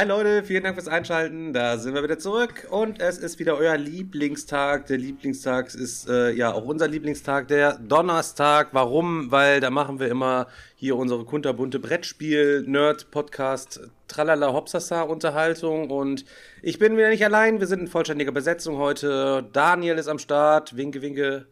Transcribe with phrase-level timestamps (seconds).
[0.00, 1.52] Hi Leute, vielen Dank fürs Einschalten.
[1.52, 4.86] Da sind wir wieder zurück und es ist wieder euer Lieblingstag.
[4.86, 8.68] Der Lieblingstag ist äh, ja auch unser Lieblingstag, der Donnerstag.
[8.72, 9.30] Warum?
[9.30, 16.24] Weil da machen wir immer hier unsere kunterbunte Brettspiel, Nerd, Podcast, Tralala Hopsasa Unterhaltung und
[16.62, 17.60] ich bin wieder nicht allein.
[17.60, 19.50] Wir sind in vollständiger Besetzung heute.
[19.52, 20.78] Daniel ist am Start.
[20.78, 21.44] Winke, winke.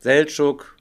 [0.00, 0.73] Seltschuk.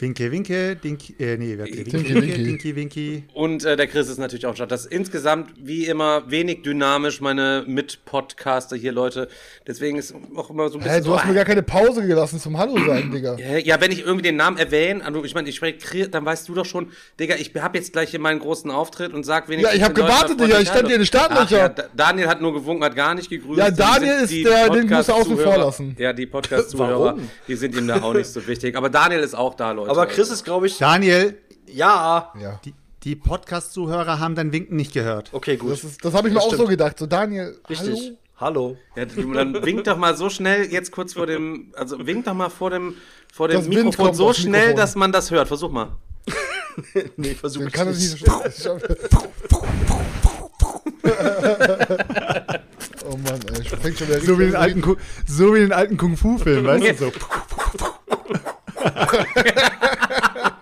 [0.00, 2.44] Winke, winke, dinky, äh, nee, warte, winke, winke, winky.
[2.44, 3.24] dinky, winky.
[3.34, 4.70] Und äh, der Chris ist natürlich auch am Start.
[4.70, 9.26] Das ist insgesamt, wie immer, wenig dynamisch, meine Mit-Podcaster hier, Leute.
[9.66, 12.06] Deswegen ist auch immer so ein bisschen Hä, so, du hast mir gar keine Pause
[12.06, 13.36] gelassen zum Hallo sagen, Digga.
[13.64, 16.48] Ja, wenn ich irgendwie den Namen erwähne, also ich meine, ich spreche, Chris, dann weißt
[16.48, 19.72] du doch schon, Digga, ich habe jetzt gleich hier meinen großen Auftritt und sag wenigstens.
[19.74, 21.44] Ja, ich hab den Leuten gewartet, Digga, ich stand hier in den Startlöchern.
[21.46, 23.58] Ach, ja, Da- Daniel hat nur gewunken, hat gar nicht gegrüßt.
[23.58, 25.96] Ja, Daniel ist die der- den musst du außen vor lassen.
[25.98, 28.76] Ja, die Podcast-Zuhörer, die sind ihm da auch nicht so wichtig.
[28.76, 29.87] Aber Daniel ist auch da, Leute.
[29.88, 32.32] Aber Chris ist, glaube ich, Daniel, ja.
[32.40, 32.60] Ja.
[32.64, 35.30] die, die Podcast-Zuhörer haben dein Winken nicht gehört.
[35.32, 35.72] Okay, gut.
[35.72, 36.98] Das, ist, das habe ich mir auch so gedacht.
[36.98, 38.12] So, Daniel, Richtig.
[38.40, 38.76] hallo?
[38.76, 38.76] Hallo.
[38.94, 42.48] Ja, dann wink doch mal so schnell jetzt kurz vor dem, also wink doch mal
[42.50, 42.94] vor dem,
[43.32, 44.76] vor dem Das Mikrofon so schnell, Mikrofon.
[44.76, 45.48] dass man das hört.
[45.48, 45.96] Versuch mal.
[47.16, 48.24] Nee, versuch ich kann das nicht.
[48.24, 48.96] nicht so schnell.
[53.04, 54.62] oh Mann, ey, ich fängt schon wieder So wie richtig den an.
[54.62, 57.06] alten, so wie den alten Kung-Fu-Film, weißt du?
[57.06, 57.12] So.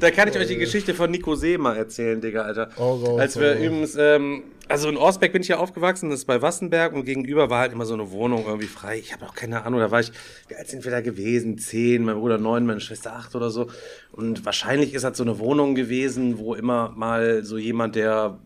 [0.00, 2.70] Da kann ich euch die Geschichte von Nico Seemer erzählen, Digga, Alter.
[2.76, 6.20] Oh, raus, Als wir oh, übrigens, ähm, also in Osbeck bin ich ja aufgewachsen, das
[6.20, 8.98] ist bei Wassenberg und gegenüber war halt immer so eine Wohnung irgendwie frei.
[8.98, 10.12] Ich habe auch keine Ahnung, da war ich,
[10.48, 11.58] wie alt sind wir da gewesen?
[11.58, 13.68] Zehn, mein Bruder neun, meine Schwester acht oder so.
[14.12, 18.38] Und wahrscheinlich ist halt so eine Wohnung gewesen, wo immer mal so jemand, der,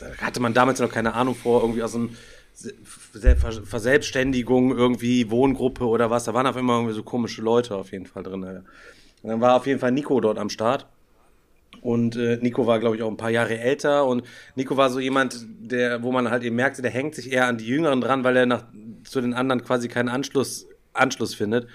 [0.00, 2.16] da hatte man damals noch keine Ahnung vor, irgendwie aus einem
[3.12, 6.24] Verselbstständigung, irgendwie Wohngruppe oder was.
[6.24, 8.44] Da waren auf immer irgendwie so komische Leute auf jeden Fall drin.
[8.44, 8.64] Alter.
[9.22, 10.86] Und dann war auf jeden Fall Nico dort am Start.
[11.82, 14.06] Und äh, Nico war, glaube ich, auch ein paar Jahre älter.
[14.06, 17.46] Und Nico war so jemand, der, wo man halt eben merkte, der hängt sich eher
[17.46, 18.64] an die Jüngeren dran, weil er nach,
[19.04, 21.68] zu den anderen quasi keinen Anschluss, Anschluss findet.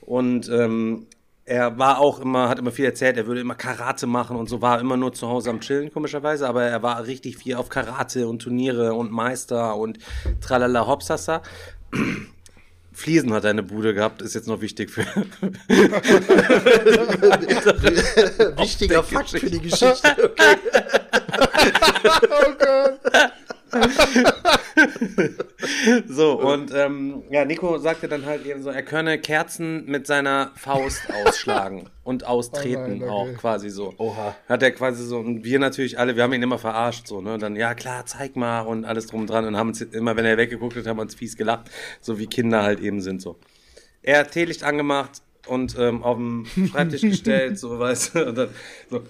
[0.00, 1.06] Und ähm,
[1.50, 4.62] er war auch immer, hat immer viel erzählt, er würde immer Karate machen und so
[4.62, 8.28] war immer nur zu Hause am Chillen, komischerweise, aber er war richtig viel auf Karate
[8.28, 9.98] und Turniere und Meister und
[10.40, 11.42] tralala hopsasa.
[12.92, 15.00] Fliesen hat er eine Bude gehabt, ist jetzt noch wichtig für.
[18.56, 20.16] Wichtiger Fakt für die Geschichte.
[20.22, 20.56] Okay.
[22.02, 22.98] Oh Gott.
[26.08, 30.52] So, und ähm, ja, Nico sagte dann halt eben so, er könne Kerzen mit seiner
[30.56, 33.10] Faust ausschlagen und austreten Oh nein, okay.
[33.10, 33.94] auch quasi so.
[33.98, 34.34] Oha.
[34.48, 37.34] Hat er quasi so, und wir natürlich alle, wir haben ihn immer verarscht, so, ne?
[37.34, 40.16] Und dann, ja klar, zeig mal und alles drum und dran und haben uns immer,
[40.16, 41.70] wenn er weggeguckt hat, haben wir uns fies gelacht,
[42.00, 43.38] so wie Kinder halt eben sind, so.
[44.02, 48.48] Er hat Teelicht angemacht und ähm, auf den Schreibtisch gestellt, so, weißt du, und dann
[48.88, 49.02] so.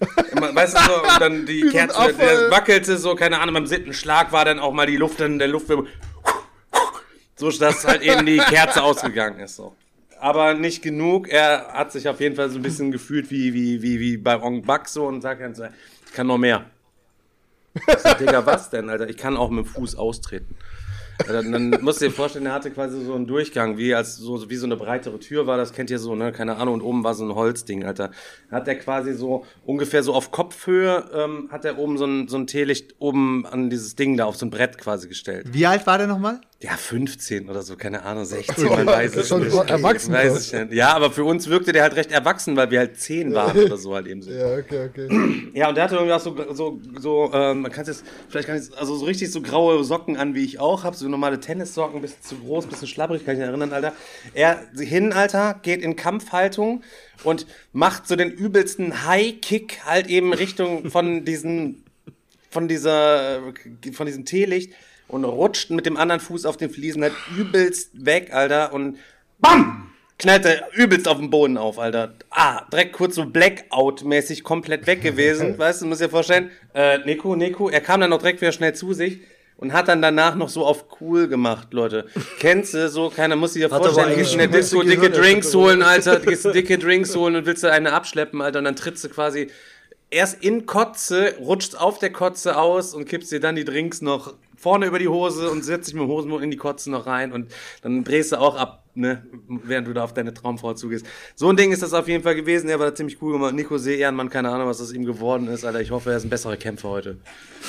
[0.00, 4.32] Weißt du, so, und dann die Kerze, der wackelte so, keine Ahnung, beim siebten Schlag
[4.32, 5.68] war dann auch mal die Luft in der Luft,
[7.36, 9.74] so dass halt eben die Kerze ausgegangen ist, so.
[10.20, 13.82] Aber nicht genug, er hat sich auf jeden Fall so ein bisschen gefühlt wie, wie,
[13.82, 15.64] wie, wie bei Ong Bak so und sagt dann so,
[16.06, 16.64] ich kann noch mehr.
[17.74, 19.08] Ich sag, Digga, was denn, Alter?
[19.08, 20.56] Ich kann auch mit dem Fuß austreten.
[21.26, 24.48] Dann, dann musst du dir vorstellen, er hatte quasi so einen Durchgang, wie als so,
[24.50, 27.04] wie so eine breitere Tür war, das kennt ihr so, ne, keine Ahnung, und oben
[27.04, 28.10] war so ein Holzding, Alter.
[28.50, 32.36] Hat er quasi so ungefähr so auf Kopfhöhe, ähm, hat er oben so ein, so
[32.36, 35.46] ein Teelicht oben an dieses Ding da auf so ein Brett quasi gestellt.
[35.52, 36.40] Wie alt war der nochmal?
[36.60, 39.52] Ja, 15 oder so, keine Ahnung, 16, man weiß es nicht.
[39.68, 40.72] erwachsen, Weiß ich nicht.
[40.72, 43.76] Ja, aber für uns wirkte der halt recht erwachsen, weil wir halt 10 waren oder
[43.76, 44.30] so halt eben so.
[44.30, 45.50] Ja, okay, okay.
[45.52, 48.48] Ja, und der hatte irgendwie auch so, so, so ähm, man kann es jetzt, vielleicht
[48.48, 51.38] kann ich also so richtig so graue Socken an, wie ich auch habe, so normale
[51.38, 53.92] Tennissocken, bisschen zu groß, bisschen schlabbrig, kann ich mich erinnern, Alter.
[54.32, 56.82] Er hin, Alter, geht in Kampfhaltung
[57.24, 61.84] und macht so den übelsten High-Kick halt eben Richtung von diesen,
[62.50, 63.42] von dieser,
[63.92, 64.72] von diesem Teelicht
[65.08, 68.98] und rutscht mit dem anderen Fuß auf den Fliesen halt übelst weg, Alter, und
[69.38, 69.90] BAM!
[70.18, 72.14] knallt er übelst auf den Boden auf, Alter.
[72.30, 75.58] Ah, direkt kurz so Blackout-mäßig komplett weg gewesen.
[75.58, 76.50] weißt du, muss dir vorstellen.
[76.72, 79.20] Äh, Nico, Nico, er kam dann noch direkt wieder schnell zu sich
[79.56, 82.06] und hat dann danach noch so auf cool gemacht, Leute.
[82.38, 83.10] Kennst du so?
[83.10, 86.20] Keiner muss sich Hat vorstellen, du gehst in der Disco dicke Drinks holen, Alter.
[86.20, 88.60] Du gehst dicke Drinks holen und willst da eine abschleppen, Alter.
[88.60, 89.48] Und dann trittst du quasi
[90.10, 94.34] erst in Kotze, rutscht auf der Kotze aus und kippst dir dann die Drinks noch
[94.64, 97.32] vorne über die Hose und setzt dich mit dem Hosenmund in die Kotze noch rein
[97.32, 97.52] und
[97.82, 101.06] dann drehst du auch ab, ne, während du da auf deine Traumfrau zugehst.
[101.34, 103.54] So ein Ding ist das auf jeden Fall gewesen, der war da ziemlich cool gemacht.
[103.54, 105.80] Nico See Ehrenmann, keine Ahnung, was aus ihm geworden ist, Alter.
[105.80, 107.18] Ich hoffe, er ist ein besserer Kämpfer heute.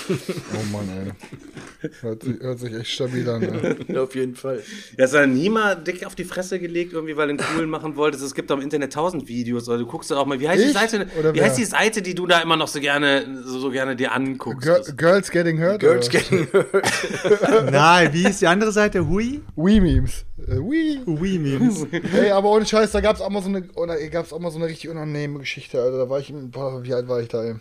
[0.09, 1.89] Oh Mann, ey.
[2.01, 3.41] Hört sich, hört sich echt stabil an,
[3.87, 3.97] ey.
[3.97, 4.61] Auf jeden Fall.
[4.97, 7.67] Ja, ist er nie mal dick auf die Fresse gelegt, irgendwie, weil du ihn cool
[7.67, 8.23] machen wolltest.
[8.23, 10.67] Es gibt im Internet tausend Videos, oder du guckst doch auch mal, wie heißt die
[10.67, 10.73] Ich?
[10.73, 11.45] Seite, Oder wie wer?
[11.45, 14.61] heißt die Seite, die du da immer noch so gerne, so, so gerne dir anguckst?
[14.61, 15.79] Girl, Girls Getting Hurt?
[15.79, 16.19] Girls oder?
[16.19, 16.47] Getting
[17.71, 19.07] Nein, wie ist die andere Seite?
[19.07, 19.41] Hui?
[19.55, 20.25] Wii-Memes.
[20.47, 20.99] Äh, Wii.
[21.19, 21.87] Hui-Memes.
[22.13, 23.61] Ey, aber ohne Scheiß, da gab's auch mal so eine,
[24.09, 25.97] gab's auch mal so eine richtig unangenehme Geschichte, Alter.
[25.97, 27.55] Da war ich, boah, wie alt war ich da, ey?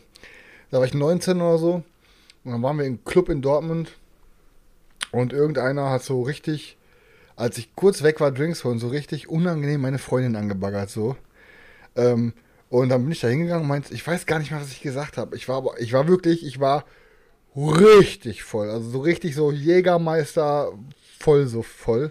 [0.71, 1.83] Da war ich 19 oder so.
[2.45, 3.93] Und dann waren wir im Club in Dortmund.
[5.13, 6.77] Und irgendeiner hat so richtig,
[7.37, 11.17] als ich kurz weg war, Drinks holen, so richtig unangenehm meine Freundin angebaggert, so.
[11.97, 12.33] Ähm,
[12.69, 14.81] und dann bin ich da hingegangen und meinte, ich weiß gar nicht mehr, was ich
[14.81, 15.37] gesagt habe.
[15.37, 16.85] Ich war aber, ich war wirklich, ich war
[17.57, 18.71] richtig voll.
[18.71, 20.73] Also so richtig so Jägermeister
[21.21, 22.11] voll so voll.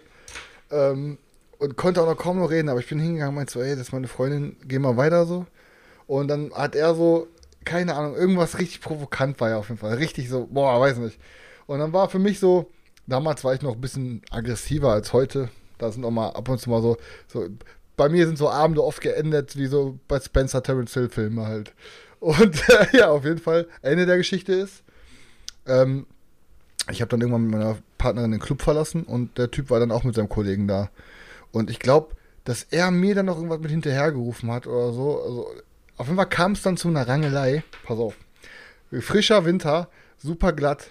[0.72, 1.18] Ähm,
[1.60, 3.72] und konnte auch noch kaum noch reden, aber ich bin hingegangen und meinte so, ey,
[3.72, 5.46] das ist meine Freundin, geh mal weiter so.
[6.08, 7.28] Und dann hat er so,
[7.66, 9.94] keine Ahnung, irgendwas richtig provokant war ja auf jeden Fall.
[9.96, 11.20] Richtig so, boah, weiß nicht.
[11.66, 12.70] Und dann war für mich so,
[13.08, 15.50] damals war ich noch ein bisschen aggressiver als heute.
[15.78, 16.98] Da sind auch mal ab und zu mal so,
[17.28, 17.48] so
[17.96, 21.74] bei mir sind so Abende oft geendet, wie so bei Spencer Terence Hill Filme halt.
[22.20, 24.84] Und äh, ja, auf jeden Fall, Ende der Geschichte ist,
[25.68, 26.06] ähm,
[26.92, 29.92] ich habe dann irgendwann mit meiner Partnerin den Club verlassen und der Typ war dann
[29.92, 30.90] auch mit seinem Kollegen da.
[31.54, 35.22] Und ich glaube, dass er mir dann noch irgendwas mit hinterhergerufen hat oder so.
[35.22, 35.48] Also,
[35.96, 37.64] auf jeden Fall kam es dann zu einer Rangelei.
[37.86, 38.16] Pass auf.
[38.92, 40.90] Frischer Winter, super glatt.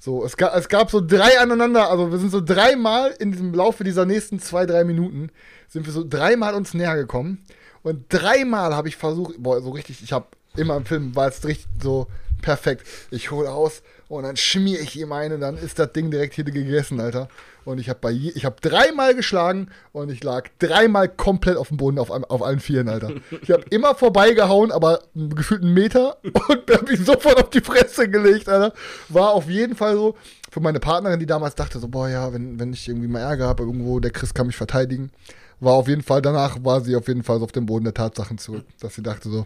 [0.00, 3.52] So, es gab, es gab so drei aneinander, also wir sind so dreimal in diesem
[3.52, 5.30] Laufe dieser nächsten zwei, drei Minuten,
[5.68, 7.44] sind wir so dreimal uns näher gekommen.
[7.82, 10.26] Und dreimal habe ich versucht, boah, so richtig, ich habe
[10.56, 12.06] immer im Film, war es richtig so
[12.42, 12.86] perfekt.
[13.10, 16.34] Ich hole aus und dann schmier ich ihm ein und dann ist das Ding direkt
[16.34, 17.28] hier gegessen, Alter.
[17.68, 21.68] Und ich habe bei je, ich habe dreimal geschlagen und ich lag dreimal komplett auf
[21.68, 23.10] dem Boden auf, auf allen Vieren, Alter.
[23.42, 28.08] Ich habe immer vorbeigehauen, aber gefühlt einen Meter und habe ich sofort auf die Fresse
[28.08, 28.72] gelegt, Alter.
[29.10, 30.16] War auf jeden Fall so
[30.50, 33.46] für meine Partnerin, die damals dachte so, boah, ja, wenn, wenn ich irgendwie mal Ärger
[33.46, 35.10] habe irgendwo, der Chris kann mich verteidigen.
[35.60, 37.94] War auf jeden Fall, danach war sie auf jeden Fall so auf dem Boden der
[37.94, 39.44] Tatsachen zurück, dass sie dachte so,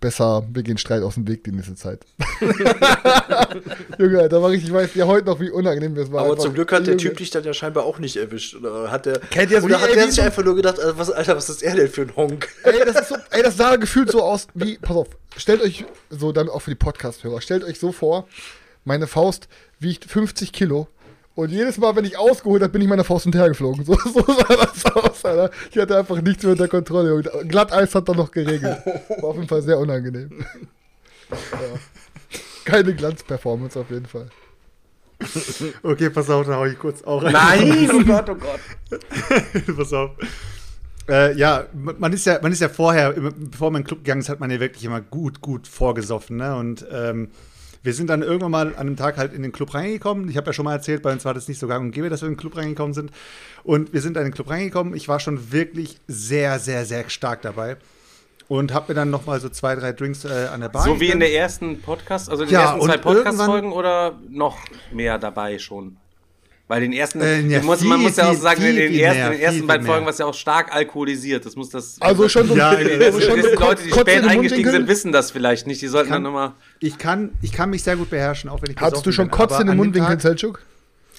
[0.00, 2.04] besser, wir gehen Streit aus dem Weg die nächste Zeit.
[3.98, 6.22] Junge, da war richtig, ich weiß ja heute noch, wie unangenehm das war.
[6.22, 6.96] Aber Einfach- zum Glück hat der.
[6.96, 8.54] Typ dich dann ja scheinbar auch nicht erwischt.
[8.56, 11.10] Oder hat der, Kennt ihr das oder hat der sich einfach nur gedacht, Alter, was,
[11.10, 12.48] Alter, was ist er denn für ein Honk?
[12.64, 15.84] Ey, das ist so, ey, das sah gefühlt so aus wie, pass auf, stellt euch
[16.10, 18.26] so, dann auch für die Podcast-Hörer, stellt euch so vor,
[18.84, 19.48] meine Faust
[19.78, 20.88] wiegt 50 Kilo
[21.34, 23.84] und jedes Mal, wenn ich ausgeholt habe, bin ich meiner Faust hinterhergeflogen.
[23.84, 25.50] So, so sah das aus, Alter.
[25.70, 27.14] Ich hatte einfach nichts mehr unter Kontrolle.
[27.14, 28.78] Und Glatteis hat dann noch geregelt.
[29.20, 30.44] War auf jeden Fall sehr unangenehm.
[31.30, 31.36] Ja.
[32.64, 34.28] Keine Glanzperformance auf jeden Fall.
[35.82, 37.32] Okay, pass auf, da hau ich kurz auch rein.
[37.32, 39.00] Nein, oh Gott, oh Gott.
[39.76, 40.10] Pass auf.
[41.08, 44.20] Äh, ja, man ist ja, man ist ja vorher, bevor man in den Club gegangen
[44.20, 46.56] ist, hat man ja wirklich immer gut, gut vorgesoffen, ne?
[46.56, 47.28] Und ähm,
[47.84, 50.30] wir sind dann irgendwann mal an einem Tag halt in den Club reingekommen.
[50.30, 52.08] Ich habe ja schon mal erzählt, bei uns war das nicht so gang und gäbe,
[52.08, 53.10] dass wir in den Club reingekommen sind.
[53.62, 54.94] Und wir sind in den Club reingekommen.
[54.94, 57.76] Ich war schon wirklich sehr, sehr, sehr stark dabei.
[58.48, 60.98] Und habe mir dann noch mal so zwei, drei Drinks äh, an der Bar So
[60.98, 64.58] wie in der ersten Podcast, also in den Ja, ersten zwei Podcast-Folgen oder noch
[64.90, 65.98] mehr dabei schon?
[66.66, 68.66] Weil den ersten, Äh, ja, du musst, viel, man muss ja auch viel, sagen, in
[68.68, 69.86] viel, den viel ersten, mehr, den ersten beiden.
[69.86, 71.44] Folgen war es ja auch stark alkoholisiert.
[71.44, 72.00] Das muss das.
[72.00, 75.30] Also schon so, Ja, also schon die Leute, die spät den eingestiegen sind, wissen das
[75.30, 75.82] vielleicht nicht.
[75.82, 76.52] Die sollten Kann- dann nochmal.
[76.80, 79.32] Ich kann, ich kann mich sehr gut beherrschen, auch wenn ich Hattest du schon bin.
[79.32, 80.62] Kotze in den an dem Mundwinkel, Tag- Selchuk?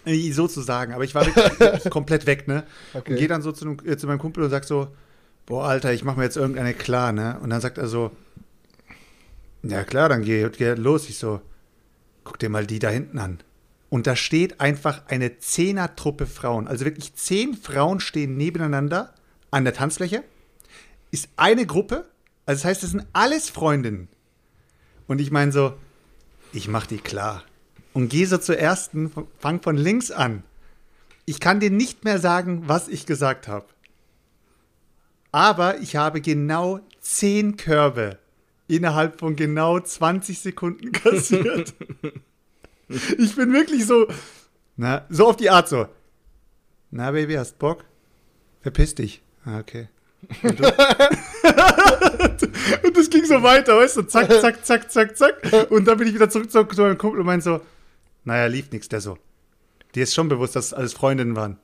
[0.06, 2.64] Äh, Sozusagen, aber ich war wirklich, wirklich komplett weg, ne?
[2.96, 3.12] Okay.
[3.12, 4.88] Und gehe dann so zu, einem- äh, zu meinem Kumpel und sag so,
[5.46, 7.38] boah, Alter, ich mache mir jetzt irgendeine klar, ne?
[7.44, 8.10] Und dann sagt er so,
[9.62, 11.08] ja klar, dann geh, geh los.
[11.10, 11.40] Ich so,
[12.24, 13.40] guck dir mal die da hinten an.
[13.90, 16.68] Und da steht einfach eine Zehner-Truppe Frauen.
[16.68, 19.14] Also wirklich zehn Frauen stehen nebeneinander
[19.52, 20.24] an der Tanzfläche.
[21.12, 22.06] Ist eine Gruppe,
[22.46, 24.08] also das heißt, das sind alles Freundinnen.
[25.08, 25.74] Und ich meine so,
[26.52, 27.44] ich mach die klar.
[27.94, 30.44] Und gehe so zur ersten, fang von links an.
[31.26, 33.66] Ich kann dir nicht mehr sagen, was ich gesagt habe.
[35.32, 38.20] Aber ich habe genau zehn Körbe
[38.68, 41.74] innerhalb von genau 20 Sekunden kassiert.
[43.18, 44.08] ich bin wirklich so,
[44.76, 45.88] na, so auf die Art so.
[46.92, 47.86] Na, Baby, hast Bock?
[48.62, 49.22] Verpiss dich.
[49.44, 49.90] Ah, okay.
[50.44, 50.60] Und,
[52.84, 55.68] und das ging so weiter, weißt du, zack, zack, zack, zack, zack.
[55.70, 57.62] Und dann bin ich wieder zurück zu, meinem Kumpel und meinte so,
[58.24, 59.18] naja, lief nichts, der so.
[59.94, 61.58] Dir ist schon bewusst, dass es alles Freundinnen waren.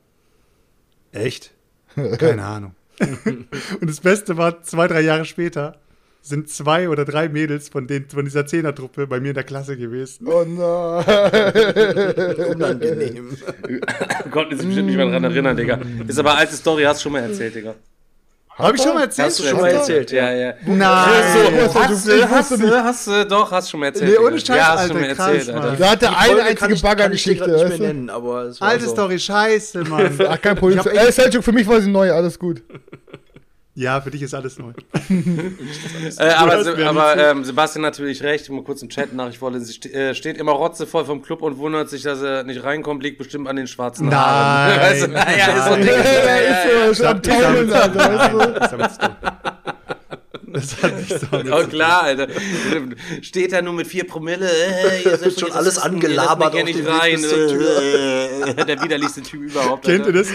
[1.12, 1.54] Echt?
[1.96, 2.76] Keine Ahnung.
[3.26, 3.48] und
[3.82, 5.81] das Beste war, zwei, drei Jahre später
[6.24, 9.76] sind zwei oder drei Mädels von, den, von dieser Zehnertruppe bei mir in der Klasse
[9.76, 10.28] gewesen.
[10.28, 11.04] Oh nein.
[12.56, 13.38] Unangenehm.
[14.32, 15.80] Konnten sich bestimmt nicht mehr daran erinnern, Digga.
[16.08, 17.74] Ist aber alte Story, hast du schon mal erzählt, Digga.
[18.58, 19.28] Habe ich schon mal erzählt?
[19.30, 20.54] Hast du schon mal erzählt, ja, ja.
[20.66, 20.80] Nein.
[21.74, 22.64] Hast wusste du, hast nicht.
[22.64, 24.12] du, hast du, doch, hast schon mal erzählt.
[24.12, 24.46] Nee, ohne Digga.
[24.46, 25.64] Scheiß, ja, hast Alter, schon mal krass, erzählt, Mann.
[25.64, 25.76] Alter.
[25.78, 27.44] Da hat der Die eine einzige ich- kann ich Baggergeschichte.
[27.48, 27.84] nicht weißt mehr du?
[27.84, 28.92] nennen, aber es war Alte so.
[28.92, 30.20] Story, scheiße, Mann.
[30.28, 30.78] Ach, kein Problem.
[30.80, 32.62] Hab Ey, Selchuk, für mich war sie neu, alles gut.
[33.74, 34.74] Ja, für dich ist alles neu.
[36.18, 39.66] Äh, aber Se- aber ähm, Sebastian natürlich recht, mal kurz im Chat Nachricht vorlesen.
[39.66, 43.02] Sie ste äh, steht immer rotzevoll vom Club und wundert sich, dass er nicht reinkommt,
[43.04, 44.82] liegt bestimmt an den schwarzen Nein, Haaren.
[44.82, 45.88] Weißt du, naja, ist so ein nein.
[45.90, 45.96] Ding.
[46.04, 47.84] Ja, Ja, ja, ist so, schon am Taumeln, das
[50.84, 51.58] hat nichts damit ja.
[51.58, 52.28] Oh klar, Alter.
[53.22, 54.50] Steht da nur mit vier Promille.
[54.50, 57.22] Äh, ihr seid Schon alles ihr angelabert dem nicht rein.
[57.22, 59.86] Der widerlichste Typ überhaupt.
[59.86, 60.20] Kennt ihr Alter.
[60.20, 60.28] das?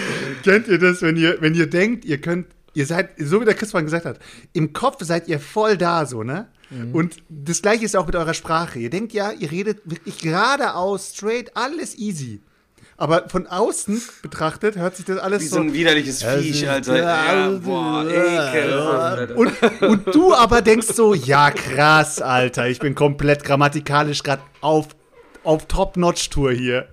[0.43, 3.55] Kennt ihr das, wenn ihr, wenn ihr denkt, ihr könnt, ihr seid, so wie der
[3.55, 4.19] Christian gesagt hat,
[4.53, 6.49] im Kopf seid ihr voll da, so, ne?
[6.93, 8.81] Und das gleiche ist auch mit eurer Sprache.
[8.81, 12.41] Ihr denkt ja, ihr redet wirklich geradeaus, straight, alles easy.
[12.97, 15.57] Aber von außen betrachtet hört sich das alles Wie so.
[15.57, 16.97] so ein widerliches Viech, Alter.
[16.97, 19.37] Ja, boah, ekelhaft, Alter.
[19.37, 24.89] und, und du aber denkst so, ja krass, Alter, ich bin komplett grammatikalisch gerade auf,
[25.47, 26.89] auf Top-Notch-Tour hier.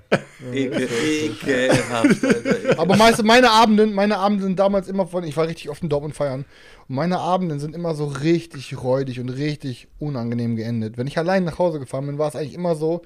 [0.53, 2.77] Ekel, ekelhaft, Alter.
[2.79, 5.89] Aber meist, meine Abenden, meine Abenden sind damals immer von, ich war richtig oft in
[5.89, 6.45] Dortmund feiern.
[6.87, 10.97] Und meine Abenden sind immer so richtig räudig und richtig unangenehm geendet.
[10.97, 13.01] Wenn ich allein nach Hause gefahren bin, war es eigentlich immer so,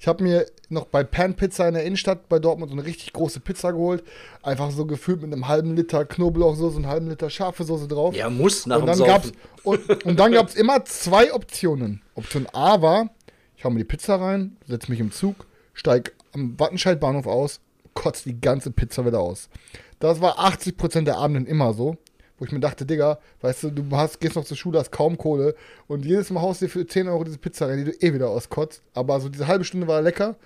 [0.00, 3.12] ich habe mir noch bei Pan Pizza in der Innenstadt bei Dortmund so eine richtig
[3.12, 4.02] große Pizza geholt.
[4.42, 8.16] Einfach so gefüllt mit einem halben Liter Knoblauchsoße und einem halben Liter scharfe Soße drauf.
[8.16, 9.32] Ja, muss nach und dem dann gab's
[9.62, 12.00] und, und dann gab's immer zwei Optionen.
[12.14, 13.10] Option A war,
[13.60, 17.60] ich hau mir die Pizza rein, setz mich im Zug, steig am Wattenscheid-Bahnhof aus,
[17.92, 19.50] kotz die ganze Pizza wieder aus.
[19.98, 21.98] Das war 80% der Abenden immer so,
[22.38, 25.18] wo ich mir dachte, Digga, weißt du, du hast, gehst noch zur Schule, hast kaum
[25.18, 25.54] Kohle
[25.88, 28.14] und jedes Mal haust du dir für 10 Euro diese Pizza rein, die du eh
[28.14, 28.80] wieder auskotzt.
[28.94, 30.36] Aber so diese halbe Stunde war lecker.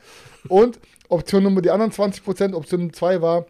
[0.49, 3.47] Und Option Nummer, die anderen 20%, Option 2 war,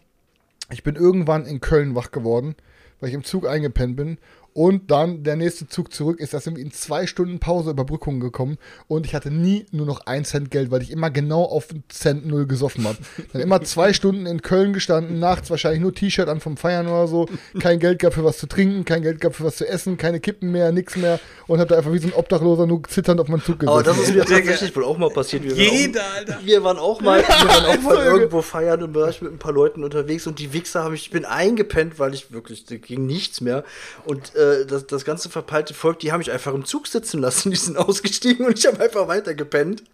[0.73, 2.55] ich bin irgendwann in Köln wach geworden,
[3.01, 4.19] weil ich im Zug eingepennt bin.
[4.57, 8.57] Und dann der nächste Zug zurück ist, dass irgendwie in zwei Stunden Pause Überbrückung gekommen.
[8.87, 12.25] Und ich hatte nie nur noch ein Cent Geld, weil ich immer genau auf Cent
[12.25, 12.99] null gesoffen habe.
[13.33, 17.09] Dann immer zwei Stunden in Köln gestanden, nachts wahrscheinlich nur T-Shirt an vom Feiern oder
[17.09, 17.27] so.
[17.59, 20.21] Kein Geld gab für was zu trinken, kein Geld gab für was zu essen, keine
[20.21, 21.19] Kippen mehr, nix mehr.
[21.49, 23.75] Und hab da einfach wie so ein Obdachloser nur zitternd auf meinen Zug gesessen.
[23.75, 25.43] Aber das ist mir tatsächlich wohl auch mal passiert.
[25.43, 26.39] Wir waren Jeder, auch, Alter.
[26.45, 29.39] Wir waren auch mal, wir waren auch mal irgendwo feiern und war ich mit ein
[29.39, 32.77] paar Leuten unterwegs und die Wichser haben ich, ich bin eingepennt, weil ich wirklich, da
[32.77, 33.65] ging nichts mehr.
[34.05, 37.51] Und äh, das, das ganze verpeilte Volk, die haben mich einfach im Zug sitzen lassen,
[37.53, 39.85] die sind ausgestiegen und ich habe einfach weiter gepennt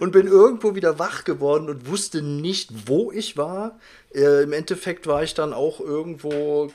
[0.00, 3.78] und bin irgendwo wieder wach geworden und wusste nicht, wo ich war.
[4.14, 6.72] Äh, Im Endeffekt war ich dann auch irgendwo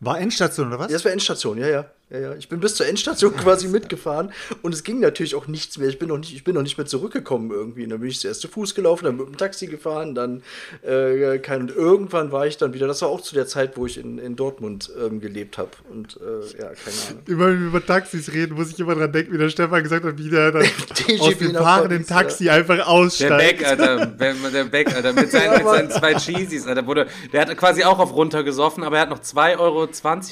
[0.00, 0.90] War Endstation oder was?
[0.90, 1.90] ja, das war Endstation, ja, ja.
[2.12, 2.34] Ja, ja.
[2.34, 5.88] Ich bin bis zur Endstation quasi mitgefahren und es ging natürlich auch nichts mehr.
[5.88, 7.84] Ich bin noch nicht, ich bin noch nicht mehr zurückgekommen irgendwie.
[7.84, 10.42] Und dann bin ich zuerst zu Fuß gelaufen, dann mit dem Taxi gefahren, dann
[10.82, 12.86] äh, kein, und irgendwann war ich dann wieder.
[12.86, 15.70] Das war auch zu der Zeit, wo ich in, in Dortmund ähm, gelebt habe.
[15.90, 17.22] Und äh, ja, keine Ahnung.
[17.26, 20.04] Immer wenn wir über Taxis reden, muss ich immer dran denken, wie der Stefan gesagt
[20.04, 20.62] hat, wie der dann
[21.20, 22.16] aus dem fahrenden Paris, ja.
[22.16, 23.58] Taxi einfach Der aussteigt.
[23.58, 27.42] Beck, Alter, der der Beck, Alter, mit seinen, mit seinen zwei Cheesies, Alter, wurde, der
[27.42, 29.88] hat quasi auch auf runter gesoffen, aber er hat noch 2,20 Euro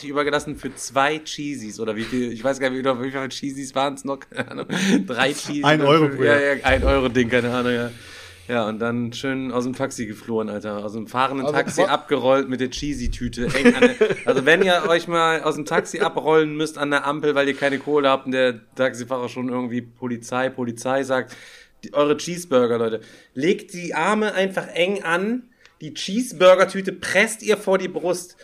[0.08, 3.94] übergelassen für zwei Cheesies, oder wie viel, ich weiß gar nicht, wie viele Cheesies waren
[3.94, 4.66] es noch, keine Ahnung,
[5.06, 5.64] drei Cheesies.
[5.64, 7.90] Ein Euro pro Ja, ja, ein Euro Ding, keine Ahnung, ja.
[8.48, 10.84] Ja, und dann schön aus dem Taxi geflohen, Alter.
[10.84, 13.46] Aus dem fahrenden Also, Taxi abgerollt mit der Cheesy-Tüte.
[14.24, 17.54] Also wenn ihr euch mal aus dem Taxi abrollen müsst an der Ampel, weil ihr
[17.54, 21.36] keine Kohle habt und der Taxifahrer schon irgendwie Polizei, Polizei sagt,
[21.84, 23.02] die, eure Cheeseburger, Leute,
[23.34, 25.44] legt die Arme einfach eng an,
[25.80, 28.36] die Cheeseburger-Tüte presst ihr vor die Brust.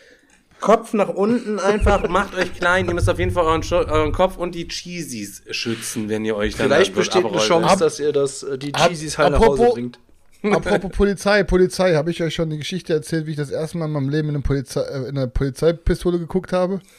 [0.61, 2.87] Kopf nach unten einfach, macht euch klein.
[2.89, 6.57] Ihr müsst auf jeden Fall euren, euren Kopf und die Cheesies schützen, wenn ihr euch
[6.57, 7.39] dann Vielleicht besteht eine.
[7.39, 9.99] Chance, Ab- dass ihr das, äh, die Cheesies heil nach Hause apropos- bringt.
[10.43, 13.87] Apropos Polizei, Polizei, habe ich euch schon die Geschichte erzählt, wie ich das erste Mal
[13.87, 16.81] in meinem Leben in eine, Polizei, äh, in eine Polizeipistole geguckt habe?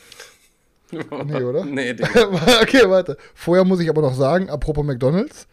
[0.91, 1.65] Nee, oder?
[1.65, 2.29] Nee, Digga.
[2.61, 3.17] okay, warte.
[3.35, 5.45] Vorher muss ich aber noch sagen, apropos McDonalds.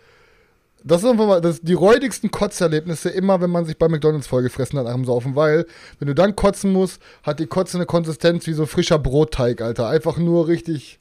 [0.86, 4.78] Das sind einfach mal das, die räudigsten Kotzerlebnisse immer, wenn man sich bei McDonalds vollgefressen
[4.78, 5.64] hat nach dem Saufen, weil,
[5.98, 9.88] wenn du dann kotzen musst, hat die Kotze eine Konsistenz wie so frischer Brotteig, Alter.
[9.88, 10.98] Einfach nur richtig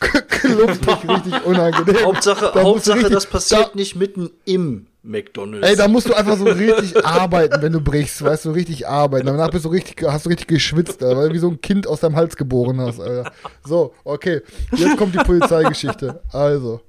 [0.28, 2.04] kluftig, richtig unangenehm.
[2.04, 5.66] Hauptsache, Da Hauptsache richtig- das passiert da- nicht mitten im McDonalds.
[5.66, 9.26] Ey, da musst du einfach so richtig arbeiten, wenn du brichst, weißt du, richtig arbeiten.
[9.26, 11.86] Danach bist du richtig, hast du richtig geschwitzt, Alter, weil du wie so ein Kind
[11.86, 13.32] aus deinem Hals geboren hast, Alter.
[13.64, 14.42] So, okay.
[14.76, 16.20] Jetzt kommt die Polizeigeschichte.
[16.32, 16.80] Also.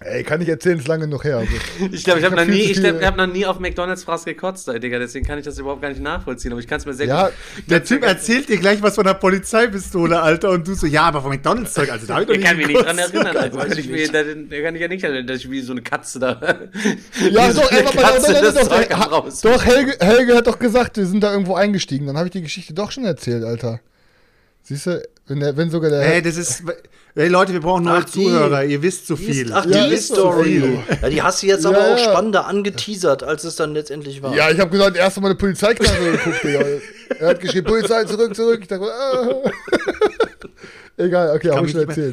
[0.00, 1.38] Ey, kann ich erzählen, ist lange noch her.
[1.38, 1.50] Also.
[1.92, 4.24] Ich glaube, ich habe hab noch, nie- ich glaub, hab noch nie auf McDonalds Fraß
[4.26, 4.98] gekotzt, ey, Digga.
[5.00, 6.52] Deswegen kann ich das überhaupt gar nicht nachvollziehen.
[6.52, 7.34] Aber ich kann es mir sehr Ja, gut.
[7.68, 11.20] Der Typ erzählt dir gleich was von der Polizeipistole, Alter, und du so, ja, aber
[11.20, 13.36] von McDonalds-Zeug, also da ich doch Ich nicht kann mich nicht dran erinnern.
[13.36, 15.60] Also weiß kann ich mir, da, da kann ich ja nicht erinnern, dass ich wie
[15.62, 16.40] so eine Katze da.
[17.30, 21.22] Ja, so doch, bei Katze doch, doch, doch, Helge, Helge hat doch gesagt, wir sind
[21.22, 22.06] da irgendwo eingestiegen.
[22.06, 23.80] Dann habe ich die Geschichte doch schon erzählt, Alter.
[24.62, 26.00] Siehst du, wenn, der, wenn sogar der.
[26.14, 26.62] Ey, das ist,
[27.14, 28.04] ey Leute, wir brauchen neue.
[28.06, 29.52] Zuhörer, ihr wisst zu Die viel.
[29.52, 30.44] ach, Ja, die ist so Story.
[30.44, 30.78] viel.
[31.02, 34.34] Ja, die hast du jetzt Ja, aber auch spannender angeteasert, als es dann letztendlich war.
[34.34, 36.64] ja, ich habe gesagt, erst mal eine Polizeiknarre geguckt, Digga.
[37.20, 38.58] Er hat geschrieben, Polizei, zurück, zurück.
[38.62, 39.50] Ich dachte, ah.
[40.96, 42.12] Egal, okay, habe ich schon nicht mehr-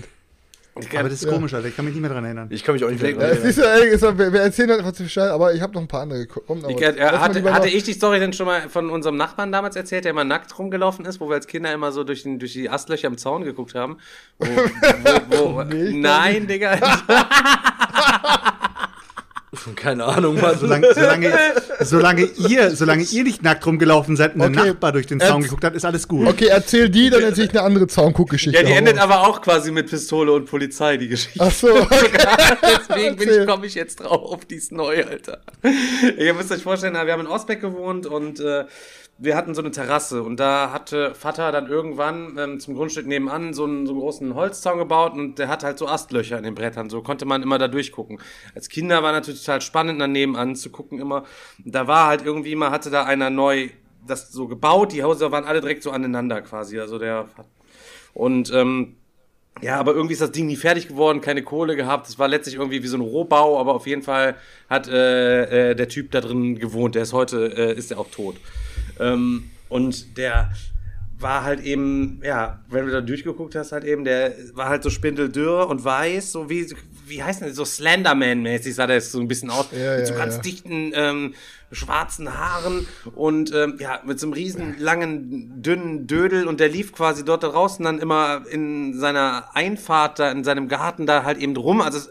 [0.76, 1.00] erzählt.
[1.00, 2.48] Aber das ist komisch, Alter, ich kann mich nicht mehr dran erinnern.
[2.52, 3.50] Ich kann mich auch nicht mehr Ja, dran es erinnern.
[3.50, 5.74] ist ja, ist ja, wir, wir erzählen halt einfach zu viel Scheiß, aber ich habe
[5.74, 8.70] noch ein paar andere aber Ich, äh, hatte, hatte ich die Story denn schon mal
[8.70, 11.92] von unserem Nachbarn damals erzählt, der immer nackt rumgelaufen ist, wo wir als Kinder immer
[11.92, 13.98] so durch, den, durch die Astlöcher im Zaun geguckt haben?
[14.38, 16.78] Wo, wo, wo, Nee, nein, Digga.
[19.76, 20.58] Keine Ahnung, Mann.
[20.60, 21.34] Solange, solange,
[21.82, 24.70] solange, ihr, solange ihr nicht nackt rumgelaufen seid und der Okay.
[24.70, 26.28] Nachbar durch den Zaun Erz- geguckt hat, ist alles gut.
[26.28, 28.60] Okay, erzähl die, dann erzähl ich eine andere Zaunguckgeschichte.
[28.60, 31.40] Ja, die endet aber auch quasi mit Pistole und Polizei, die Geschichte.
[31.42, 32.10] Ach so, okay.
[32.90, 35.40] Deswegen ich, komme ich jetzt drauf, die ist neu, Alter.
[36.18, 38.66] Ihr müsst euch vorstellen, wir haben in Osbeck gewohnt und äh,
[39.18, 43.54] wir hatten so eine Terrasse und da hatte Vater dann irgendwann ähm, zum Grundstück nebenan
[43.54, 46.56] so einen, so einen großen Holzzaun gebaut und der hat halt so Astlöcher in den
[46.56, 48.20] Brettern, so konnte man immer da durchgucken.
[48.54, 51.24] Als Kinder war natürlich total spannend, daneben anzugucken immer.
[51.64, 53.70] Und da war halt irgendwie mal, hatte da einer neu
[54.06, 57.28] das so gebaut, die Häuser waren alle direkt so aneinander quasi, also der
[58.14, 58.98] und ähm,
[59.62, 62.10] ja, aber irgendwie ist das Ding nie fertig geworden, keine Kohle gehabt.
[62.10, 64.36] Es war letztlich irgendwie wie so ein Rohbau, aber auf jeden Fall
[64.70, 66.96] hat äh, äh, der Typ da drin gewohnt.
[66.96, 68.36] Der ist heute, äh, ist er auch tot.
[69.00, 70.52] Ähm, und der
[71.18, 74.90] war halt eben, ja, wenn du da durchgeguckt hast, halt eben, der war halt so
[74.90, 76.68] spindeldürr und weiß, so wie,
[77.08, 80.08] wie heißt denn das, so Slenderman-mäßig sah der jetzt so ein bisschen aus, Ja, mit
[80.08, 80.42] so ja, ganz ja.
[80.42, 81.34] dichten, ähm,
[81.72, 86.92] schwarzen Haaren und ähm, ja, mit so einem riesen langen, dünnen Dödel und der lief
[86.92, 91.38] quasi dort da draußen dann immer in seiner Einfahrt da in seinem Garten da halt
[91.38, 91.82] eben drum.
[91.82, 92.08] Also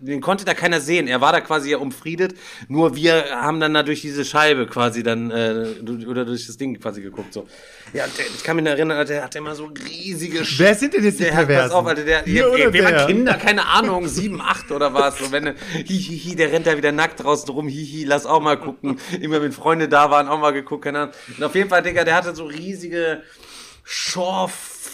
[0.00, 1.08] den konnte da keiner sehen.
[1.08, 2.34] Er war da quasi ja umfriedet.
[2.68, 5.66] Nur wir haben dann da durch diese Scheibe quasi dann äh,
[6.06, 7.32] oder durch das Ding quasi geguckt.
[7.34, 7.46] So.
[7.92, 11.04] Ja, der, ich kann mich erinnern, der hatte immer so riesige Sch Wer sind denn
[11.04, 11.76] jetzt die der hat, pass Perversen?
[11.76, 13.06] auf, Alter, der, ja, oder wir waren der?
[13.06, 15.18] Kinder, keine Ahnung, sieben, acht oder was.
[15.18, 18.04] So, wenn, du- hi, hi, hi, der rennt da wieder nackt draußen rum, hi, hi,
[18.04, 18.98] lass auch mal gucken.
[19.20, 21.14] Immer wenn Freunde da waren, auch mal geguckt, keine Ahnung.
[21.36, 23.22] Und auf jeden Fall, Digga, der hatte so riesige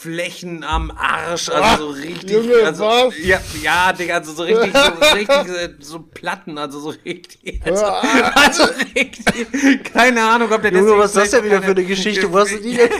[0.04, 3.14] Schorfflächen am Arsch, also so richtig, Junge, also, was?
[3.22, 7.84] ja, ja, Digga, also so richtig, so, richtig, äh, so Platten, also so richtig, also,
[7.86, 8.64] also
[8.94, 12.30] richtig, keine Ahnung, ob der Junge, was ist das denn wieder für eine Geschichte?
[12.30, 12.90] Wo hast du die denn?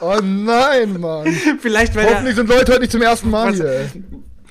[0.00, 1.26] Oh nein, Mann.
[1.60, 3.90] Vielleicht, weil er, Hoffentlich sind Leute heute nicht zum ersten Mal Was- hier.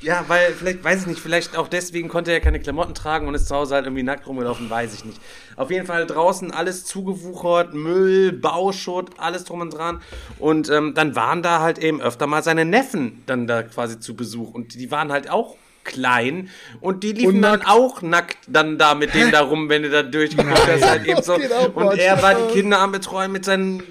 [0.05, 3.33] Ja, weil, vielleicht, weiß ich nicht, vielleicht auch deswegen konnte er keine Klamotten tragen und
[3.33, 5.19] ist zu Hause halt irgendwie nackt rumgelaufen, weiß ich nicht.
[5.55, 10.03] Auf jeden Fall draußen alles zugewuchert, Müll, Bauschutt, alles drum und dran.
[10.37, 14.15] Und ähm, dann waren da halt eben öfter mal seine Neffen dann da quasi zu
[14.15, 14.53] Besuch.
[14.53, 16.49] Und die waren halt auch klein
[16.81, 19.89] und die liefen Und dann auch nackt dann da mit dem da rum, wenn du
[19.89, 21.33] da durchgeguckt hast, halt eben so.
[21.33, 23.81] Und er war die Kinder am Betreuen mit seinen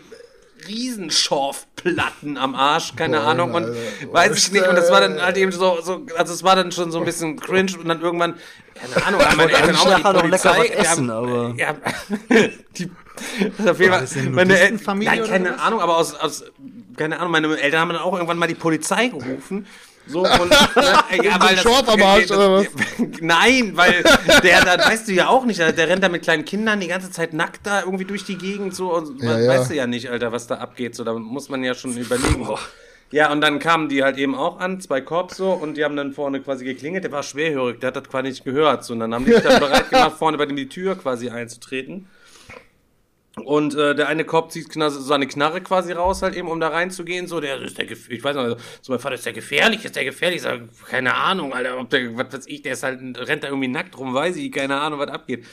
[0.68, 3.54] Riesenschorfplatten am Arsch, keine Boah, Ahnung.
[3.54, 3.78] Und Alter.
[4.12, 4.66] weiß ich nicht.
[4.66, 7.04] Und das war dann halt eben so, so, also es war dann schon so ein
[7.04, 8.34] bisschen cringe und dann irgendwann,
[8.74, 10.20] keine Ahnung, haben meine Eltern auch mal die noch lecker
[10.52, 10.58] Polizei.
[10.58, 11.74] was essen, haben, aber- Ja,
[12.76, 12.90] die,
[13.58, 15.60] das auf jeden Fall, meine El- Nudistenfamilie Nein, oder keine was?
[15.60, 16.44] Ahnung, aber aus, aus,
[16.96, 19.66] keine Ahnung, meine Eltern haben dann auch irgendwann mal die Polizei gerufen.
[20.06, 20.56] So, und, ne,
[21.24, 22.66] ja, weil das, Schorf am Arsch, das- oder was?
[23.20, 24.04] Nein, weil
[24.42, 27.10] der, da weißt du ja auch nicht, der, rennt da mit kleinen Kindern die ganze
[27.10, 29.48] Zeit nackt da irgendwie durch die Gegend so und Ja, ja.
[29.48, 32.44] weißt du ja nicht, Alter, was da abgeht, so da muss man ja schon überlegen.
[32.44, 32.58] So.
[33.10, 35.96] Ja, und dann kamen die halt eben auch an, zwei Cops so, und die haben
[35.96, 39.00] dann vorne quasi geklingelt, der war schwerhörig, der hat das quasi nicht gehört, so, und
[39.00, 42.08] dann haben die sich dann bereit gemacht, vorne bei dem die Tür quasi einzutreten.
[43.42, 47.26] Und äh, der eine Cop zieht seine Knarre quasi raus, halt eben, um da reinzugehen.
[47.26, 49.96] So, der ist der gef- ich weiß nicht, so mein Vater ist der gefährlich, ist
[49.96, 50.36] der gefährlich?
[50.36, 53.48] Ich sag, keine Ahnung, Alter, ob der, was weiß ich, der ist halt, rennt da
[53.48, 55.44] irgendwie nackt rum, weiß ich, keine Ahnung, was abgeht.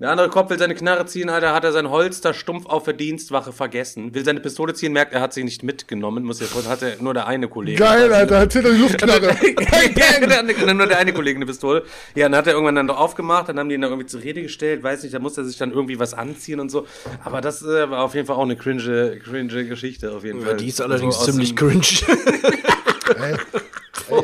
[0.00, 2.94] Der andere Cop will seine Knarre ziehen, Alter, hat er sein Holster stumpf auf der
[2.94, 4.14] Dienstwache vergessen.
[4.14, 7.12] Will seine Pistole ziehen, merkt, er hat sie nicht mitgenommen, muss jetzt, hat er nur
[7.12, 7.78] der eine Kollege.
[7.78, 8.10] Geil.
[8.10, 9.26] Alter, erzähl doch die Luftknarre.
[9.36, 11.84] ja, der andere- nur der eine Kollege eine Pistole.
[12.14, 14.22] Ja, dann hat er irgendwann dann doch aufgemacht, dann haben die ihn da irgendwie zur
[14.22, 16.86] Rede gestellt, weiß nicht, da musste er sich dann irgendwie was anziehen und so.
[17.22, 20.56] Aber das äh, war auf jeden Fall auch eine cringe, cringe Geschichte, auf jeden Fall.
[20.56, 21.82] Die ist allerdings So aus ziemlich cringe.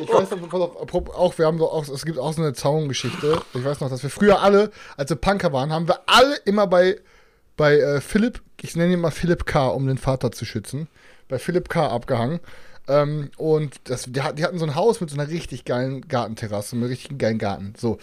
[0.02, 3.40] Ich weiß noch, auch, wir haben doch auch, es gibt auch so eine Zaungeschichte.
[3.54, 6.66] Ich weiß noch, dass wir früher alle, als wir Punker waren, haben wir alle immer
[6.66, 6.96] bei,
[7.56, 10.88] bei äh, Philipp, ich nenne ihn mal Philipp K., um den Vater zu schützen,
[11.28, 11.88] bei Philipp K.
[11.88, 12.40] abgehangen.
[12.88, 16.76] Ähm, und das, die, die hatten so ein Haus mit so einer richtig geilen Gartenterrasse,
[16.76, 17.74] mit einem richtig geilen Garten.
[17.76, 17.98] So.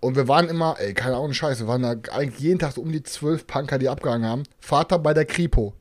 [0.00, 2.80] Und wir waren immer, ey, keine Ahnung, Scheiße, wir waren da eigentlich jeden Tag so
[2.80, 4.42] um die zwölf Punker, die abgehangen haben.
[4.60, 5.74] Vater bei der Kripo.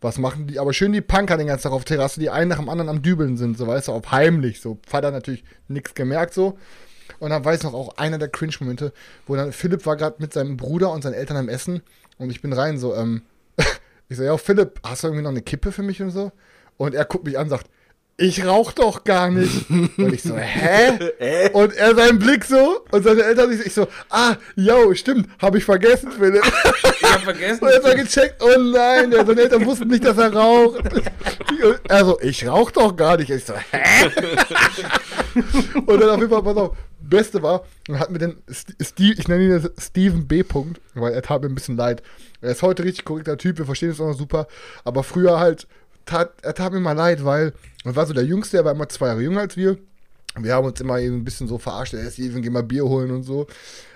[0.00, 0.58] Was machen die?
[0.58, 3.02] Aber schön die Punker den ganzen Tag auf Terrasse, die einen nach dem anderen am
[3.02, 4.60] Dübeln sind, so weißt du, auf heimlich.
[4.60, 4.78] So.
[4.86, 6.58] Vater natürlich nichts gemerkt so.
[7.18, 8.92] Und dann weiß noch auch einer der Cringe-Momente,
[9.26, 11.82] wo dann Philipp war gerade mit seinem Bruder und seinen Eltern am Essen
[12.20, 13.22] und ich bin rein so, ähm,
[14.08, 16.32] ich so, ja, Philipp, hast du irgendwie noch eine Kippe für mich und so?
[16.76, 17.66] Und er guckt mich an sagt,
[18.20, 19.68] ich rauch doch gar nicht.
[19.70, 21.48] Und ich so, hä?
[21.54, 25.64] Und er seinen Blick so und seine Eltern, ich so, ah, yo, stimmt, habe ich
[25.64, 26.42] vergessen, Philipp.
[26.44, 27.60] Ich hab vergessen.
[27.64, 30.80] Und er hat mal gecheckt, oh nein, seine Eltern wussten nicht, dass er raucht.
[31.88, 33.30] Er so, ich rauch doch gar nicht.
[33.30, 34.10] Ich so, hä?
[35.86, 39.28] Und dann auf jeden Fall, pass auf, Beste war, hat mir den, St- Steve, ich
[39.28, 40.42] nenne ihn Steven B.
[40.42, 42.02] Punkt, weil er tat mir ein bisschen leid.
[42.40, 44.46] Er ist heute richtig korrekter Typ, wir verstehen es auch noch super,
[44.84, 45.66] aber früher halt,
[46.10, 47.52] tat, er tat mir mal leid, weil,
[47.84, 49.78] er war so der Jüngste, er war immer zwei Jahre jünger als wir.
[50.38, 52.84] Wir haben uns immer eben ein bisschen so verarscht, er ist Steven, geh mal Bier
[52.84, 53.46] holen und so.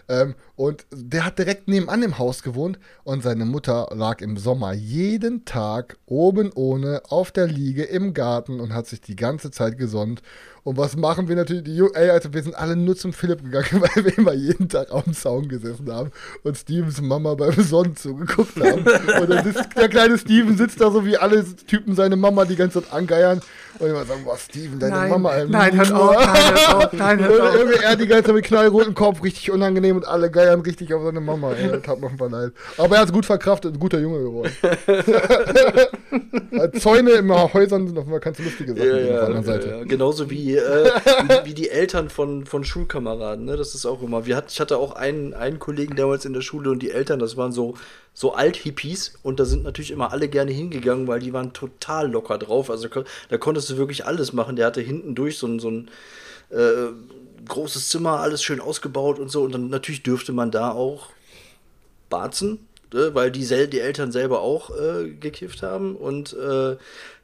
[0.09, 4.73] Ähm, und der hat direkt nebenan im Haus gewohnt und seine Mutter lag im Sommer
[4.73, 9.79] jeden Tag oben ohne auf der Liege im Garten und hat sich die ganze Zeit
[9.79, 10.23] gesonnt.
[10.65, 11.63] Und was machen wir natürlich?
[11.65, 14.91] Die, ey, also wir sind alle nur zum Philipp gegangen, weil wir immer jeden Tag
[14.91, 16.11] auf dem Zaun gesessen haben
[16.43, 18.85] und Stevens Mama beim Sonnen zugeguckt haben.
[19.21, 22.57] Und dann sitzt, der kleine Steven sitzt da so wie alle Typen seine Mama die
[22.57, 23.43] ganze Zeit angeiern
[23.79, 25.35] und immer sagen, boah, Steven, deine Nein, Mama.
[25.35, 27.55] ey, nein, hört auf, nein, hört auf, nein, hört und auf.
[27.57, 31.03] irgendwie er die ganze Zeit mit knallrotem Kopf, richtig unangenehm und alle geiern richtig auf
[31.05, 31.53] seine Mama.
[31.53, 32.53] Ey, das hat mal leid.
[32.79, 34.51] Aber er hat es gut verkraftet, ein guter Junge geworden.
[36.79, 39.69] Zäune in Häusern sind auf Fall ganz lustige Sachen Ja, auf der ja, anderen Seite.
[39.69, 39.85] ja.
[39.85, 40.91] Genauso wie, äh,
[41.23, 43.57] wie, wie die Eltern von, von Schulkameraden, ne?
[43.57, 44.27] Das ist auch immer.
[44.27, 47.19] Wir hat, ich hatte auch einen, einen Kollegen damals in der Schule und die Eltern,
[47.19, 47.75] das waren so,
[48.13, 52.39] so Alt-Hippies und da sind natürlich immer alle gerne hingegangen, weil die waren total locker
[52.39, 52.71] drauf.
[52.71, 52.89] Also
[53.29, 54.57] da konntest du wirklich alles machen.
[54.57, 55.91] Der hatte hinten durch so ein, so ein
[56.51, 56.93] äh,
[57.49, 59.43] großes Zimmer, alles schön ausgebaut und so.
[59.43, 61.09] Und dann natürlich dürfte man da auch
[62.09, 65.97] Barzen, ne, weil die, die Eltern selber auch äh, gekifft haben.
[65.97, 66.77] Und äh,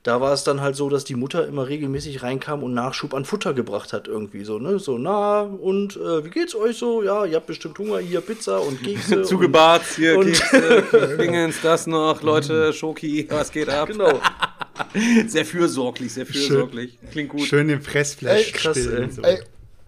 [0.02, 3.26] da war es dann halt so, dass die Mutter immer regelmäßig reinkam und Nachschub an
[3.26, 4.78] Futter gebracht hat, irgendwie so, ne?
[4.78, 7.02] So, na, und äh, wie geht's euch so?
[7.02, 9.22] Ja, ihr habt bestimmt Hunger, hier Pizza und Kekse.
[9.22, 13.88] Zugebart, hier, und- Kekse, Dingens, das noch, Leute, Schoki, was geht ab?
[13.88, 14.20] Genau.
[15.26, 16.98] Sehr fürsorglich, sehr fürsorglich.
[17.12, 17.42] Klingt gut.
[17.42, 19.10] Schön den Fressflash Ey, krass, ey.
[19.10, 19.20] so.
[19.22, 19.38] Ey,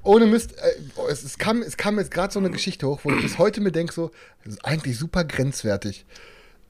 [0.03, 0.72] ohne Mist, ey,
[1.11, 3.62] es, es, kam, es kam jetzt gerade so eine Geschichte hoch, wo ich bis heute
[3.62, 4.11] mir denke, so,
[4.44, 6.05] das ist eigentlich super grenzwertig.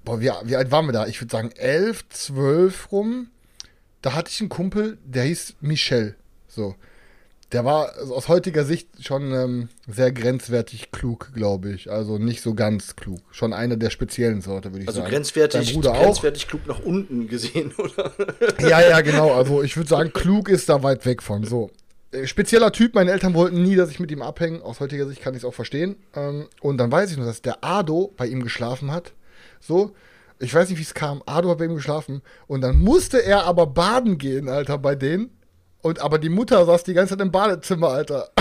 [0.04, 1.06] Boah, wie, wie alt waren wir da?
[1.06, 3.28] Ich würde sagen elf, zwölf rum.
[4.00, 6.16] Da hatte ich einen Kumpel, der hieß Michel.
[6.48, 6.74] So.
[7.52, 11.90] Der war also aus heutiger Sicht schon ähm, sehr grenzwertig klug, glaube ich.
[11.90, 13.20] Also nicht so ganz klug.
[13.30, 15.12] Schon eine der speziellen Sorte, würde ich Also sagen.
[15.12, 16.02] grenzwertig, Bruder auch.
[16.02, 18.10] grenzwertig klug nach unten gesehen, oder?
[18.58, 19.32] Ja, ja, genau.
[19.34, 21.44] Also ich würde sagen, klug ist da weit weg von.
[21.44, 21.70] So.
[22.10, 24.62] Äh, Spezieller Typ, meine Eltern wollten nie, dass ich mit ihm abhänge.
[24.62, 25.96] Aus heutiger Sicht kann ich es auch verstehen.
[26.16, 29.12] Ähm, und dann weiß ich nur, dass der Ado bei ihm geschlafen hat.
[29.62, 29.94] So.
[30.38, 31.22] Ich weiß nicht, wie es kam.
[31.24, 32.20] Ado hat bei ihm geschlafen.
[32.48, 35.30] Und dann musste er aber baden gehen, Alter, bei denen.
[35.82, 38.28] Und aber die Mutter saß die ganze Zeit im Badezimmer, Alter.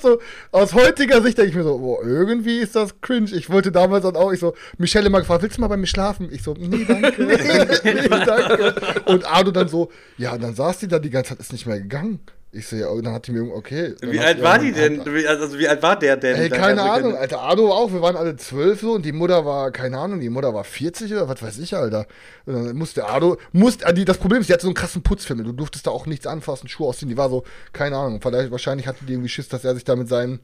[0.00, 0.18] So,
[0.50, 3.30] aus heutiger Sicht denke ich mir so, boah, irgendwie ist das cringe.
[3.34, 5.86] Ich wollte damals dann auch, ich so, Michelle immer gefragt, willst du mal bei mir
[5.86, 6.28] schlafen?
[6.32, 7.22] Ich so, nee, danke.
[7.84, 8.74] nee, danke.
[9.06, 11.80] Und Ado dann so, ja, dann saß die da die ganze Zeit, ist nicht mehr
[11.80, 12.20] gegangen.
[12.50, 13.94] Ich so, ja, und dann hat die mir, okay.
[14.00, 15.00] Dann Wie hat- alt war die denn?
[15.00, 16.34] hat- Wie- Also wie alt war der denn?
[16.34, 17.42] Ey, keine also, Ahnung, Alter.
[17.42, 20.54] Ado auch, wir waren alle zwölf so und die Mutter war, keine Ahnung, die Mutter
[20.54, 22.06] war 40 oder was weiß ich, Alter.
[22.46, 25.44] Und dann musste Ado, musste, die, das Problem ist, die hatte so einen krassen Putzfilm.
[25.44, 27.10] Du durftest da auch nichts anfassen, Schuhe ausziehen.
[27.10, 29.94] Die war so, keine Ahnung, vielleicht, wahrscheinlich hatte die irgendwie Schiss, dass er sich da
[29.94, 30.40] mit seinen,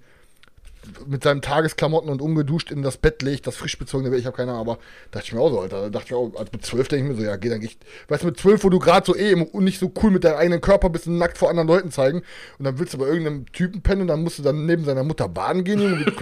[1.07, 4.37] mit seinen Tagesklamotten und ungeduscht in das Bett legt, das frisch bezogene Bett, ich habe
[4.37, 4.79] keine Ahnung, aber
[5.11, 5.83] dachte ich mir auch so, Alter.
[5.83, 7.62] Da dachte ich mir auch, also mit zwölf denke ich mir so, ja, geh dann
[7.62, 10.25] echt, weißt du, mit zwölf, wo du gerade so eh im- nicht so cool mit
[10.25, 12.23] deinem eigenen Körper bist und nackt vor anderen Leuten zeigen
[12.59, 15.05] und dann willst du bei irgendeinem Typen pennen und dann musst du dann neben seiner
[15.05, 16.05] Mutter baden gehen, Junge.
[16.05, 16.12] Du-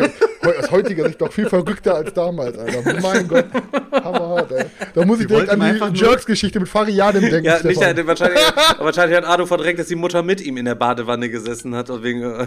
[0.44, 3.00] Aus heutiger Sicht doch viel verrückter als damals, Alter.
[3.00, 3.44] Mein Gott,
[3.92, 4.64] hammerhart, ey.
[4.94, 8.40] Da muss ich Die direkt an die Jerks-Geschichte mit Fariadim denken, Ja, nicht, der, wahrscheinlich,
[8.78, 11.88] wahrscheinlich hat Ado verdrängt, dass die Mutter mit ihm in der Badewanne gesessen hat.
[12.02, 12.46] Wegen, äh,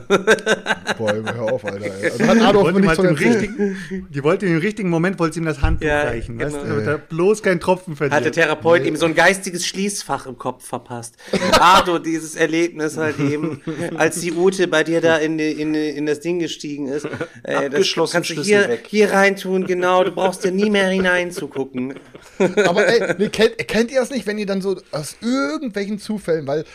[0.98, 1.86] Boah, hör auf, Alter.
[1.86, 2.12] Ey.
[2.12, 3.78] Also hat Adolf Die wollte, halt richtigen,
[4.10, 6.68] die wollte im richtigen Moment wollte sie ihm das Handtuch Ja, reichen, weißt genau.
[6.70, 8.16] damit er bloß kein Tropfen verliert.
[8.16, 11.16] hat der Therapeut ihm so ein geistiges Schließfach im Kopf verpasst.
[11.60, 13.62] Ado, dieses Erlebnis halt eben,
[13.98, 17.08] als die Ute bei dir da in, in, in das Ding gestiegen ist.
[17.44, 18.86] Äh, Abgeschlossen, kannst du Schlüssel hier, weg.
[18.88, 20.04] hier reintun, genau.
[20.04, 22.00] Du brauchst ja nie mehr hineinzugucken.
[22.66, 26.48] Aber ey, nee, kennt, kennt ihr das nicht, wenn ihr dann so aus irgendwelchen Zufällen,
[26.48, 26.66] weil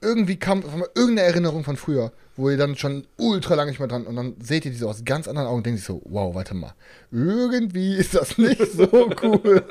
[0.00, 0.62] irgendwie kam
[0.94, 4.36] irgendeine Erinnerung von früher, wo ihr dann schon ultra lange nicht mehr dran und dann
[4.40, 6.74] seht ihr die so aus ganz anderen Augen und denkt sich so, wow, warte mal,
[7.10, 9.64] irgendwie ist das nicht so cool.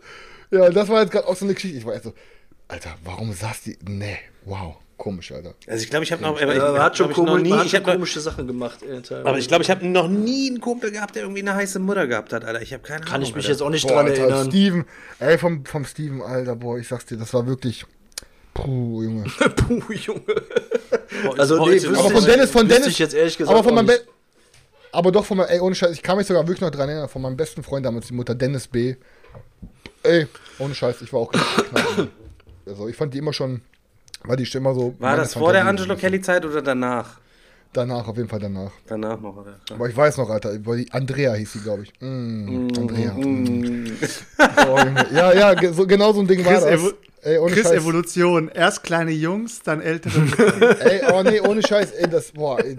[0.50, 1.78] ja, das war jetzt gerade auch so eine Geschichte.
[1.78, 2.14] Ich war jetzt so,
[2.68, 3.78] Alter, warum saß die.
[3.88, 5.54] Nee, wow, komisch, Alter.
[5.66, 7.70] Also ich glaube, ich habe noch, aber ich, Ja, hat schon, komisch, nie, hat ich
[7.72, 8.80] schon hab noch, komische Sachen gemacht.
[8.80, 9.24] teilweise.
[9.26, 12.06] aber ich glaube, ich habe noch nie einen Kumpel gehabt, der irgendwie eine heiße Mutter
[12.06, 12.62] gehabt hat, Alter.
[12.62, 13.28] Ich habe keine Kann Ahnung.
[13.28, 13.52] ich mich Alter.
[13.52, 14.46] jetzt auch nicht Boah, dran Alter, erinnern.
[14.50, 14.84] Steven,
[15.18, 17.84] ey, vom, vom Steven, Alter, boah, ich sag's dir, das war wirklich.
[18.54, 19.24] Puh, Junge.
[19.56, 20.22] Puh, Junge.
[21.38, 21.80] Also, nee.
[21.86, 22.86] Aber von Dennis, von wüsste Dennis.
[22.88, 23.90] ich jetzt ehrlich gesagt aber von meinem
[24.92, 27.08] Aber doch von meinem, ey, ohne Scheiß, ich kann mich sogar wirklich noch dran erinnern,
[27.08, 28.96] von meinem besten Freund damals, die Mutter Dennis B.
[30.02, 30.26] Ey,
[30.58, 31.32] ohne Scheiß, ich war auch.
[32.66, 33.62] Also, ich fand die immer schon,
[34.24, 34.94] war die immer so.
[34.98, 35.66] War das vor der.
[35.66, 37.20] Angelo Kelly-Zeit oder danach?
[37.72, 38.72] Danach, auf jeden Fall danach.
[38.86, 39.60] Danach noch, oder?
[39.70, 41.92] Aber ich weiß noch, Alter, über die Andrea hieß sie, glaube ich.
[42.00, 43.12] Mm, Andrea.
[43.12, 43.96] Mm.
[44.66, 45.06] Oh, Junge.
[45.12, 46.72] ja, ja, so, genau so ein Ding war Chris, das.
[46.72, 47.76] Evo Ey, ohne Chris Scheiß.
[47.76, 48.48] Evolution.
[48.48, 50.80] Erst kleine Jungs, dann ältere.
[50.80, 52.76] Ey, oh nee, ohne Scheiß, ey, das, boah, ey,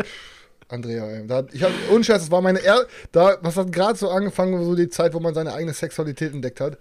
[0.68, 3.98] Andrea, ey, da, ich hab, ohne Scheiß, das war meine, er da, was hat gerade
[3.98, 6.78] so angefangen, so die Zeit, wo man seine eigene Sexualität entdeckt hat.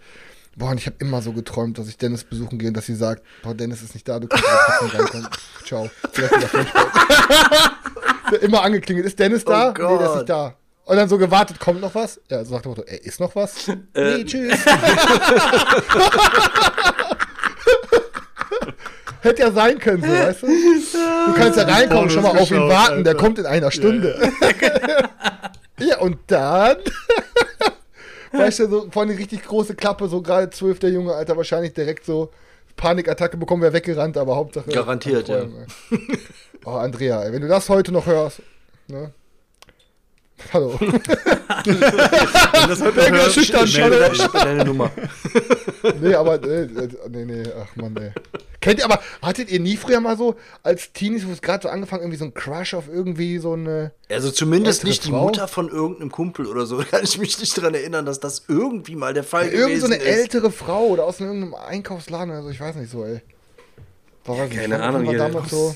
[0.60, 2.94] Boah, und ich habe immer so geträumt, dass ich Dennis besuchen gehe und dass sie
[2.94, 5.28] sagt, boah, Dennis ist nicht da, du kannst trotzdem reinkommen.
[5.64, 5.88] Ciao.
[6.12, 6.28] Wieder
[8.42, 9.70] immer angeklingelt, ist Dennis da?
[9.70, 10.54] Oh nee, der ist nicht da.
[10.84, 12.20] Und dann so gewartet, kommt noch was?
[12.28, 13.68] Ja, so sagt der Motto, ey, ist noch was?
[13.94, 14.58] nee, tschüss.
[19.22, 20.46] Hätte ja sein können, so, weißt du?
[20.46, 23.24] Du kannst ja reinkommen, Pornos schon mal auf ihn warten, der Alter.
[23.24, 24.30] kommt in einer Stunde.
[25.78, 26.76] Ja, und dann,
[28.32, 32.04] weißt du, so vorne richtig große Klappe, so gerade zwölf der Junge, Alter, wahrscheinlich direkt
[32.04, 32.30] so
[32.76, 34.70] Panikattacke bekommen, wäre weggerannt, aber Hauptsache.
[34.70, 35.46] Garantiert, ja.
[36.64, 38.42] Oh, Andrea, ey, wenn du das heute noch hörst,
[38.88, 39.12] ne?
[40.52, 40.78] Hallo.
[40.78, 40.90] das
[42.80, 44.04] wird Denk mal schüchtern, Ich schade.
[44.04, 44.90] habe ich hab deine Nummer.
[45.98, 48.12] Nee, aber, äh, äh, nee, nee, ach man, nee.
[48.60, 51.70] Kennt ihr aber, hattet ihr nie früher mal so, als Teenies, wo es gerade so
[51.70, 53.92] angefangen, irgendwie so ein Crush auf irgendwie so eine.
[54.10, 55.22] Also zumindest nicht die Frau?
[55.24, 56.76] Mutter von irgendeinem Kumpel oder so.
[56.82, 59.86] Da kann ich mich nicht dran erinnern, dass das irgendwie mal der Fall Irgend so
[59.86, 60.18] gewesen eine ist.
[60.18, 63.22] ältere Frau oder aus irgendeinem Einkaufsladen oder so, ich weiß nicht so, ey.
[64.26, 65.74] War, nicht, keine Ahnung, hier- damals so.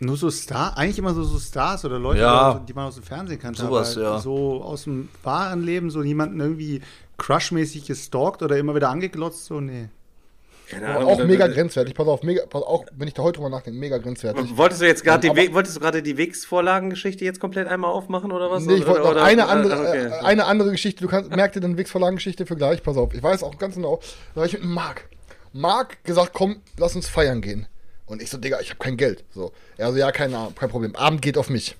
[0.00, 2.60] Nur so Star, eigentlich immer so, so Stars oder Leute, Ja.
[2.68, 3.62] die man aus dem Fernsehen kannte.
[3.62, 4.18] Sowas, ja.
[4.18, 6.82] So aus dem wahren Leben, so jemanden irgendwie
[7.16, 9.88] crushmäßig gestalkt oder immer wieder angeglotzt, so, nee.
[10.74, 13.78] Ahnung, auch mega grenzwertig, pass auf, mega, pass auch, wenn ich da heute drüber nachdenke,
[13.78, 14.56] mega grenzwertig.
[14.56, 18.50] Wolltest du jetzt gerade die, wolltest du gerade die Wegs-Vorlagengeschichte jetzt komplett einmal aufmachen oder
[18.50, 18.64] was?
[18.64, 20.06] Nee, ich wollte noch eine oder- andere, ah, okay.
[20.06, 21.02] äh, eine andere Geschichte.
[21.02, 23.14] Du kannst, merk dir den Wix-Verlagen-Geschichte für gleich, pass auf.
[23.14, 24.00] Ich weiß auch ganz genau,
[24.34, 25.08] da war ich mit Marc.
[25.52, 27.66] Marc gesagt, komm, lass uns feiern gehen.
[28.06, 29.24] Und ich so, Digga, ich habe kein Geld.
[29.30, 29.52] So.
[29.76, 30.94] Er so, ja, kein, kein Problem.
[30.96, 31.76] Abend geht auf mich.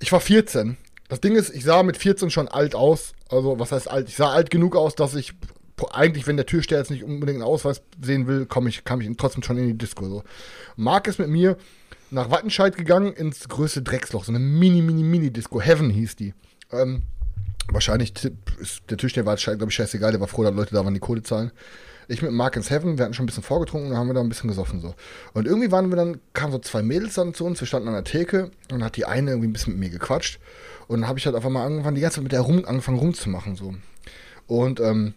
[0.00, 0.76] Ich war 14.
[1.08, 3.12] Das Ding ist, ich sah mit 14 schon alt aus.
[3.30, 4.08] Also, was heißt alt?
[4.08, 5.32] Ich sah alt genug aus, dass ich
[5.92, 9.08] eigentlich, wenn der Türsteher jetzt nicht unbedingt einen Ausweis sehen will, komm ich, kam ich
[9.16, 10.08] trotzdem schon in die Disco.
[10.08, 10.24] So.
[10.76, 11.56] Marc ist mit mir
[12.10, 15.60] nach Wattenscheid gegangen ins größte Drecksloch, so eine mini, mini, mini Disco.
[15.60, 16.34] Heaven hieß die.
[16.72, 17.02] Ähm,
[17.70, 18.12] wahrscheinlich
[18.58, 21.00] ist der Tischler war, glaube ich, scheißegal, der war froh, dass Leute da waren, die
[21.00, 21.52] Kohle zahlen.
[22.08, 24.20] Ich mit Mark ins Heaven, wir hatten schon ein bisschen vorgetrunken, dann haben wir da
[24.20, 24.94] ein bisschen gesoffen so.
[25.34, 27.94] Und irgendwie waren wir dann, kamen so zwei Mädels dann zu uns, wir standen an
[27.94, 30.40] der Theke und hat die eine irgendwie ein bisschen mit mir gequatscht.
[30.86, 32.98] Und dann habe ich halt auf einmal angefangen, die ganze Zeit mit der rum, angefangen
[32.98, 33.74] rumzumachen so.
[34.46, 35.12] Und ähm,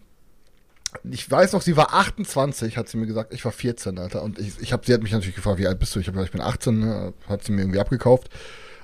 [1.09, 3.33] ich weiß noch, sie war 28, hat sie mir gesagt.
[3.33, 4.21] Ich war 14, Alter.
[4.21, 5.99] Und ich, ich hab, sie hat mich natürlich gefragt, wie alt bist du?
[5.99, 7.13] Ich habe gesagt, ich bin 18, ne?
[7.27, 8.29] hat sie mir irgendwie abgekauft.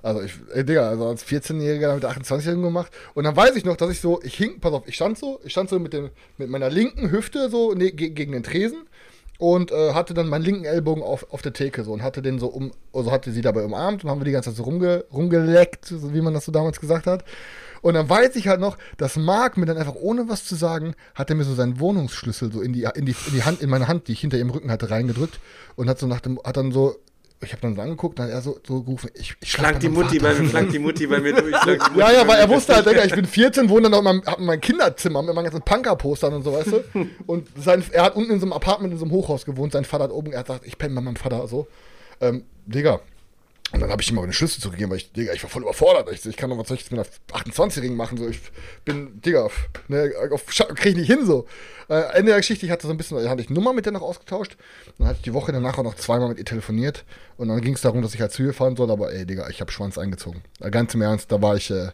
[0.03, 2.91] Also ich, ey, Digga, also als 14-Jähriger mit 28-Jährigen gemacht.
[3.13, 5.39] Und dann weiß ich noch, dass ich so, ich hing, pass auf, ich stand so,
[5.43, 8.87] ich stand so mit, dem, mit meiner linken Hüfte so ne, ge gegen den Tresen
[9.37, 12.39] und äh, hatte dann meinen linken Ellbogen auf, auf der Theke so und hatte den
[12.39, 15.05] so um, also hatte sie dabei umarmt und haben wir die ganze Zeit so rumge,
[15.13, 17.23] rumgeleckt, so wie man das so damals gesagt hat.
[17.81, 20.95] Und dann weiß ich halt noch, dass Marc mir dann einfach ohne was zu sagen,
[21.13, 23.69] hat er mir so seinen Wohnungsschlüssel so in die, in die, in die Hand, in
[23.69, 25.39] meine Hand, die ich hinter ihrem Rücken hatte, reingedrückt
[25.75, 26.95] und hat so nach dem, hat dann so,
[27.41, 29.89] ich habe dann so angeguckt, dann hat er so, so gerufen, ich, ich schlag die
[29.89, 30.35] meinem Mutti Vater.
[30.35, 31.55] bei mir, flankt die Mutti bei mir durch.
[31.95, 34.23] Ja, ja, weil er wusste halt, Digga, ich bin 14, wohne dann noch in meinem,
[34.25, 36.83] hab mein Kinderzimmer mit meinen ganzen Punker-Postern und so, weißt du?
[37.27, 39.85] Und sein, er hat unten in so einem Apartment, in so einem Hochhaus gewohnt, sein
[39.85, 41.67] Vater hat oben, er hat gesagt, ich penne bei meinem Vater so.
[42.21, 43.01] Ähm, Digga.
[43.73, 45.63] Und dann habe ich ihm auch den Schlüssel zugegeben, weil ich, Digga, ich war voll
[45.63, 46.09] überfordert.
[46.11, 48.39] Ich, ich kann doch was soll mit einer 28-Jährigen machen, so, ich
[48.85, 49.49] bin, Digga,
[49.89, 50.09] ne,
[50.75, 51.45] krieg ich nicht hin, so.
[51.89, 54.01] Äh, Ende der Geschichte, ich hatte so ein bisschen, hatte ich Nummer mit der noch
[54.01, 54.55] ausgetauscht.
[54.97, 57.03] Dann hatte ich die Woche danach auch noch zweimal mit ihr telefoniert.
[57.35, 59.49] Und dann ging es darum, dass ich halt zu ihr fahren soll, aber ey, Digga,
[59.49, 60.41] ich habe Schwanz eingezogen.
[60.61, 61.89] Äh, Ganz im Ernst, da war ich, äh,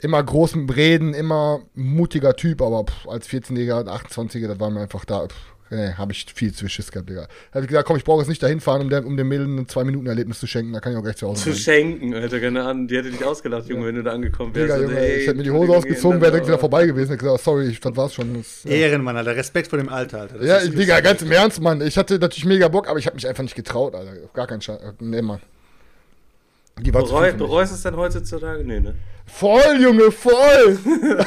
[0.00, 4.82] immer groß mit Reden, immer mutiger Typ, aber pff, als 14-Jähriger, 28-Jähriger, das war mir
[4.82, 5.34] einfach da, pff,
[5.74, 7.22] nee, habe ich viel zu Schiss gehabt, Digga.
[7.52, 9.28] Da hab ich gesagt, komm, ich brauche jetzt nicht dahin fahren, um, der, um dem
[9.28, 12.40] Mädel ein Zwei-Minuten-Erlebnis zu schenken, da kann ich auch gleich zu Hause Zu schenken, Alter,
[12.40, 12.88] keine Ahnung.
[12.88, 14.74] Die hätte dich ausgelacht, Junge, wenn du da angekommen wärst.
[14.76, 17.12] Digga, Junge, ey, ich hätte mir die Hose ausgezogen, wäre direkt wieder vorbei gewesen.
[17.14, 18.34] Ich hab gesagt, sorry, ich- das war's schon.
[18.34, 19.36] Das, ja, Ehrenmann, Alter.
[19.36, 20.38] Respekt vor dem Alter, Alter.
[20.38, 21.80] Das ja Digga, ganz im Ernst, Mann.
[21.80, 24.12] Ich hatte natürlich mega Bock, aber ich habe mich einfach nicht getraut, Alter.
[24.24, 24.78] Auf gar keinen Scheiß.
[25.00, 25.40] Nee, Mann.
[26.80, 28.64] Die war Bereu, bereust du es dann heutzutage?
[28.64, 28.94] Nee, ne?
[29.26, 30.78] Voll, Junge, voll!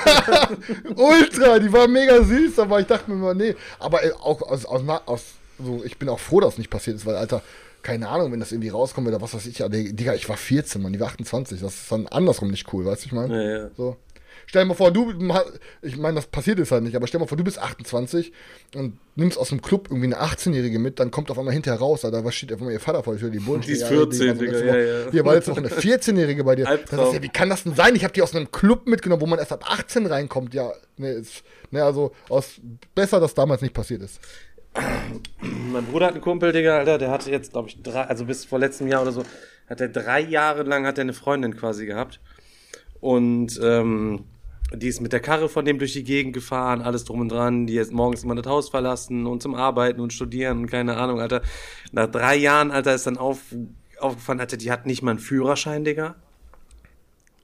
[0.95, 3.55] Ultra, die war mega süß, aber ich dachte mir mal, nee.
[3.79, 5.23] Aber äh, auch aus, aus, aus
[5.57, 7.41] so, ich bin auch froh, dass es nicht passiert ist, weil, Alter,
[7.81, 10.81] keine Ahnung, wenn das irgendwie rauskommt oder was weiß ich, ja, Digga, ich war 14,
[10.81, 13.43] Mann, die war 28, das ist dann andersrum nicht cool, weißt du, ich meine?
[13.43, 13.69] Ja, ja.
[13.77, 13.95] So.
[14.49, 15.11] Stell dir mal vor, du,
[15.81, 18.31] ich meine, das passiert jetzt halt nicht, aber stell dir mal vor, du bist 28
[18.75, 22.05] und nimmst aus dem Club irgendwie eine 18-Jährige mit, dann kommt auf einmal hinterher raus,
[22.05, 23.59] Alter, was steht auf einmal ihr Vater vor der Tür, die Bullen.
[23.59, 25.11] Die ist stehen, ja, 14, war so Digga, ja, ja.
[25.11, 26.69] Hier war jetzt noch eine 14-Jährige bei dir.
[26.81, 27.93] Ist ja, wie kann das denn sein?
[27.95, 30.53] Ich habe die aus einem Club mitgenommen, wo man erst ab 18 reinkommt.
[30.53, 32.61] Ja, ne, ist, ne also aus,
[32.95, 34.21] besser, dass damals nicht passiert ist.
[35.41, 38.45] Mein Bruder hat einen Kumpel, Digga, Alter, der hatte jetzt, glaube ich, drei, also bis
[38.45, 39.23] vor letztem Jahr oder so,
[39.69, 42.21] hat er drei Jahre lang hat er eine Freundin quasi gehabt.
[43.01, 44.23] Und ähm,
[44.73, 47.67] die ist mit der Karre von dem durch die Gegend gefahren, alles drum und dran,
[47.67, 51.21] die jetzt morgens immer das Haus verlassen und zum Arbeiten und studieren und keine Ahnung,
[51.21, 51.41] Alter.
[51.91, 53.39] Nach drei Jahren, Alter, ist dann auf,
[53.99, 56.15] aufgefallen, Alter, die hat nicht mal einen Führerschein, Digga.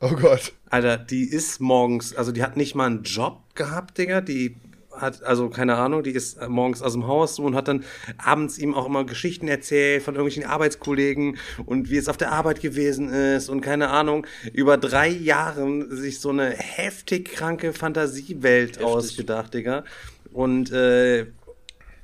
[0.01, 0.51] Oh Gott.
[0.69, 4.19] Alter, die ist morgens, also die hat nicht mal einen Job gehabt, Digga.
[4.19, 4.57] Die
[4.95, 7.83] hat, also keine Ahnung, die ist morgens aus dem Haus und hat dann
[8.17, 12.61] abends ihm auch immer Geschichten erzählt von irgendwelchen Arbeitskollegen und wie es auf der Arbeit
[12.61, 19.53] gewesen ist und keine Ahnung, über drei Jahren sich so eine heftig kranke Fantasiewelt ausgedacht,
[19.53, 19.83] Digga.
[20.31, 21.27] Und äh,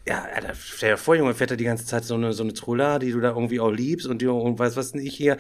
[0.10, 2.54] ja, Alter, stell dir vor, Junge, fährt er die ganze Zeit so eine, so eine
[2.54, 5.38] Troller, die du da irgendwie auch liebst und die und weiß was nicht hier,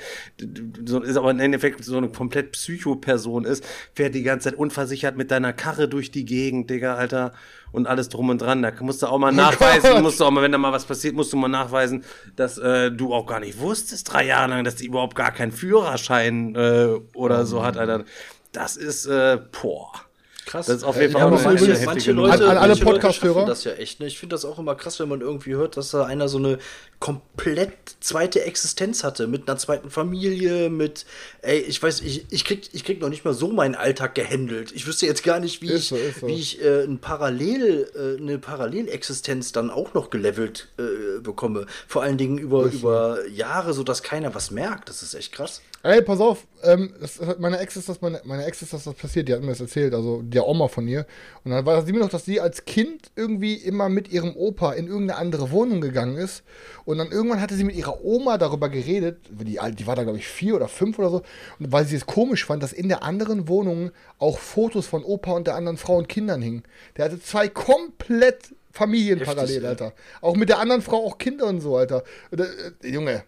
[0.86, 5.17] so, ist aber im Endeffekt so eine komplett Psycho-Person ist, fährt die ganze Zeit unversichert
[5.17, 7.34] mit deiner Karre durch die Gegend, Digga, Alter,
[7.71, 8.62] und alles drum und dran.
[8.62, 10.03] Da musst du auch mal nachweisen, Gott.
[10.03, 12.03] musst du auch mal, wenn da mal was passiert, musst du mal nachweisen,
[12.36, 15.51] dass äh, du auch gar nicht wusstest, drei Jahre lang, dass die überhaupt gar keinen
[15.51, 18.05] Führerschein äh, oder so hat, Alter.
[18.51, 20.09] Das ist, äh, boah.
[20.49, 20.65] Krass.
[20.65, 22.12] Das ist auf jeden Ja, Fall eine manche- manche.
[22.12, 23.45] Leute, alle Leute Podcast-Hörer.
[23.45, 23.99] das ja echt.
[23.99, 24.07] Ne?
[24.07, 26.57] Ich finde das auch immer krass, wenn man irgendwie hört, dass da einer so eine
[26.99, 31.05] komplett zweite Existenz hatte, mit einer zweiten Familie, mit,
[31.41, 34.73] ey, ich weiß, ich, ich, krieg, ich krieg noch nicht mal so meinen Alltag gehandelt.
[34.73, 36.27] Ich wüsste jetzt gar nicht, wie Ist ich, so, so.
[36.27, 41.67] wie ich äh, ein Parallel, äh, eine Parallelexistenz dann auch noch gelevelt äh, bekomme.
[41.88, 44.89] Vor allen Dingen über, über Jahre, sodass keiner was merkt.
[44.89, 45.62] Das ist echt krass.
[45.81, 48.95] Ey, pass auf, ähm, das, meine Ex ist das, meine, meine Ex ist das, das
[48.95, 51.05] passiert, die hat mir das erzählt, also der Oma von ihr.
[51.45, 54.73] Und dann war sie mir noch, dass sie als Kind irgendwie immer mit ihrem Opa
[54.73, 56.43] in irgendeine andere Wohnung gegangen ist.
[56.89, 60.17] Und dann irgendwann hatte sie mit ihrer Oma darüber geredet, die, die war da, glaube
[60.17, 61.21] ich, vier oder fünf oder so,
[61.60, 65.34] und weil sie es komisch fand, dass in der anderen Wohnung auch Fotos von Opa
[65.34, 66.63] und der anderen Frau und Kindern hingen.
[66.97, 69.67] Der hatte zwei komplett Familien Heftig, parallel, ey.
[69.67, 69.93] Alter.
[70.21, 72.04] Auch mit der anderen Frau auch Kinder und so, Alter.
[72.32, 72.45] Und, äh,
[72.82, 73.23] äh, Junge,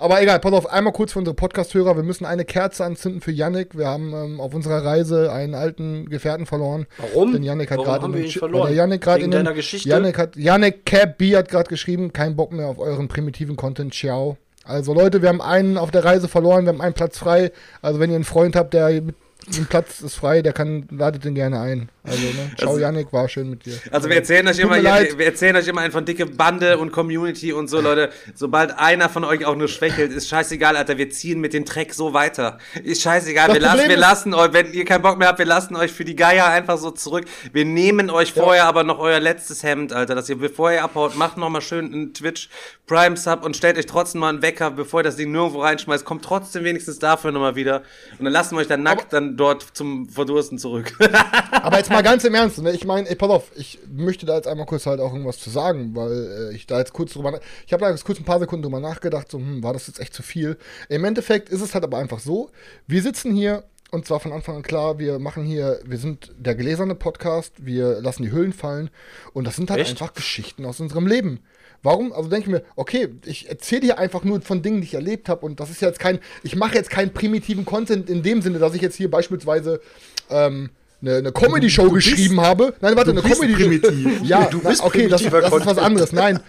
[0.00, 1.94] aber egal, pass auf, einmal kurz für unsere Podcast-Hörer.
[1.94, 3.76] Wir müssen eine Kerze anzünden für Yannick.
[3.76, 6.86] Wir haben ähm, auf unserer Reise einen alten Gefährten verloren.
[6.96, 7.32] Warum?
[7.32, 8.74] Denn Yannick hat Warum gerade in den verloren?
[8.74, 9.88] Yannick gerade in deiner Geschichte?
[9.88, 13.94] Yannick hat Yannick Cap B hat gerade geschrieben, kein Bock mehr auf euren primitiven Content.
[13.94, 14.38] Ciao.
[14.64, 17.52] Also Leute, wir haben einen auf der Reise verloren, wir haben einen Platz frei.
[17.82, 19.16] Also wenn ihr einen Freund habt, der mit
[19.56, 21.88] ein Platz ist frei, der kann ladet den gerne ein.
[22.02, 23.74] Also ne, ciao Yannick, war schön mit dir.
[23.90, 26.92] Also wir erzählen euch Tut immer, wir erzählen euch immer einen von dicke Bande und
[26.92, 28.10] Community und so, Leute.
[28.34, 30.96] Sobald einer von euch auch nur schwächelt, ist scheißegal, Alter.
[30.98, 32.58] Wir ziehen mit dem Dreck so weiter.
[32.82, 33.48] Ist scheißegal.
[33.48, 35.46] Das Wir lassen, Problem wir ist- lassen euch, wenn ihr keinen Bock mehr habt, wir
[35.46, 37.24] lassen euch für die Geier einfach so zurück.
[37.52, 41.16] Wir nehmen euch vorher aber noch euer letztes Hemd, Alter, dass ihr, bevor ihr abhaut,
[41.16, 42.48] macht noch mal schön einen Twitch
[42.86, 46.04] Prime Sub und stellt euch trotzdem mal einen Wecker, bevor ihr das Ding nirgendwo reinschmeißt.
[46.04, 47.82] Kommt trotzdem wenigstens dafür noch mal wieder.
[48.18, 50.92] Und dann lassen wir euch dann nackt dann dort zum Verdursten zurück.
[51.52, 52.72] Aber jetzt mal ganz im Ernst, ne?
[52.72, 55.94] ich meine, pass auf, ich möchte da jetzt einmal kurz halt auch irgendwas zu sagen,
[55.94, 58.62] weil äh, ich da jetzt kurz drüber, ich habe da jetzt kurz ein paar Sekunden
[58.62, 60.56] drüber nachgedacht, so, hm, war das jetzt echt zu viel?
[60.88, 62.50] Im Endeffekt ist es halt aber einfach so,
[62.86, 66.54] wir sitzen hier und zwar von Anfang an klar, wir machen hier, wir sind der
[66.54, 68.90] gelesene Podcast, wir lassen die Hüllen fallen
[69.32, 69.90] und das sind halt Echt?
[69.90, 71.40] einfach Geschichten aus unserem Leben.
[71.82, 72.12] Warum?
[72.12, 75.28] Also denke ich mir, okay, ich erzähle dir einfach nur von Dingen, die ich erlebt
[75.28, 78.58] habe und das ist jetzt kein, ich mache jetzt keinen primitiven Content in dem Sinne,
[78.58, 79.80] dass ich jetzt hier beispielsweise
[80.28, 82.74] ähm, eine, eine Comedy-Show geschrieben habe.
[82.80, 84.22] Nein, warte, eine bist Comedy primitiv.
[84.22, 86.12] Ja, Du bist na, okay, das, das ist was anderes.
[86.12, 86.40] Nein.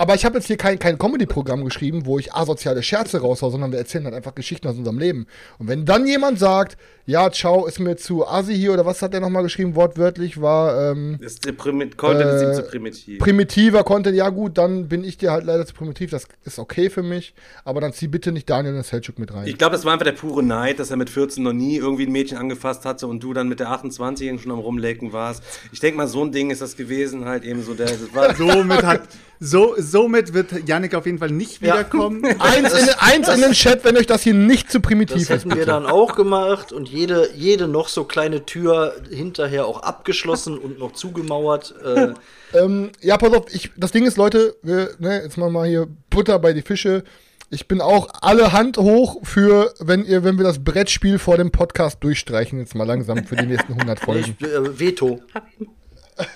[0.00, 3.70] Aber ich habe jetzt hier kein, kein Comedy-Programm geschrieben, wo ich asoziale Scherze raushau, sondern
[3.70, 5.26] wir erzählen halt einfach Geschichten aus unserem Leben.
[5.58, 9.12] Und wenn dann jemand sagt, ja, ciao, ist mir zu assi hier, oder was hat
[9.12, 13.18] der nochmal geschrieben, wortwörtlich, war ähm, ist der Primi Content ist ihm Äh, zu primitiv.
[13.18, 16.88] primitiver Content, ja gut, dann bin ich dir halt leider zu primitiv, das ist okay
[16.88, 17.34] für mich,
[17.64, 19.46] aber dann zieh bitte nicht Daniel und Selchuk mit rein.
[19.48, 22.06] Ich glaube, das war einfach der pure Neid, dass er mit 14 noch nie irgendwie
[22.06, 25.42] ein Mädchen angefasst hatte und du dann mit der 28 schon am Rumlecken warst.
[25.72, 27.86] Ich denke mal, so ein Ding ist das gewesen, halt eben so der.
[27.86, 29.02] Das war, Somit, hat,
[29.42, 32.22] so, somit wird Yannick auf jeden Fall nicht wiederkommen.
[32.38, 35.44] eins, in, eins in den Chat, wenn euch das hier nicht zu primitiv Das ist.
[35.46, 40.58] hätten wir dann auch gemacht und jede, jede noch so kleine Tür hinterher auch abgeschlossen
[40.58, 41.74] und noch zugemauert.
[41.82, 42.14] Äh,
[42.52, 45.68] Ähm, ja, pass auf, ich, das Ding ist, Leute, wir, ne, jetzt machen wir mal
[45.68, 47.04] hier Butter bei die Fische.
[47.48, 51.50] Ich bin auch alle Hand hoch für, wenn ihr, wenn wir das Brettspiel vor dem
[51.50, 54.36] Podcast durchstreichen, jetzt mal langsam für die nächsten 100 Folgen.
[54.38, 55.20] Ich, äh, Veto.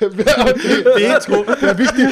[0.00, 1.44] Veto.
[1.60, 2.08] Der, wichtig,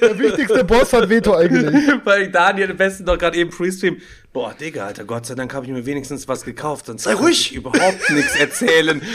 [0.00, 2.00] der wichtigste Boss hat Veto eingelegt.
[2.04, 4.00] Weil Daniel am besten doch gerade eben Pre-Stream.
[4.32, 7.52] Boah, Digga, Alter, Gott sei Dank habe ich mir wenigstens was gekauft, sonst Sei ruhig.
[7.52, 9.00] ich überhaupt nichts erzählen.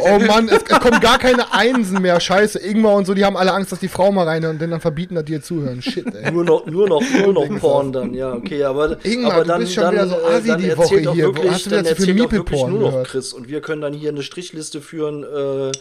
[0.00, 2.18] Oh Mann, es, es kommen gar keine Einsen mehr.
[2.18, 4.72] Scheiße, Ingmar und so, die haben alle Angst, dass die Frau mal reinhört und denen
[4.72, 5.82] dann verbieten, dass die ihr zuhören.
[5.82, 6.30] Shit, ey.
[6.32, 9.60] Nur noch, nur noch, nur noch Porn dann, ja, okay, aber, Ingmar, aber du dann,
[9.60, 11.28] bist schon dann, wieder so äh, dann die Woche hier.
[11.28, 13.08] Wo wirklich, hast du denn jetzt für Miepelporn nur noch gehört?
[13.08, 15.72] Chris und wir können dann hier eine Strichliste führen, äh,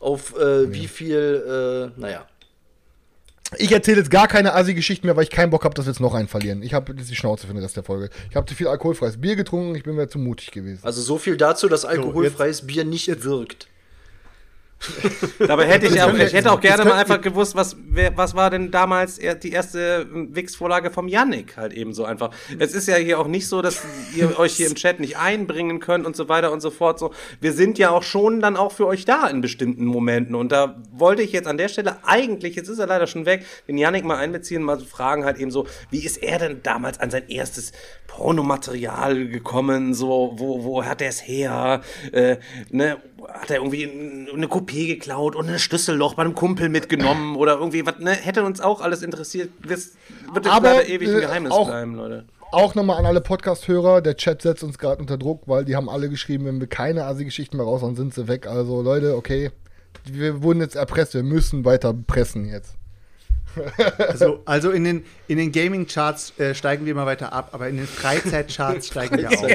[0.00, 2.26] auf äh, wie viel, äh, naja.
[3.58, 6.00] Ich erzähle jetzt gar keine Assi-Geschichten mehr, weil ich keinen Bock habe, dass wir jetzt
[6.00, 6.62] noch einen verlieren.
[6.62, 8.10] Ich habe jetzt die Schnauze für den Rest der Folge.
[8.28, 10.80] Ich habe zu viel alkoholfreies Bier getrunken, ich bin mir zu mutig gewesen.
[10.82, 13.68] Also so viel dazu, dass alkoholfreies Bier nicht wirkt.
[15.46, 18.16] Dabei hätte ich auch, können wir- ich hätte auch gerne mal einfach gewusst, was, wer,
[18.16, 22.30] was war denn damals die erste Wix-Vorlage vom Yannick halt eben so einfach.
[22.58, 23.82] Es ist ja hier auch nicht so, dass
[24.14, 26.98] ihr euch hier im Chat nicht einbringen könnt und so weiter und so fort.
[26.98, 30.34] So, wir sind ja auch schon dann auch für euch da in bestimmten Momenten.
[30.34, 33.44] Und da wollte ich jetzt an der Stelle eigentlich, jetzt ist er leider schon weg,
[33.68, 36.98] den Yannick mal einbeziehen, mal so fragen halt eben so, wie ist er denn damals
[37.00, 37.72] an sein erstes
[38.06, 39.94] Pornomaterial gekommen?
[39.94, 41.80] So, wo, wo hat er es her?
[42.12, 42.36] Äh,
[42.70, 42.96] ne,
[43.32, 43.84] hat er irgendwie
[44.34, 48.10] eine Kopie geklaut und ein Schlüsselloch bei einem Kumpel mitgenommen oder irgendwie was, ne?
[48.10, 49.48] Hätte uns auch alles interessiert.
[49.62, 49.92] Das
[50.32, 52.24] wird jetzt Aber, leider ewig ein äh, Geheimnis auch- bleiben, Leute.
[52.52, 55.88] Auch nochmal an alle Podcast-Hörer, der Chat setzt uns gerade unter Druck, weil die haben
[55.88, 58.46] alle geschrieben, wenn wir keine Assi-Geschichten mehr raushauen, sind sie weg.
[58.46, 59.50] Also Leute, okay,
[60.04, 62.74] wir wurden jetzt erpresst, wir müssen weiter pressen jetzt.
[63.98, 67.76] Also, also in den, in den Gaming-Charts äh, steigen wir immer weiter ab, aber in
[67.76, 69.46] den Freizeit-Charts steigen wir auf.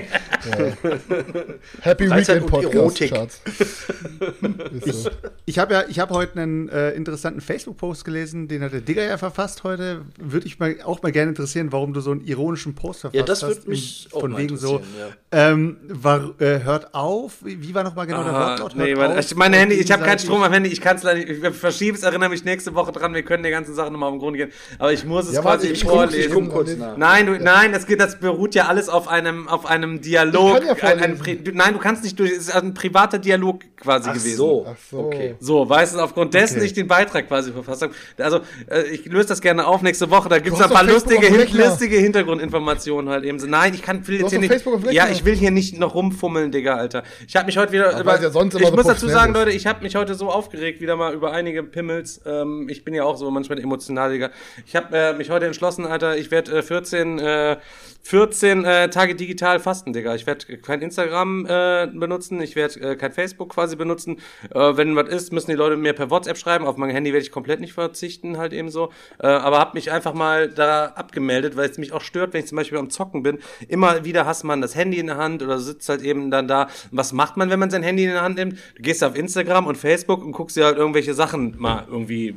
[1.81, 3.11] Happy Freizeit Weekend und Podcast Erotik.
[3.11, 3.41] Charts.
[4.85, 5.09] Ist so.
[5.45, 9.03] Ich habe ja, ich habe heute einen äh, interessanten Facebook-Post gelesen, den hat der Digger
[9.03, 10.01] ja verfasst heute.
[10.17, 13.23] Würde ich mal auch mal gerne interessieren, warum du so einen ironischen Post verfasst Ja,
[13.23, 13.49] das hast.
[13.57, 17.43] würde mich in- auch Von mal wegen so, interessieren, ähm, war, äh, hört auf.
[17.43, 18.75] Wie wie war nochmal genau der Wortlaut?
[18.75, 20.97] nee, Hört warte, auf, ich, meine Handy, ich habe keinen Strom am Handy, ich kann
[20.97, 23.73] es leider nicht, ich verschiebe es, erinnere mich nächste Woche dran, wir können der ganzen
[23.75, 26.19] Sache nochmal auf den Grund gehen, aber ich muss es Ja, warte, ich guck- vorlesen.
[26.19, 26.97] ich guck kurz nach.
[26.97, 30.61] Nein, du, nein, das, geht, das beruht ja alles auf einem, auf einem Dialog.
[30.63, 33.19] Ich kann ja ein, ein, du, nein, du kannst nicht durch, es ist ein privater
[33.19, 34.37] Dialog quasi Ach gewesen.
[34.37, 34.65] so.
[34.67, 34.99] Ach so.
[34.99, 35.35] Okay.
[35.39, 36.65] So, weißt du, aufgrund dessen Okay.
[36.65, 37.93] ich den Beitrag quasi verfasst habe.
[38.17, 40.29] Also, äh, ich löse das gerne auf nächste Woche.
[40.29, 43.39] Da gibt es ein paar lustige, hin lustige Hintergrundinformationen halt eben.
[43.39, 44.63] So, Nein, ich kann will jetzt hier nicht.
[44.91, 47.03] Ja, ich will hier nicht noch rumfummeln, Digga, Alter.
[47.27, 47.95] Ich habe mich heute wieder.
[47.95, 49.39] Aber es ja sonst immer ich so muss dazu sagen, ist.
[49.39, 52.21] Leute, ich habe mich heute so aufgeregt wieder mal über einige Pimmels.
[52.25, 54.29] Ähm, ich bin ja auch so manchmal emotional, Digga.
[54.65, 56.17] Ich habe äh, mich heute entschlossen, Alter.
[56.17, 57.57] Ich werde äh, 14 äh,
[58.03, 60.15] 14 äh, Tage digital fasten, Digga.
[60.15, 64.17] Ich werde kein Instagram äh, benutzen, ich werde äh, kein Facebook quasi benutzen.
[64.53, 66.65] Äh, wenn was ist, müssen die Leute mir per WhatsApp schreiben.
[66.65, 68.91] Auf mein Handy werde ich komplett nicht verzichten, halt eben so.
[69.19, 72.47] Äh, aber habe mich einfach mal da abgemeldet, weil es mich auch stört, wenn ich
[72.47, 73.39] zum Beispiel am Zocken bin.
[73.67, 76.67] Immer wieder hast man das Handy in der Hand oder sitzt halt eben dann da.
[76.91, 78.57] Was macht man, wenn man sein Handy in der Hand nimmt?
[78.75, 82.35] Du gehst auf Instagram und Facebook und guckst dir halt irgendwelche Sachen mal irgendwie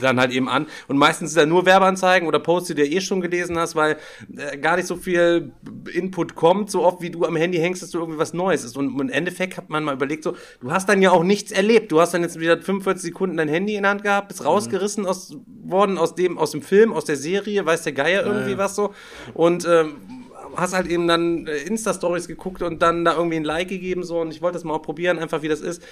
[0.00, 0.66] dann halt eben an.
[0.88, 3.96] Und meistens sind da nur Werbeanzeigen oder Posts, die du eh schon gelesen hast, weil
[4.36, 5.52] äh, gar nicht so viel
[5.92, 8.76] Input kommt, so oft wie du am Handy hängst, dass du irgendwie was Neues ist.
[8.76, 11.92] Und im Endeffekt hat man mal überlegt, so, du hast dann ja auch nichts erlebt.
[11.92, 15.06] Du hast dann jetzt wieder 45 Sekunden dein Handy in der Hand gehabt, bist rausgerissen
[15.06, 18.76] aus, worden aus dem, aus dem Film, aus der Serie, weiß der Geier irgendwie was
[18.76, 18.94] so.
[19.34, 20.19] Und ähm,
[20.56, 24.20] hast halt eben dann äh, Insta-Stories geguckt und dann da irgendwie ein Like gegeben so
[24.20, 25.82] und ich wollte das mal probieren, einfach wie das ist.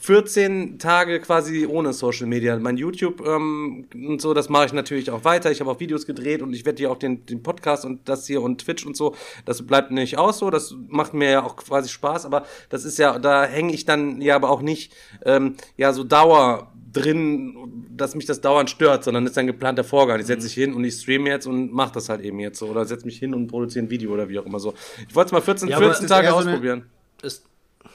[0.00, 2.56] 14 Tage quasi ohne Social Media.
[2.58, 5.50] Mein YouTube ähm, und so, das mache ich natürlich auch weiter.
[5.50, 8.26] Ich habe auch Videos gedreht und ich werde hier auch den, den Podcast und das
[8.26, 9.14] hier und Twitch und so,
[9.44, 10.50] das bleibt nicht aus so.
[10.50, 14.20] Das macht mir ja auch quasi Spaß, aber das ist ja, da hänge ich dann
[14.20, 14.94] ja aber auch nicht
[15.24, 17.56] ähm, ja so Dauer drin,
[17.96, 20.20] dass mich das dauernd stört, sondern ist ein geplanter Vorgang.
[20.20, 22.66] Ich setze mich hin und ich streame jetzt und mache das halt eben jetzt so.
[22.66, 24.74] Oder setze mich hin und produziere ein Video oder wie auch immer so.
[25.08, 26.84] Ich wollte es mal 14, Ja, aber 14 ist das Tage eher so eine- ausprobieren.
[27.22, 27.44] Ist,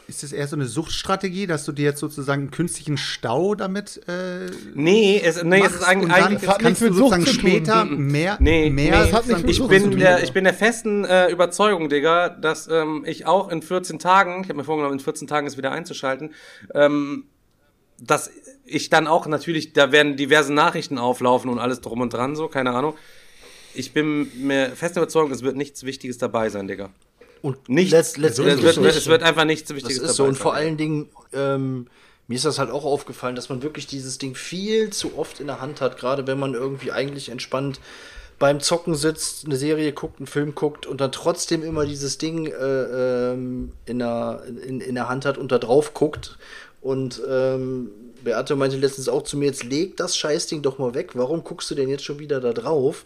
[0.07, 4.01] Ist das eher so eine Suchtstrategie, dass du dir jetzt sozusagen einen künstlichen Stau damit
[4.09, 7.31] äh, Nee, es, nee, es ist eigentlich, eigentlich hat kannst du mit Sucht sozusagen zu
[7.31, 7.39] tun.
[7.39, 8.07] später Mhm.
[8.11, 11.87] mehr, Nee, mehr nee, das ich Sucht bin, der, ich bin der festen äh, Überzeugung,
[11.87, 15.47] Digga, dass ähm, ich auch in 14 Tagen, ich habe mir vorgenommen, in 14 Tagen
[15.47, 16.31] es wieder einzuschalten,
[16.75, 17.25] ähm,
[17.99, 18.29] dass
[18.65, 22.47] ich dann auch natürlich, da werden diverse Nachrichten auflaufen und alles drum und dran, so,
[22.47, 22.95] keine Ahnung.
[23.75, 26.89] Ich bin mir fest überzeugt, es wird nichts Wichtiges dabei sein, Digga.
[27.41, 27.91] und Nichts.
[27.91, 28.95] letzt- es, letztendlich wird, nicht.
[28.95, 30.23] es wird einfach nichts Das Wichtiges ist so.
[30.23, 31.87] dabei Und vor allen Dingen, ähm,
[32.27, 35.47] mir ist das halt auch aufgefallen, dass man wirklich dieses Ding viel zu oft in
[35.47, 37.79] der Hand hat, gerade wenn man irgendwie eigentlich entspannt
[38.39, 42.45] beim Zocken sitzt, eine Serie guckt, einen Film guckt und dann trotzdem immer dieses Ding
[42.47, 42.51] äh,
[43.33, 46.37] ähm, in, der, in, in der Hand hat und da drauf guckt.
[46.83, 47.91] Und ähm,
[48.23, 51.11] Beate meinte letztens auch zu mir, jetzt leg das Scheißding doch mal weg.
[51.13, 53.05] Warum guckst du denn jetzt schon wieder da drauf?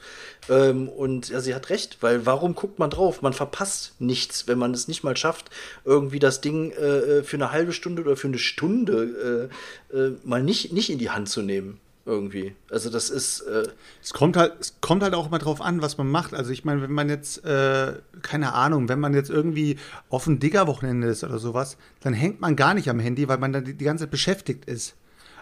[0.49, 3.21] Ähm, und ja, sie hat recht, weil warum guckt man drauf?
[3.21, 5.51] Man verpasst nichts, wenn man es nicht mal schafft,
[5.85, 9.49] irgendwie das Ding äh, für eine halbe Stunde oder für eine Stunde
[9.93, 11.79] äh, äh, mal nicht, nicht in die Hand zu nehmen.
[12.07, 12.55] Irgendwie.
[12.71, 13.41] Also das ist.
[13.41, 13.67] Äh
[14.01, 16.33] Es kommt halt, es kommt halt auch mal drauf an, was man macht.
[16.33, 19.77] Also ich meine, wenn man jetzt, äh, keine Ahnung, wenn man jetzt irgendwie
[20.07, 23.51] auf ein Digger-Wochenende ist oder sowas, dann hängt man gar nicht am Handy, weil man
[23.51, 24.95] dann die, die ganze Zeit beschäftigt ist.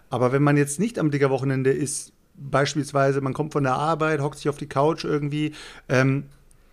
[0.09, 4.38] Aber wenn man jetzt nicht am Digger-Wochenende ist, beispielsweise, man kommt von der Arbeit, hockt
[4.38, 5.53] sich auf die Couch irgendwie,
[5.88, 6.26] ähm,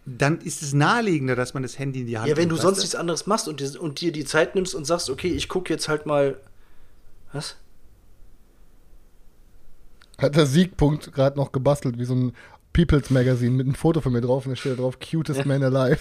[0.06, 2.62] dann ist es naheliegender, dass man das Handy in die Hand ja, wenn du nimmt,
[2.62, 5.50] sonst nichts anderes machst und dir, und dir die Zeit nimmst und sagst, okay, ich
[5.50, 6.40] gucke jetzt halt mal.
[7.34, 7.56] Was?
[10.22, 12.32] Hat der Siegpunkt gerade noch gebastelt, wie so ein
[12.72, 15.62] People's Magazine mit einem Foto von mir drauf und da steht da drauf, cutest man
[15.62, 15.98] alive.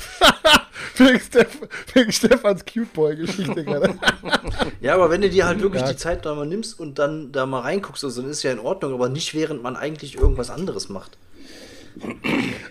[0.97, 1.59] wegen, Steff,
[1.93, 3.95] wegen Stefans Cute Boy-Geschichte gerade.
[4.82, 5.89] Ja, aber wenn du dir halt wirklich Ja.
[5.89, 8.59] die Zeit da mal nimmst und dann da mal reinguckst, also, dann ist ja in
[8.59, 11.17] Ordnung, aber nicht während man eigentlich irgendwas anderes macht.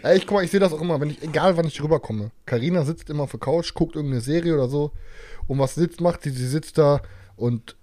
[0.02, 2.30] Ey, ich guck mal, ich sehe das auch immer, wenn ich, egal wann ich rüberkomme.
[2.46, 4.92] Karina sitzt immer auf der Couch, guckt irgendeine Serie oder so.
[5.46, 6.30] Und was sitzt, macht sie?
[6.30, 7.02] Sie sitzt da
[7.36, 7.76] und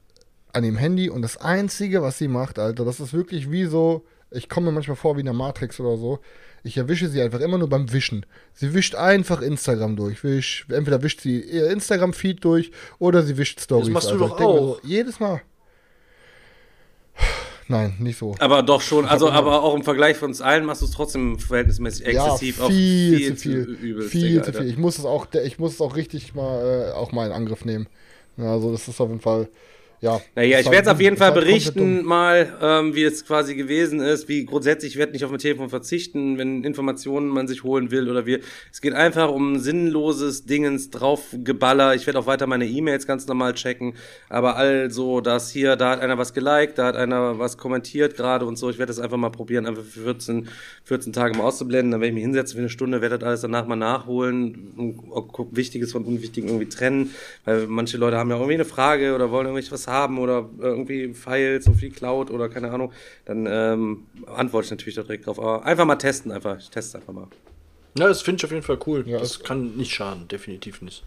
[0.57, 4.05] an dem Handy und das Einzige, was sie macht, Alter, das ist wirklich wie so,
[4.31, 6.19] ich komme mir manchmal vor wie in der Matrix oder so.
[6.63, 8.25] Ich erwische sie einfach immer nur beim Wischen.
[8.53, 10.23] Sie wischt einfach Instagram durch.
[10.23, 13.89] Wisch, entweder wischt sie ihr Instagram-Feed durch oder sie wischt Stories.
[13.89, 14.27] machst du Alter.
[14.27, 14.57] doch auch.
[14.57, 15.41] So, jedes Mal.
[17.69, 18.35] Nein, nicht so.
[18.39, 21.37] Aber doch schon, also aber auch im Vergleich von uns allen machst du es trotzdem
[21.37, 22.57] verhältnismäßig exzessiv.
[22.57, 23.57] ja, auf viel, zu viel.
[23.81, 24.69] übelst, viel Digga, zu viel.
[24.69, 27.65] Ich muss es auch, ich muss es auch richtig mal, äh, auch mal in Angriff
[27.65, 27.87] nehmen.
[28.37, 29.49] Also das ist auf jeden Fall,
[29.99, 30.21] ja.
[30.35, 34.27] Naja, ich werde es auf jeden Fall berichten, mal, ähm, wie es quasi gewesen ist.
[34.27, 38.09] Wie grundsätzlich, ich werde nicht auf mein Telefon verzichten, wenn Informationen man sich holen will
[38.09, 38.39] oder wir.
[38.71, 41.95] Es geht einfach um sinnloses Dingens draufgeballer.
[41.95, 43.95] Ich werde auch weiter meine E-Mails ganz normal checken.
[44.29, 48.45] Aber also, dass hier, da hat einer was geliked, da hat einer was kommentiert gerade
[48.45, 48.69] und so.
[48.69, 50.47] Ich werde das einfach mal probieren, einfach für 14,
[50.83, 51.91] 14 Tage mal auszublenden.
[51.91, 54.95] Dann werde ich mich hinsetzen für eine Stunde, werde das alles danach mal nachholen
[55.51, 57.15] Wichtiges von Unwichtigem irgendwie trennen.
[57.45, 61.13] Weil manche Leute haben ja irgendwie eine Frage oder wollen irgendwie was haben oder irgendwie
[61.13, 62.91] Files auf die Cloud oder keine Ahnung.
[63.25, 65.39] Dann ähm, antworte ich natürlich da direkt drauf.
[65.39, 66.57] Aber einfach mal testen, einfach.
[66.59, 67.27] Ich teste einfach mal.
[67.97, 69.03] Ja, das finde ich auf jeden Fall cool.
[69.07, 71.03] Ja, das kann nicht schaden, definitiv nicht.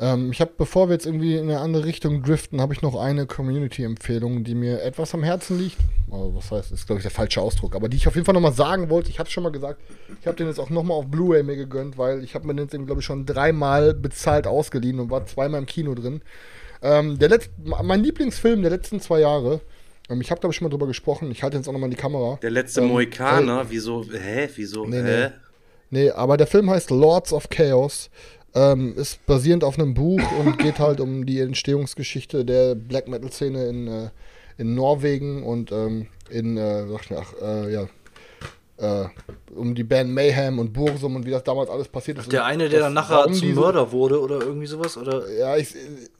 [0.00, 2.94] Ähm, ich habe, bevor wir jetzt irgendwie in eine andere Richtung driften, habe ich noch
[2.94, 5.78] eine Community-Empfehlung, die mir etwas am Herzen liegt.
[6.10, 8.34] Also, was heißt, ist glaube ich der falsche Ausdruck, aber die ich auf jeden Fall
[8.34, 9.10] nochmal sagen wollte.
[9.10, 9.80] Ich habe schon mal gesagt,
[10.20, 12.86] ich habe den jetzt auch nochmal auf Blu-ray mir gegönnt, weil ich habe mir den,
[12.86, 16.22] glaube ich, schon dreimal bezahlt ausgeliehen und war zweimal im Kino drin.
[16.82, 17.48] Ähm, der Letz
[17.82, 19.60] mein Lieblingsfilm der letzten zwei Jahre.
[20.08, 21.30] Ähm, ich habe, glaube ich, schon mal drüber gesprochen.
[21.30, 22.38] Ich halte jetzt auch nochmal in die Kamera.
[22.42, 25.26] Der letzte Ähm, Mohikaner, wieso, hä, wieso, Nee, hä?
[25.26, 25.32] nee.
[25.90, 28.10] Nee, aber der Film heißt Lords of Chaos.
[28.54, 33.30] Ähm, ist basierend auf einem Buch und geht halt um die Entstehungsgeschichte der Black Metal
[33.30, 34.08] Szene in, äh,
[34.56, 37.86] in Norwegen und ähm, in, äh, sag ich mir, ach, äh, ja,
[38.78, 39.04] äh,
[39.54, 42.32] um die Band Mayhem und Bursum und wie das damals alles passiert ist.
[42.32, 44.96] Der eine, der dann nachher zum Mörder wurde oder irgendwie sowas?
[44.96, 45.30] Oder?
[45.32, 45.74] ja, ich,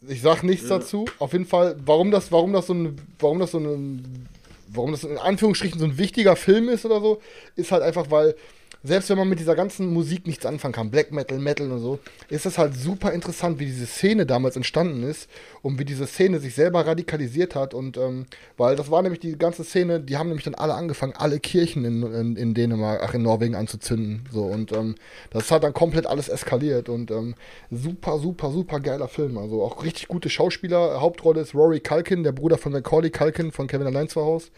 [0.07, 1.05] ich sag nichts dazu.
[1.19, 4.29] Auf jeden Fall, warum das, warum das so ein, warum das so ein,
[4.69, 7.21] warum das in Anführungsstrichen so ein wichtiger Film ist oder so,
[7.57, 8.35] ist halt einfach, weil
[8.83, 11.99] selbst wenn man mit dieser ganzen Musik nichts anfangen kann, Black Metal, Metal und so,
[12.29, 15.29] ist das halt super interessant, wie diese Szene damals entstanden ist
[15.63, 18.27] und wie diese Szene sich selber radikalisiert hat und ähm,
[18.57, 21.85] weil das war nämlich die ganze Szene, die haben nämlich dann alle angefangen, alle Kirchen
[21.85, 24.95] in, in, in Dänemark, ach in Norwegen anzuzünden, so und ähm,
[25.31, 27.35] das hat dann komplett alles eskaliert und ähm,
[27.71, 32.33] super, super, super geiler Film, also auch richtig gute Schauspieler, Hauptrolle ist Rory Culkin, der
[32.33, 34.49] Bruder von Macaulay Culkin von Kevin Allein zu Hause.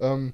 [0.00, 0.32] Ähm,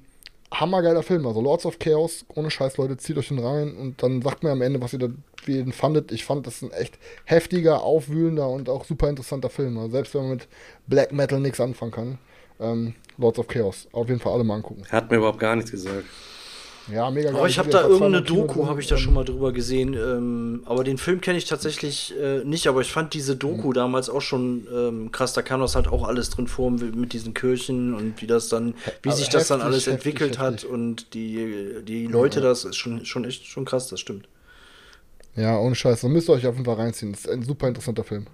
[0.53, 1.27] hammergeiler Film.
[1.27, 4.51] Also Lords of Chaos, ohne Scheiß, Leute, zieht euch den rein und dann sagt mir
[4.51, 5.09] am Ende, was ihr da,
[5.45, 6.13] wie ihr den fandet.
[6.13, 9.79] Ich fand das ein echt heftiger, aufwühlender und auch super interessanter Film.
[9.79, 10.49] Also selbst wenn man mit
[10.87, 12.19] Black Metal nichts anfangen kann.
[12.61, 13.89] Ähm, Lords of Chaos.
[13.93, 14.85] Auf jeden Fall alle mal angucken.
[14.91, 16.05] Hat mir überhaupt gar nichts gesagt.
[16.93, 17.39] Ja, mega geil.
[17.39, 19.95] Aber ich habe da irgendeine Doku, habe ich da schon mal drüber gesehen.
[19.95, 22.67] Ähm, aber den Film kenne ich tatsächlich äh, nicht.
[22.67, 25.33] Aber ich fand diese Doku damals auch schon ähm, krass.
[25.33, 28.75] Da kam das halt auch alles drin vor mit diesen Kirchen und wie das dann,
[29.03, 30.71] wie Also sich das dann heftig, alles heftig, entwickelt hat heftig.
[30.71, 34.29] und die, die Leute, das ist schon, schon echt schon krass, das stimmt.
[35.37, 36.03] Ja, ohne Scheiß.
[36.03, 37.13] Da müsst ihr euch auf jeden Fall reinziehen.
[37.13, 38.27] Das ist ein super interessanter Film.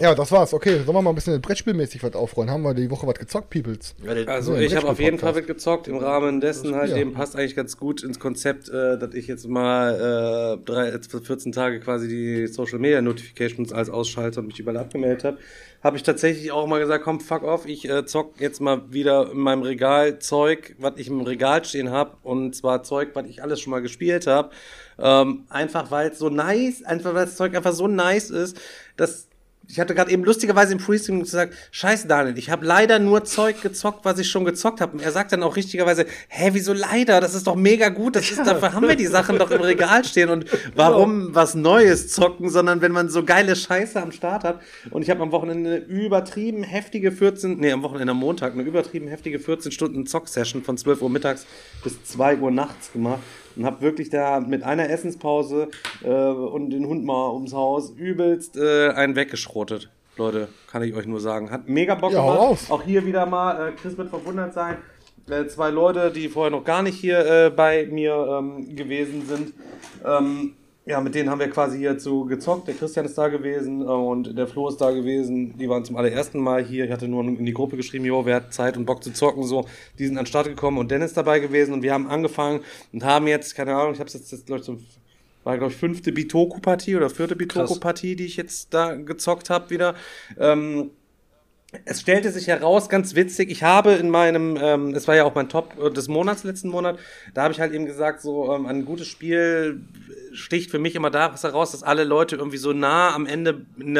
[0.00, 0.54] Ja, das war's.
[0.54, 2.50] Okay, sollen wir mal ein bisschen brettspielmäßig was aufräumen?
[2.50, 3.94] Haben wir die Woche was gezockt, Peoples?
[4.26, 5.36] Also So, ich habe auf jeden Fall Brettspiel-Podcast.
[5.36, 6.96] mitgezockt im Rahmen dessen halt Ja.
[6.96, 11.10] eben passt eigentlich ganz gut ins Konzept, äh, dass ich jetzt mal äh, drei, jetzt
[11.10, 15.36] für 14 Tage quasi die Social Media Notifications als ausschalte und mich überall abgemeldet habe.
[15.84, 19.30] Habe ich tatsächlich auch mal gesagt, komm, fuck off, ich äh, zock jetzt mal wieder
[19.32, 23.42] in meinem Regal Zeug, was ich im Regal stehen habe und zwar Zeug, was ich
[23.42, 24.50] alles schon mal gespielt habe.
[24.98, 28.58] Ähm, einfach weil es so nice, einfach weil das Zeug einfach so nice ist,
[28.96, 29.28] dass
[29.68, 33.62] ich hatte gerade eben lustigerweise im Freestream gesagt, scheiße Daniel, ich habe leider nur Zeug
[33.62, 34.94] gezockt, was ich schon gezockt habe.
[34.94, 37.20] Und er sagt dann auch richtigerweise, hä, wieso leider?
[37.20, 38.16] Das ist doch mega gut.
[38.16, 40.30] Das ist, dafür haben wir die Sachen doch im Regal stehen.
[40.30, 44.60] Und warum was Neues zocken, sondern wenn man so geile Scheiße am Start hat.
[44.90, 48.62] Und ich habe am Wochenende eine übertrieben heftige 14, nee, am Wochenende am Montag eine
[48.62, 51.46] übertrieben heftige 14 Stunden Zock-Session von 12 Uhr mittags
[51.84, 53.20] bis 2 Uhr nachts gemacht
[53.56, 55.68] und habe wirklich da mit einer Essenspause
[56.02, 59.90] äh, und den Hund mal ums Haus übelst äh, einen weggeschrotet.
[60.16, 61.50] Leute, kann ich euch nur sagen.
[61.50, 62.70] Hat mega Bock Ja, gemacht.
[62.70, 64.76] Auch hier wieder mal, äh, Chris wird verwundert sein.
[65.28, 69.54] Äh, zwei Leute, die vorher noch gar nicht hier äh, bei mir ähm, gewesen sind.
[70.04, 72.66] Ähm, ja, mit denen haben wir quasi hier zu gezockt.
[72.66, 75.56] Der Christian ist da gewesen äh, und der Flo ist da gewesen.
[75.56, 76.84] Die waren zum allerersten Mal hier.
[76.84, 79.44] Ich hatte nur in die Gruppe geschrieben, jo, wer hat Zeit und Bock zu zocken,
[79.44, 79.66] so.
[79.98, 82.60] Die sind an den Start gekommen und Dennis dabei gewesen und wir haben angefangen
[82.92, 84.78] und haben jetzt, keine Ahnung, ich habe jetzt, jetzt glaube ich, so
[85.44, 89.94] war, glaube ich, fünfte Bitoku-Partie oder vierte Bitoku-Partie, die ich jetzt da gezockt habe wieder.
[90.38, 90.90] Ähm,
[91.84, 95.34] es stellte sich heraus, ganz witzig, ich habe in meinem, ähm, es war ja auch
[95.34, 96.98] mein Top äh, des Monats letzten Monat,
[97.32, 99.80] da habe ich halt eben gesagt, so ähm, ein gutes Spiel
[100.34, 103.54] sticht für mich immer daraus heraus, dass alle Leute irgendwie so nah am Ende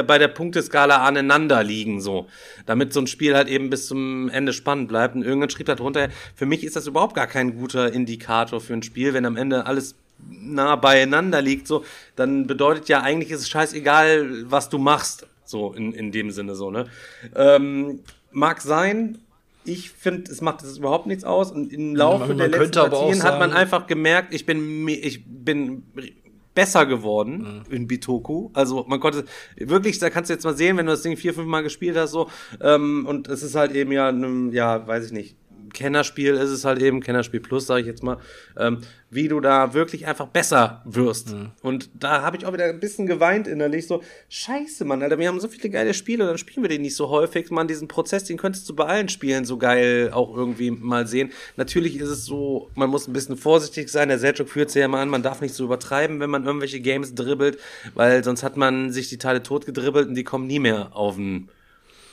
[0.05, 2.27] bei der Punkteskala aneinander liegen, so.
[2.67, 5.15] Damit so ein Spiel halt eben bis zum Ende spannend bleibt.
[5.15, 8.73] Und irgendwann schrieb da drunter, für mich ist das überhaupt gar kein guter Indikator für
[8.73, 9.95] ein Spiel, wenn am Ende alles
[10.31, 11.85] nah beieinander liegt, so,
[12.17, 15.27] dann bedeutet ja eigentlich ist es scheißegal, was du machst.
[15.53, 16.87] So in, in dem Sinne so, ne?
[17.37, 18.01] Ähm,
[18.33, 19.19] mag sein.
[19.65, 21.53] Ich finde, es macht es überhaupt nichts aus.
[21.53, 25.25] Und im Laufe Man der letzten Partien hat man sagen- einfach gemerkt, ich bin, ich
[25.25, 25.85] bin
[26.55, 27.75] besser geworden Mhm.
[27.75, 28.51] in Bitoku.
[28.55, 29.25] Also man konnte
[29.57, 31.97] wirklich, da kannst du jetzt mal sehen, wenn du das Ding vier, fünf Mal gespielt
[31.97, 32.29] hast, so,
[32.61, 35.37] ähm, und es ist halt eben ja, ne, ja, weiß ich nicht,
[35.73, 38.19] Kennerspiel ist es halt eben, Kennerspiel Plus, sage ich jetzt mal,
[38.57, 38.79] ähm,
[39.11, 41.35] wie du da wirklich einfach besser wirst.
[41.63, 45.29] Und da habe ich auch wieder ein bisschen geweint innerlich, so, scheiße, Mann, Alter, wir
[45.29, 48.25] haben so viele geile Spiele, dann spielen wir den nicht so häufig, man, diesen Prozess,
[48.25, 51.31] den könntest du bei allen Spielen so geil auch irgendwie mal sehen.
[51.57, 54.87] Natürlich ist es so, man muss ein bisschen vorsichtig sein, der Selchuk führt es ja
[54.87, 57.59] immer an, man darf nicht so übertreiben, wenn man irgendwelche Games dribbelt,
[57.95, 61.17] weil sonst hat man sich die Teile tot gedribbelt und die kommen nie mehr auf
[61.17, 61.49] den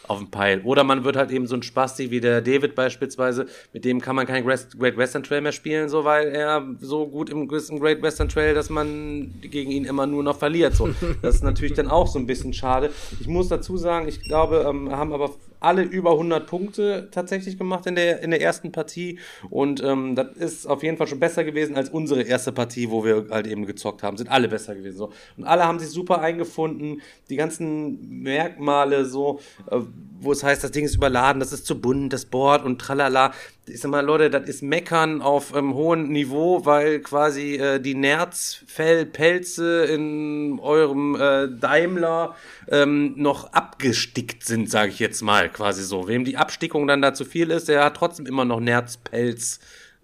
[0.10, 0.62] auf den Peil.
[0.64, 4.16] Oder man wird halt eben so ein Spasti wie der David beispielsweise, mit dem kann
[4.16, 8.02] man kein Great Western Trail mehr spielen, so weil er so gut im, im Great
[8.02, 10.76] Western Trail, dass man gegen ihn immer nur noch verliert.
[10.76, 10.90] So.
[11.22, 12.92] Das ist natürlich dann auch so ein bisschen schade.
[13.20, 17.86] Ich muss dazu sagen, ich glaube, ähm, haben aber alle über 100 Punkte tatsächlich gemacht
[17.86, 19.20] in der, in der ersten Partie.
[19.50, 23.04] Und ähm, das ist auf jeden Fall schon besser gewesen als unsere erste Partie, wo
[23.04, 24.18] wir halt eben gezockt haben.
[24.18, 24.98] Sind alle besser gewesen.
[24.98, 25.12] So.
[25.38, 27.02] Und alle haben sich super eingefunden.
[27.30, 29.40] Die ganzen Merkmale, so,
[29.70, 29.80] äh,
[30.22, 33.32] wo es heißt, das Ding ist überladen, das ist zu bunt, das Board und tralala.
[33.70, 37.94] Ich sag mal, Leute, das ist Meckern auf ähm, hohem Niveau, weil quasi äh, die
[37.94, 42.36] Nerzfellpelze in eurem äh, Daimler
[42.70, 46.08] ähm, noch abgestickt sind, sage ich jetzt mal, quasi so.
[46.08, 49.60] Wem die Abstickung dann da zu viel ist, der hat trotzdem immer noch Nerzpelz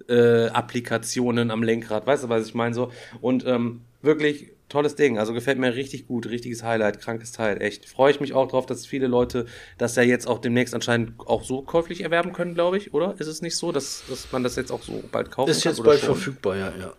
[0.07, 2.05] äh, Applikationen am Lenkrad.
[2.05, 2.91] Weißt du, was ich meine so?
[3.21, 5.17] Und ähm, wirklich tolles Ding.
[5.17, 7.87] Also gefällt mir richtig gut, richtiges Highlight, krankes Teil, echt.
[7.87, 9.45] Freue ich mich auch drauf, dass viele Leute
[9.77, 13.15] das ja jetzt auch demnächst anscheinend auch so käuflich erwerben können, glaube ich, oder?
[13.19, 15.71] Ist es nicht so, dass, dass man das jetzt auch so bald kaufen Ist kann?
[15.71, 16.15] jetzt oder bald schon?
[16.15, 16.93] verfügbar, ja, ja.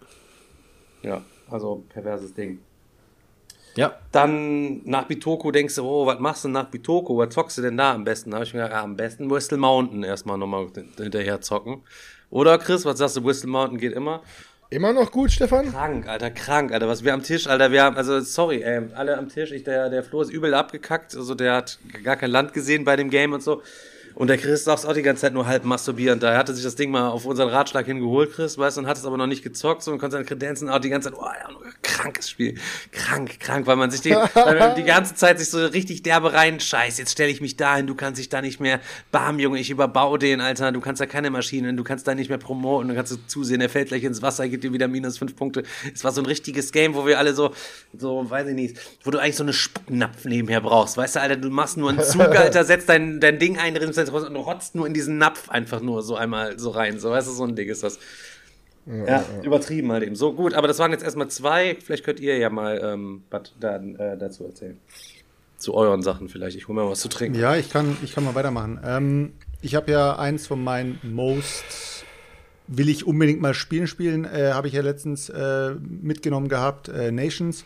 [1.03, 2.59] Ja, also perverses Ding.
[3.77, 3.99] Ja.
[4.11, 7.19] Dann nach Bitoku denkst du, oh, was machst du nach Bitoku?
[7.19, 8.31] Was zockst du denn da am besten?
[8.31, 11.83] Da habe ich mir gedacht, ja, am besten Whistle Mountain erstmal nochmal hinterher zocken.
[12.31, 14.23] Oder Chris, was sagst du, Whistle Mountain geht immer?
[14.69, 15.71] Immer noch gut, Stefan?
[15.71, 16.89] Krank, Alter, krank, Alter.
[16.89, 19.91] Was wir am Tisch, Alter, wir haben, also sorry, ey, alle am Tisch, ich, der,
[19.91, 23.33] der Flo ist übel abgekackt, also der hat gar kein Land gesehen bei dem Game
[23.33, 23.63] und so.
[24.17, 26.23] Und der Chris saß auch die ganze Zeit nur halb masturbierend.
[26.23, 28.87] Da er hatte sich das Ding mal auf unseren Ratschlag hingeholt, Chris, weißt du, und
[28.87, 31.19] hat es aber noch nicht gezockt so, und konnte seine Kredenzen auch die ganze Zeit,
[31.21, 32.55] oh ja, krankes Spiel.
[32.93, 36.33] Krank, krank, weil man sich die, weil man die ganze Zeit sich so richtig derbe
[36.33, 38.81] rein, scheiß, jetzt stelle ich mich dahin, du kannst dich da nicht mehr,
[39.13, 42.31] bam, Junge, ich überbaue den, Alter, du kannst da keine Maschinen, du kannst da nicht
[42.31, 45.19] mehr promoten, du kannst du zusehen, er fällt gleich ins Wasser, gibt dir wieder minus
[45.19, 45.63] fünf Punkte.
[45.93, 47.53] Es war so ein richtiges Game, wo wir alle so,
[47.93, 51.37] so, weiß ich nicht, wo du eigentlich so eine Spucknapf nebenher brauchst, weißt du, Alter,
[51.37, 54.75] du machst nur einen Zug, Alter, setzt dein, dein Ding ein, rinnst und du rotzt
[54.75, 57.57] nur in diesen Napf einfach nur so einmal so rein, so, weißt du, so ein
[57.57, 57.99] Ding ist das.
[58.87, 60.15] Ja, übertrieben halt eben.
[60.15, 61.77] So gut, aber das waren jetzt erstmal zwei.
[61.85, 64.79] Vielleicht könnt ihr ja mal ähm, was da, äh, dazu erzählen.
[65.57, 66.57] Zu euren Sachen vielleicht.
[66.57, 67.37] Ich hole mir was zu trinken.
[67.37, 68.79] Ja, ich kann, ich kann mal weitermachen.
[68.85, 72.05] Ähm, ich habe ja eins von meinen Most
[72.69, 77.13] will ich unbedingt mal spielen spielen, äh, habe ich ja letztens äh, mitgenommen gehabt, äh,
[77.13, 77.65] Nations.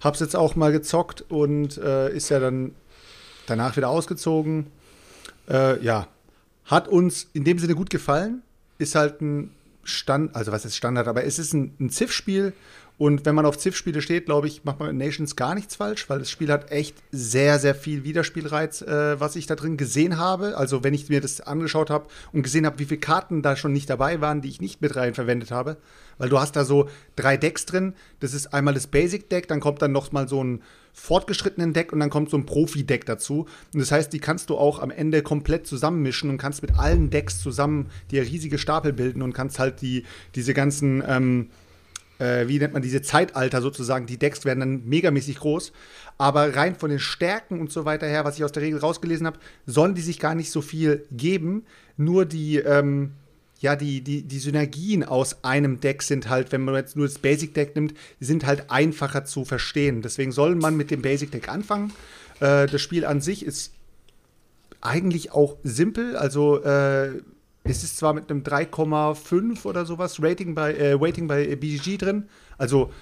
[0.00, 2.74] Hab's jetzt auch mal gezockt und äh, ist ja dann
[3.46, 4.68] danach wieder ausgezogen.
[5.50, 6.06] Äh, ja,
[6.64, 8.42] hat uns in dem Sinne gut gefallen.
[8.78, 9.50] Ist halt ein
[9.82, 12.52] Stand, also was ist Standard, aber es ist ein, ein Ziff-Spiel
[13.00, 16.10] Und wenn man auf Civ-Spiele steht, glaube ich, macht man mit Nations gar nichts falsch,
[16.10, 20.18] weil das Spiel hat echt sehr, sehr viel Wiederspielreiz, äh, was ich da drin gesehen
[20.18, 20.58] habe.
[20.58, 23.72] Also wenn ich mir das angeschaut habe und gesehen habe, wie viele Karten da schon
[23.72, 25.78] nicht dabei waren, die ich nicht mit rein verwendet habe.
[26.18, 27.94] Weil du hast da so drei Decks drin.
[28.20, 30.60] Das ist einmal das Basic-Deck, dann kommt dann noch mal so ein
[30.92, 33.46] fortgeschrittenen Deck und dann kommt so ein Profi-Deck dazu.
[33.72, 37.08] Und das heißt, die kannst du auch am Ende komplett zusammenmischen und kannst mit allen
[37.08, 41.48] Decks zusammen dir riesige Stapel bilden und kannst halt die, diese ganzen ähm,
[42.20, 45.72] äh, wie nennt man diese Zeitalter sozusagen, die Decks werden dann megamäßig groß.
[46.18, 49.26] Aber rein von den Stärken und so weiter her, was ich aus der Regel rausgelesen
[49.26, 51.64] habe, sollen die sich gar nicht so viel geben.
[51.96, 53.12] Nur die, ähm,
[53.60, 57.18] ja, die, die, die Synergien aus einem Deck sind halt, wenn man jetzt nur das
[57.18, 60.02] Basic Deck nimmt, sind halt einfacher zu verstehen.
[60.02, 61.92] Deswegen soll man mit dem Basic Deck anfangen.
[62.40, 63.72] Äh, das Spiel an sich ist
[64.82, 66.16] eigentlich auch simpel.
[66.16, 67.22] Also äh,
[67.70, 72.28] es ist zwar mit einem 3,5 oder sowas Rating bei, äh, Rating bei BGG drin.
[72.58, 72.92] Also,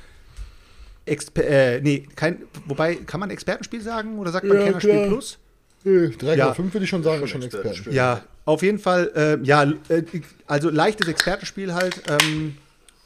[1.07, 5.07] Exper äh, nee, kein, wobei, kann man Expertenspiel sagen oder sagt man Ja, Kennerspiel klar.
[5.09, 5.39] Plus?
[5.85, 6.57] 3,5 Ja.
[6.57, 7.93] würde ich schon sagen, ist schon Expertenspiel.
[7.93, 7.97] Experten.
[7.97, 10.03] Ja, auf jeden Fall, äh, ja, äh,
[10.47, 12.03] also leichtes Expertenspiel halt.
[12.09, 12.57] Ähm,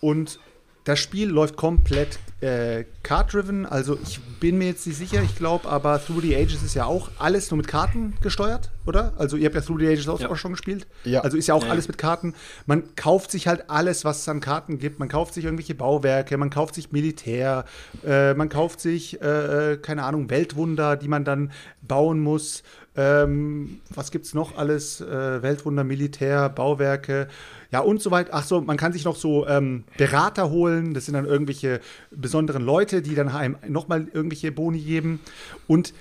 [0.00, 0.38] und
[0.84, 3.66] das Spiel läuft komplett äh, card-driven.
[3.66, 6.86] Also ich bin mir jetzt nicht sicher, ich glaube, aber Through the Ages ist ja
[6.86, 9.12] auch alles nur mit Karten gesteuert, oder?
[9.16, 10.28] Also ihr habt ja Through the Ages auch, Ja.
[10.28, 10.88] auch schon gespielt.
[11.04, 11.20] Ja.
[11.20, 11.90] Also ist ja auch Ja, alles ja.
[11.92, 12.34] mit Karten.
[12.66, 14.98] Man kauft sich halt alles, was es an Karten gibt.
[14.98, 17.64] Man kauft sich irgendwelche Bauwerke, man kauft sich Militär,
[18.04, 21.52] äh, man kauft sich, äh, keine Ahnung, Weltwunder, die man dann
[21.82, 22.64] bauen muss.
[22.95, 25.01] Ähm, was gibt's noch alles?
[25.01, 27.28] Äh, Weltwunder, Militär, Bauwerke,
[27.70, 28.30] ja und so weiter.
[28.32, 30.93] Ach so, man kann sich noch so ähm, Berater holen.
[30.93, 31.80] Das sind dann irgendwelche
[32.11, 35.20] besonderen Leute, die dann einem nochmal irgendwelche Boni geben.
[35.66, 35.95] Und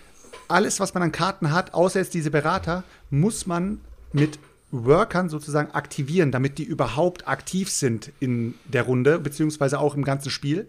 [0.50, 3.80] alles, was man an Karten hat, außer jetzt diese Berater, muss man
[4.12, 4.38] mit
[4.72, 10.30] Workern sozusagen aktivieren, damit die überhaupt aktiv sind in der Runde, beziehungsweise auch im ganzen
[10.30, 10.68] Spiel.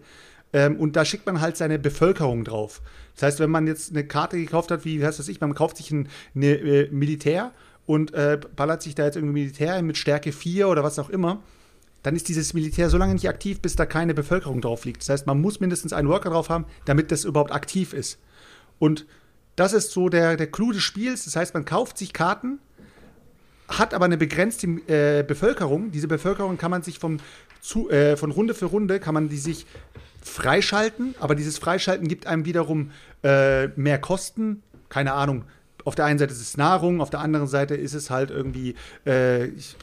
[0.53, 2.81] Ähm, und da schickt man halt seine Bevölkerung drauf.
[3.15, 5.77] Das heißt, wenn man jetzt eine Karte gekauft hat, wie heißt das ich, man kauft
[5.77, 7.51] sich ein eine, äh, Militär
[7.85, 11.41] und äh, ballert sich da jetzt irgendwie Militär mit Stärke 4 oder was auch immer,
[12.03, 15.01] dann ist dieses Militär so lange nicht aktiv, bis da keine Bevölkerung drauf liegt.
[15.01, 18.19] Das heißt, man muss mindestens einen Worker drauf haben, damit das überhaupt aktiv ist.
[18.77, 19.05] Und
[19.55, 21.25] das ist so der, der Clou des Spiels.
[21.25, 22.59] Das heißt, man kauft sich Karten,
[23.69, 25.91] hat aber eine begrenzte äh, Bevölkerung.
[25.91, 27.19] Diese Bevölkerung kann man sich vom,
[27.61, 29.65] zu, äh, von Runde für Runde, kann man die sich
[30.23, 31.15] freischalten.
[31.19, 32.91] Aber dieses Freischalten gibt einem wiederum
[33.23, 34.63] äh, mehr Kosten.
[34.89, 35.45] Keine Ahnung.
[35.85, 38.75] Auf der einen Seite ist es Nahrung, auf der anderen Seite ist es halt irgendwie,
[39.05, 39.75] äh, ich,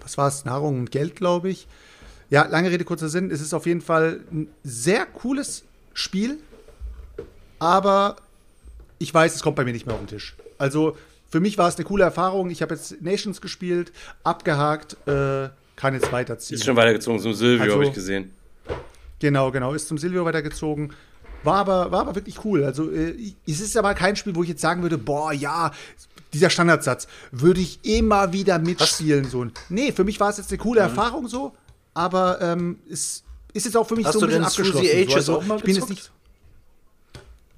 [0.00, 1.66] was war es, Nahrung und Geld, glaube ich.
[2.30, 3.30] Ja, lange Rede, kurzer Sinn.
[3.30, 6.38] Es ist auf jeden Fall ein sehr cooles Spiel,
[7.58, 8.16] aber
[8.98, 10.36] ich weiß, es kommt bei mir nicht mehr auf den Tisch.
[10.58, 10.96] Also
[11.30, 12.50] für mich war es eine coole Erfahrung.
[12.50, 13.92] Ich habe jetzt Nations gespielt,
[14.24, 16.56] abgehakt, äh, kann jetzt weiterziehen.
[16.56, 18.30] Ist schon weitergezogen zum Silvio, Also- habe ich gesehen.
[19.20, 20.92] Genau, genau, ist zum Silvio weitergezogen.
[21.44, 22.64] War aber, war aber wirklich cool.
[22.64, 23.14] Also äh,
[23.46, 25.70] es ist aber kein Spiel, wo ich jetzt sagen würde, boah, ja,
[26.32, 29.24] dieser Standardsatz würde ich immer wieder mitspielen.
[29.24, 29.46] So.
[29.68, 31.54] Nee, für mich war es jetzt eine coole Erfahrung so,
[31.94, 34.82] aber ähm, es ist jetzt auch für mich Hast so ein bisschen abgeschlossen.
[34.86, 34.96] the so.
[34.96, 35.90] Ages Also, auch mal ich bin jetzt gezockt?
[35.90, 36.12] nicht,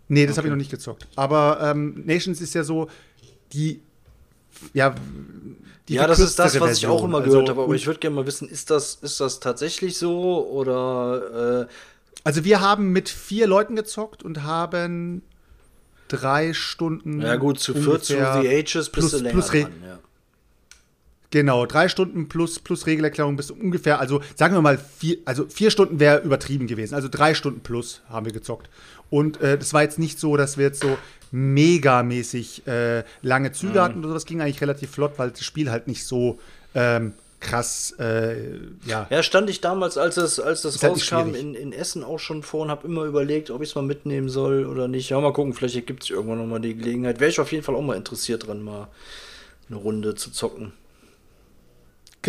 [0.09, 1.07] Nee, das habe ich noch nicht gezockt.
[1.15, 2.89] Aber ähm, Nations ist ja so
[3.53, 3.81] die
[4.73, 4.95] ja,
[5.89, 7.09] ja, das ist das, was ich auch Version.
[7.11, 7.63] immer Also, gehört habe.
[7.63, 11.73] Aber ich würde gerne mal wissen, ist das, ist das tatsächlich so oder äh,
[12.23, 15.23] Also wir haben mit vier Leuten gezockt und haben
[16.09, 17.21] drei Stunden.
[17.21, 19.99] ja gut, zu viert zu The Ages bist plus- du länger dran, ja.
[21.33, 25.71] Genau, drei Stunden plus, plus Regelerklärung bis ungefähr, also sagen wir mal, vier, also vier
[25.71, 26.95] Stunden wäre übertrieben gewesen.
[26.97, 28.69] Also drei Stunden plus haben wir gezockt.
[29.11, 30.99] Und äh, das war jetzt nicht so, dass wir jetzt so
[31.31, 33.83] megamäßig äh, lange Züge Mhm.
[33.83, 34.14] hatten oder so.
[34.14, 36.39] Das ging eigentlich relativ flott, weil das Spiel halt nicht so
[36.74, 38.37] ähm, krass, äh,
[38.85, 39.07] ja.
[39.11, 41.41] Ja, stand ich damals, als es, als das Ist halt rauskam, schwierig.
[41.41, 44.28] in, in Essen auch schon vor und habe immer überlegt, ob ich es mal mitnehmen
[44.28, 45.09] soll oder nicht.
[45.11, 47.18] Ja, mal gucken, vielleicht gibt es irgendwann noch mal die Gelegenheit.
[47.18, 48.89] Wäre ich auf jeden Fall auch mal interessiert dran, mal
[49.68, 50.72] eine Runde zu zocken.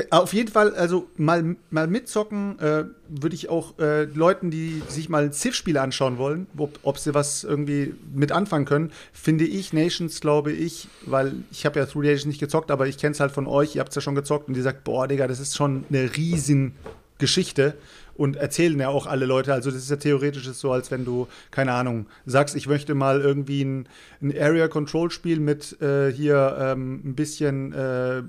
[0.10, 5.10] Auf jeden Fall, also mal, mal mitzocken äh, würde ich auch äh, Leuten, die sich
[5.10, 9.74] mal ein Civ-Spiel anschauen wollen, ob, ob sie was irgendwie mit anfangen können, finde ich
[9.74, 13.12] Nations, glaube ich, weil ich habe ja Through the Ages nicht gezockt, aber ich kenne
[13.12, 15.28] es halt von euch, ihr habt es ja schon gezockt und ihr sagt, boah, Digga,
[15.28, 16.74] das ist schon eine riesen
[17.18, 17.76] Geschichte
[18.16, 21.28] und erzählen ja auch alle Leute, also das ist ja theoretisch so, als wenn du,
[21.50, 23.88] keine Ahnung, sagst, ich möchte mal irgendwie ein,
[24.22, 28.24] ein Area-Control-Spiel mit äh, hier ähm, ein bisschen äh,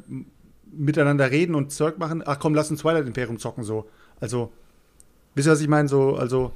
[0.72, 2.22] miteinander reden und Zeug machen.
[2.24, 3.88] Ach komm, lass uns Twilight Imperium zocken so.
[4.20, 4.52] Also,
[5.34, 5.88] wisst ihr, was ich meine?
[5.88, 6.52] So, also.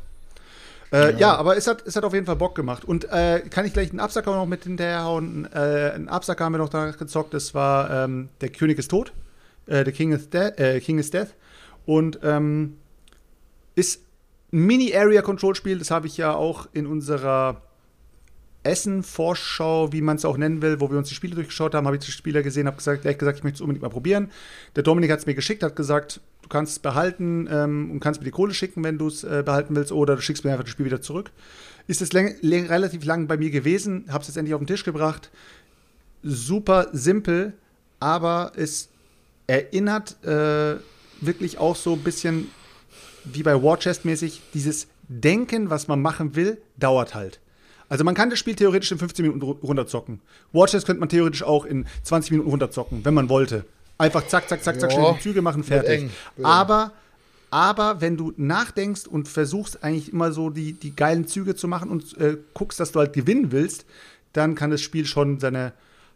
[0.93, 1.35] Äh, ja.
[1.35, 2.85] aber es hat, es hat auf jeden Fall Bock gemacht.
[2.85, 5.49] Und äh, kann ich gleich einen Absacker noch mit hinterherhauen?
[5.53, 7.35] Äh, einen Absacker haben wir noch da gezockt.
[7.35, 9.13] Das war ähm, Der König ist tot.
[9.67, 11.35] Äh, The King is, De äh, King is Death.
[11.87, 12.77] Und ähm,
[13.75, 14.03] ist
[14.53, 17.63] ein Mini-Area-Control-Spiel, das habe ich ja auch in unserer
[18.67, 21.97] Essen-Vorschau, wie man es auch nennen will, wo wir uns die Spiele durchgeschaut haben, habe
[21.97, 24.31] ich die Spieler gesehen, habe gesagt, gleich gesagt, ich möchte es unbedingt mal probieren.
[24.75, 28.21] Der Dominik hat es mir geschickt, hat gesagt, du kannst es behalten ähm, und kannst
[28.21, 30.65] mir die Kohle schicken, wenn du es äh, behalten willst, oder du schickst mir einfach
[30.65, 31.31] das Spiel wieder zurück.
[31.87, 35.31] Ist es relativ lang bei mir gewesen, habe es jetzt endlich auf den Tisch gebracht.
[36.23, 37.55] Super simpel,
[38.01, 38.89] aber es
[39.47, 40.77] erinnert äh,
[41.21, 42.49] wirklich auch so ein bisschen
[43.25, 47.41] wie bei Warchest mäßig, dieses Denken, was man machen will, dauert halt.
[47.89, 50.21] Also man kann das Spiel theoretisch in 15 Minuten runterzocken.
[50.53, 53.65] Watches könnte man theoretisch auch in 20 Minuten runterzocken, wenn man wollte.
[53.99, 56.11] Einfach zack, zack, zack, zack, schnell die Züge machen, fertig.
[56.43, 56.93] Aber,
[57.51, 61.91] aber wenn du nachdenkst und versuchst eigentlich immer so die, die geilen Züge zu machen
[61.91, 63.87] und äh, guckst, dass du halt gewinnen willst,
[64.33, 65.73] dann kann das Spiel schon seine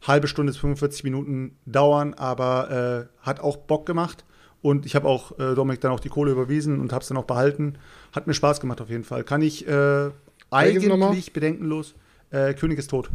[0.06, 4.24] halbe Stunde bis 45 Minuten dauern, aber äh, hat auch Bock gemacht.
[4.62, 7.16] Und ich habe auch äh, Dominik dann auch die Kohle überwiesen und habe es dann
[7.16, 7.76] auch behalten.
[8.12, 9.24] Hat mir Spaß gemacht auf jeden Fall.
[9.24, 10.10] Kann ich äh,
[10.50, 11.94] eigentlich bedenkenlos.
[12.30, 13.10] Äh, König ist tot.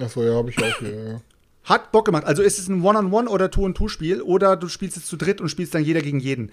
[0.00, 1.20] Achso, ja, habe ich auch hier, ja.
[1.64, 2.24] Hat Bock gemacht.
[2.24, 5.40] Also ist es ein One-on-One- -on -One oder Two-on-Two-Spiel oder du spielst es zu dritt
[5.42, 6.50] und spielst dann jeder gegen jeden.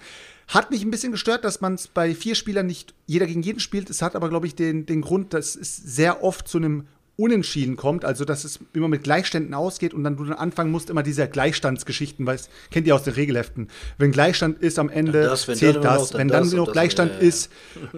[0.48, 3.60] Hat mich ein bisschen gestört, dass man es bei vier Spielern nicht jeder gegen jeden
[3.60, 3.88] spielt.
[3.88, 6.86] Es hat aber, glaube ich, den, den Grund, dass es sehr oft zu einem
[7.16, 10.90] Unentschieden kommt, also dass es immer mit Gleichständen ausgeht und dann du dann anfangen musst,
[10.90, 13.68] immer diese Gleichstandsgeschichten, weißt, kennt ihr aus den Regelheften.
[13.96, 16.12] Wenn Gleichstand ist am Ende, ja, das, zählt das.
[16.12, 17.26] Wenn dann, noch Gleichstand ja, ja.
[17.26, 17.50] ist,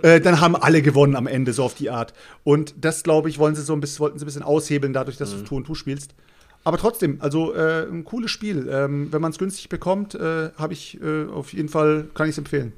[0.03, 2.15] äh, dann haben alle gewonnen am Ende, so auf die Art.
[2.45, 5.17] Und das, glaube ich, wollen sie so ein bisschen, wollten sie ein bisschen aushebeln, dadurch,
[5.17, 5.39] dass mhm.
[5.39, 6.15] du Tu und Tu spielst.
[6.63, 8.69] Aber trotzdem, also äh, ein cooles Spiel.
[8.71, 12.33] Ähm, wenn man es günstig bekommt, äh, habe ich äh, auf jeden Fall, kann ich
[12.33, 12.73] es empfehlen.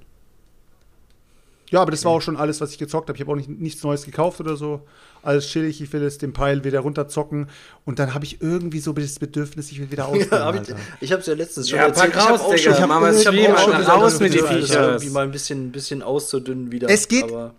[1.70, 3.16] Ja, aber das war auch schon alles, was ich gezockt habe.
[3.16, 4.86] Ich habe auch nicht, nichts Neues gekauft oder so.
[5.22, 7.48] Alles chillig, ich will jetzt den Pile wieder runterzocken.
[7.84, 10.28] Und dann habe ich irgendwie so das Bedürfnis, ich will wieder ausgehen.
[10.30, 12.12] Ja, hab ich ich habe es ja letztens schon ja, erzählt.
[12.12, 14.88] Pack raus, ich habe auch schon, ich hab auch schon raus mit die Viecher.
[14.88, 16.88] Irgendwie mal ein bisschen, bisschen auszudünnen wieder.
[16.88, 17.24] Es geht.
[17.24, 17.54] Aber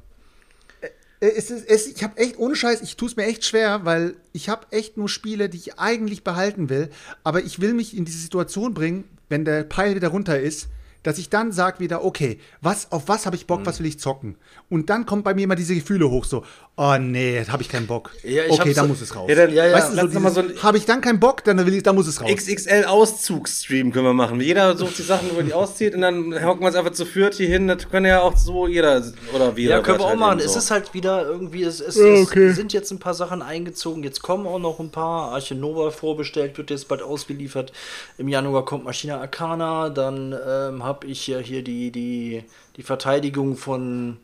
[1.22, 4.16] es ist, es, ich habe echt, ohne Scheiß, ich tue es mir echt schwer, weil
[4.34, 6.90] ich habe echt nur Spiele, die ich eigentlich behalten will.
[7.24, 10.68] Aber ich will mich in diese Situation bringen, wenn der Pile wieder runter ist,
[11.04, 13.66] dass ich dann sage wieder, okay, was, auf was habe ich Bock, mhm.
[13.66, 14.36] was will ich zocken?
[14.70, 16.44] Und dann kommt bei mir immer diese Gefühle hoch, so,
[16.78, 18.12] oh nee, habe ich keinen Bock.
[18.24, 19.30] Ja, okay, dann muss es raus.
[19.30, 21.74] Ja, dann, ja, ja, weißt du, so so habe ich dann keinen Bock, dann will
[21.74, 22.30] ich, dann muss es raus.
[22.30, 24.40] XXL Auszugsstream können wir machen.
[24.42, 27.06] Jeder sucht die Sachen, wo er die auszieht und dann hocken wir es einfach zu
[27.06, 27.68] viert hier hin.
[27.68, 29.70] Das können ja auch so jeder oder wir.
[29.70, 30.40] Ja, können wir auch halt machen.
[30.40, 30.46] So.
[30.46, 32.48] Es ist halt wieder irgendwie, es, es, okay.
[32.48, 34.04] es, sind jetzt ein paar Sachen eingezogen.
[34.04, 35.32] Jetzt kommen auch noch ein paar.
[35.32, 37.72] Arche Nova vorbestellt, wird jetzt bald ausgeliefert.
[38.18, 39.90] Im Januar kommt Maschina Arcana.
[39.90, 42.44] Dann ähm, habe ich ja hier die, die,
[42.76, 44.18] die Verteidigung von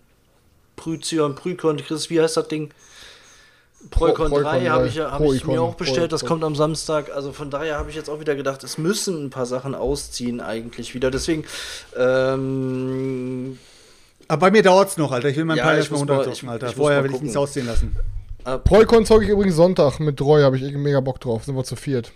[0.76, 2.72] Pryzion, Prykon, Chris, wie heißt das Ding?
[3.90, 7.16] Proikon 3 habe ich, hab ich mir auch bestellt, das kommt am Samstag.
[7.16, 10.42] Also von daher habe ich jetzt auch wieder gedacht, es müssen ein paar Sachen ausziehen
[10.42, 11.10] eigentlich wieder.
[11.10, 11.46] Deswegen,
[11.96, 13.58] ähm,
[14.28, 15.30] Aber bei mir dauert es noch, Alter.
[15.30, 16.72] Ich will meinen ja, Pilot mal runterzocken, Alter.
[16.72, 17.96] Vorher will ich nichts ausziehen lassen.
[18.64, 21.46] Proikon zocke ich übrigens Sonntag mit Roy, habe ich mega Bock drauf.
[21.46, 22.12] Sind wir zu viert.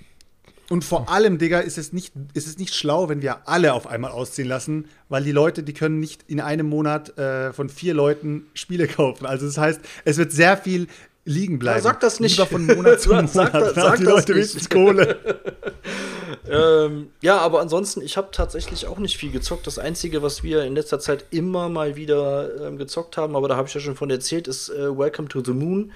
[0.72, 3.88] Und vor allem, Digga, ist es, nicht, ist es nicht schlau, wenn wir alle auf
[3.88, 7.93] einmal ausziehen lassen, weil die Leute, die können nicht in einem Monat äh, von vier
[7.93, 9.26] Leuten Spiele kaufen.
[9.26, 10.88] Also das heißt, es wird sehr viel
[11.26, 11.80] liegen bleiben.
[11.80, 12.38] Ja, sag das nicht.
[12.38, 13.30] Lieber von Monat zu Monat.
[13.32, 15.19] sag, das, sag die Leute wenigstens Kohle.
[16.49, 19.67] ähm, ja, aber ansonsten, ich habe tatsächlich auch nicht viel gezockt.
[19.67, 23.55] Das Einzige, was wir in letzter Zeit immer mal wieder ähm, gezockt haben, aber da
[23.55, 25.91] habe ich ja schon von erzählt, ist äh, Welcome to the Moon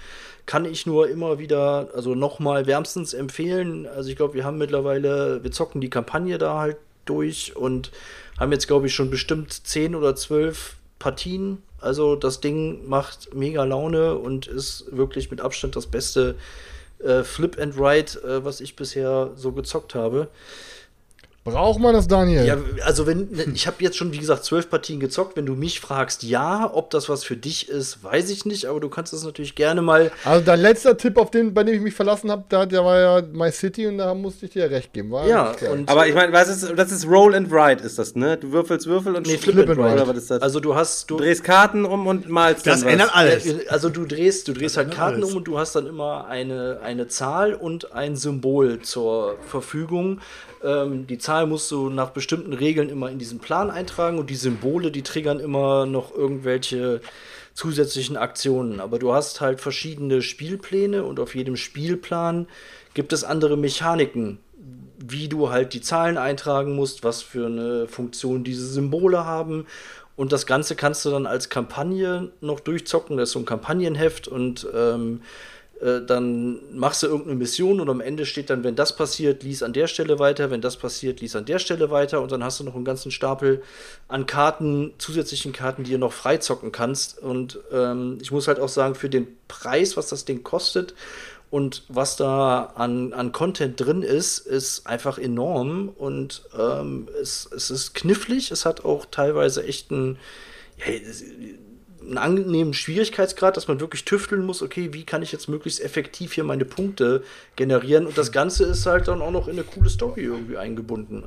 [0.45, 3.87] kann ich nur immer wieder, also nochmal wärmstens empfehlen.
[3.87, 7.91] Also ich glaube, wir haben mittlerweile, wir zocken die Kampagne da halt durch und
[8.39, 11.61] haben jetzt, glaube ich, schon bestimmt zehn oder zwölf Partien.
[11.79, 16.35] Also das Ding macht mega Laune und ist wirklich mit Abstand das beste
[16.99, 20.29] äh, Flip and Ride, äh, was ich bisher so gezockt habe.
[21.45, 22.43] Braucht man das, Daniel?
[22.43, 25.37] Ja, also wenn, ich habe jetzt schon, wie gesagt, zwölf Partien gezockt.
[25.37, 28.79] Wenn du mich fragst, ja, ob das was für dich ist, weiß ich nicht, aber
[28.79, 30.11] du kannst das natürlich gerne mal.
[30.23, 32.99] Also dein letzter Tipp, auf den, bei dem ich mich verlassen habe, da, der war
[32.99, 35.11] ja My City und da musste ich dir recht geben.
[35.11, 38.15] War ja, und, aber ich meine, was ist, das ist Roll and Ride, ist das,
[38.15, 38.37] ne?
[38.37, 39.93] Du würfelst Würfel und nee, Flip, Flip and Ride.
[39.93, 40.41] Oder was ist das?
[40.41, 43.45] Also du hast, du, du drehst Karten um und malst Das ändert alles.
[43.69, 45.29] Also du drehst, du drehst halt Karten alles.
[45.29, 50.21] um und du hast dann immer eine, eine Zahl und ein Symbol zur Verfügung.
[50.65, 54.35] Ähm, die Zahl musst du nach bestimmten Regeln immer in diesen Plan eintragen und die
[54.35, 57.01] Symbole, die triggern immer noch irgendwelche
[57.53, 58.79] zusätzlichen Aktionen.
[58.79, 62.47] Aber du hast halt verschiedene Spielpläne und auf jedem Spielplan
[62.93, 64.39] gibt es andere Mechaniken,
[64.97, 69.65] wie du halt die Zahlen eintragen musst, was für eine Funktion diese Symbole haben.
[70.15, 73.17] Und das Ganze kannst du dann als Kampagne noch durchzocken.
[73.17, 75.21] Das ist so ein Kampagnenheft und ähm,
[75.85, 79.61] äh, dann machst du irgendeine Mission und am Ende steht dann, wenn das passiert, lies
[79.61, 82.59] an der Stelle weiter, wenn das passiert, lies an der Stelle weiter und dann hast
[82.59, 83.61] du noch einen ganzen Stapel
[84.07, 87.19] an Karten, zusätzlichen Karten, die du noch freizocken kannst.
[87.19, 90.95] Und ähm, ich muss halt auch sagen, für den Preis, was das Ding kostet
[91.51, 97.69] und was da an, an Content drin ist, ist einfach enorm und ähm, es, es
[97.69, 98.49] ist knifflig.
[98.49, 100.17] Es hat auch teilweise echt einen,
[100.77, 100.85] ja,
[102.05, 106.33] einen angenehmen Schwierigkeitsgrad, dass man wirklich tüfteln muss, okay, wie kann ich jetzt möglichst effektiv
[106.33, 107.23] hier meine Punkte
[107.55, 111.23] generieren und das Ganze ist halt dann auch noch in eine coole Story irgendwie eingebunden.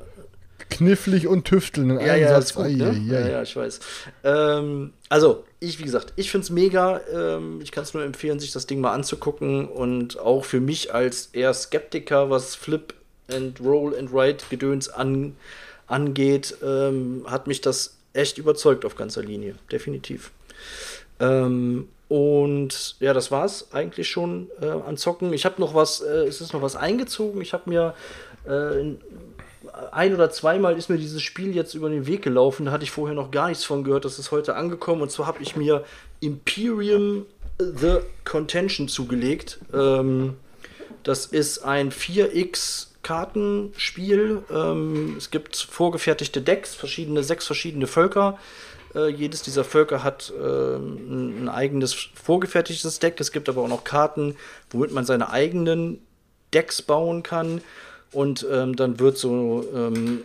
[0.70, 2.50] Knifflig und tüfteln in Ja, einem ja, Satz.
[2.50, 2.90] ist gut, ne?
[2.90, 3.02] ai.
[3.06, 3.80] ja, ja, ich weiß.
[4.24, 7.00] Ähm, also, ich, wie gesagt, ich finde es mega.
[7.12, 9.66] Ähm, ich kann es nur empfehlen, sich das Ding mal anzugucken.
[9.66, 12.92] Und auch für mich als eher Skeptiker, was Flip
[13.32, 15.36] and Roll and Write Gedöns an,
[15.86, 19.54] angeht, ähm, hat mich das echt überzeugt auf ganzer Linie.
[19.72, 20.32] Definitiv.
[21.20, 25.32] Ähm, und ja, das war's eigentlich schon äh, an Zocken.
[25.32, 27.40] Ich habe noch was, äh, es ist noch was eingezogen.
[27.42, 27.94] Ich habe mir
[28.48, 28.98] äh, in-
[29.92, 32.66] ein oder zweimal ist mir dieses Spiel jetzt über den Weg gelaufen.
[32.66, 34.04] Da hatte ich vorher noch gar nichts von gehört.
[34.04, 35.02] Das ist heute angekommen.
[35.02, 35.84] Und zwar habe ich mir
[36.20, 37.26] Imperium
[37.58, 39.58] The Contention zugelegt.
[39.74, 40.34] Ähm,
[41.02, 44.42] das ist ein 4x Kartenspiel.
[44.50, 48.38] Ähm, es gibt vorgefertigte Decks, verschiedene, sechs verschiedene Völker.
[48.94, 53.20] Äh, jedes dieser Völker hat ähm, ein, ein eigenes vorgefertigtes Deck.
[53.20, 54.36] Es gibt aber auch noch Karten,
[54.70, 56.00] womit man seine eigenen
[56.54, 57.60] Decks bauen kann.
[58.12, 60.22] Und ähm, dann wird so ähm,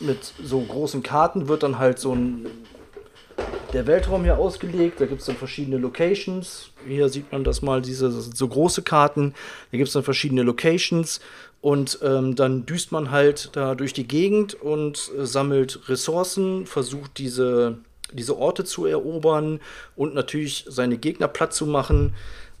[0.00, 2.46] mit so großen Karten wird dann halt so ein
[3.72, 5.00] der Weltraum hier ausgelegt.
[5.00, 6.70] Da gibt es dann verschiedene Locations.
[6.86, 9.34] Hier sieht man das mal, diese das sind so große Karten.
[9.70, 11.20] Da gibt es dann verschiedene Locations.
[11.60, 17.18] Und ähm, dann düst man halt da durch die Gegend und äh, sammelt Ressourcen, versucht
[17.18, 17.78] diese,
[18.12, 19.60] diese Orte zu erobern
[19.96, 22.14] und natürlich seine Gegner platt zu machen.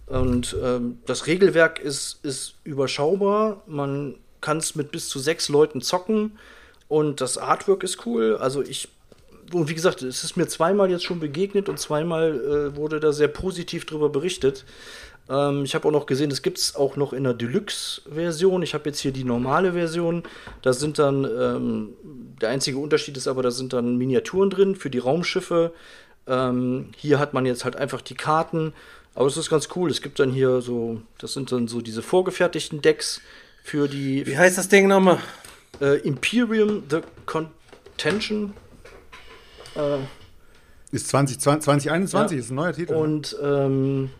[0.06, 3.62] Und ähm, das Regelwerk ist, ist überschaubar.
[3.66, 6.38] Man kann es mit bis zu sechs Leuten zocken.
[6.88, 8.36] Und das Artwork ist cool.
[8.36, 8.88] Also ich
[9.52, 12.40] und wie gesagt, es ist mir zweimal jetzt schon begegnet und zweimal
[12.72, 14.64] äh, wurde da sehr positiv drüber berichtet.
[15.28, 18.62] Ähm, ich habe auch noch gesehen, es gibt es auch noch in der Deluxe-Version.
[18.62, 20.22] Ich habe jetzt hier die normale Version.
[20.62, 21.88] Da sind dann, ähm,
[22.40, 25.72] der einzige Unterschied ist aber, da sind dann Miniaturen drin für die Raumschiffe.
[26.26, 28.72] Ähm, hier hat man jetzt halt einfach die Karten.
[29.14, 29.90] Aber es ist ganz cool.
[29.90, 33.20] Es gibt dann hier so, das sind dann so diese vorgefertigten Decks
[33.62, 35.18] für die Wie heißt das Ding nochmal?
[35.80, 38.54] äh, Imperium the Contention.
[39.74, 39.98] Äh,
[40.90, 42.40] Ist 20, 20, 2021, Ja.
[42.42, 42.92] ist ein neuer Titel.
[42.92, 42.98] ne?
[42.98, 44.10] Und ähm,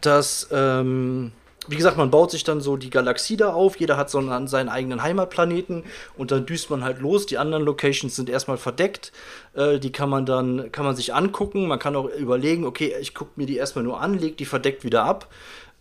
[0.00, 1.32] das, ähm,
[1.68, 3.78] wie gesagt, man baut sich dann so die Galaxie da auf.
[3.78, 5.84] Jeder hat so einen, seinen eigenen Heimatplaneten
[6.16, 7.26] und dann düst man halt los.
[7.26, 9.12] Die anderen Locations sind erstmal verdeckt.
[9.54, 11.66] Äh, die kann man dann, kann man sich angucken.
[11.66, 14.84] Man kann auch überlegen, okay, ich gucke mir die erstmal nur an, leg die verdeckt
[14.84, 15.28] wieder ab.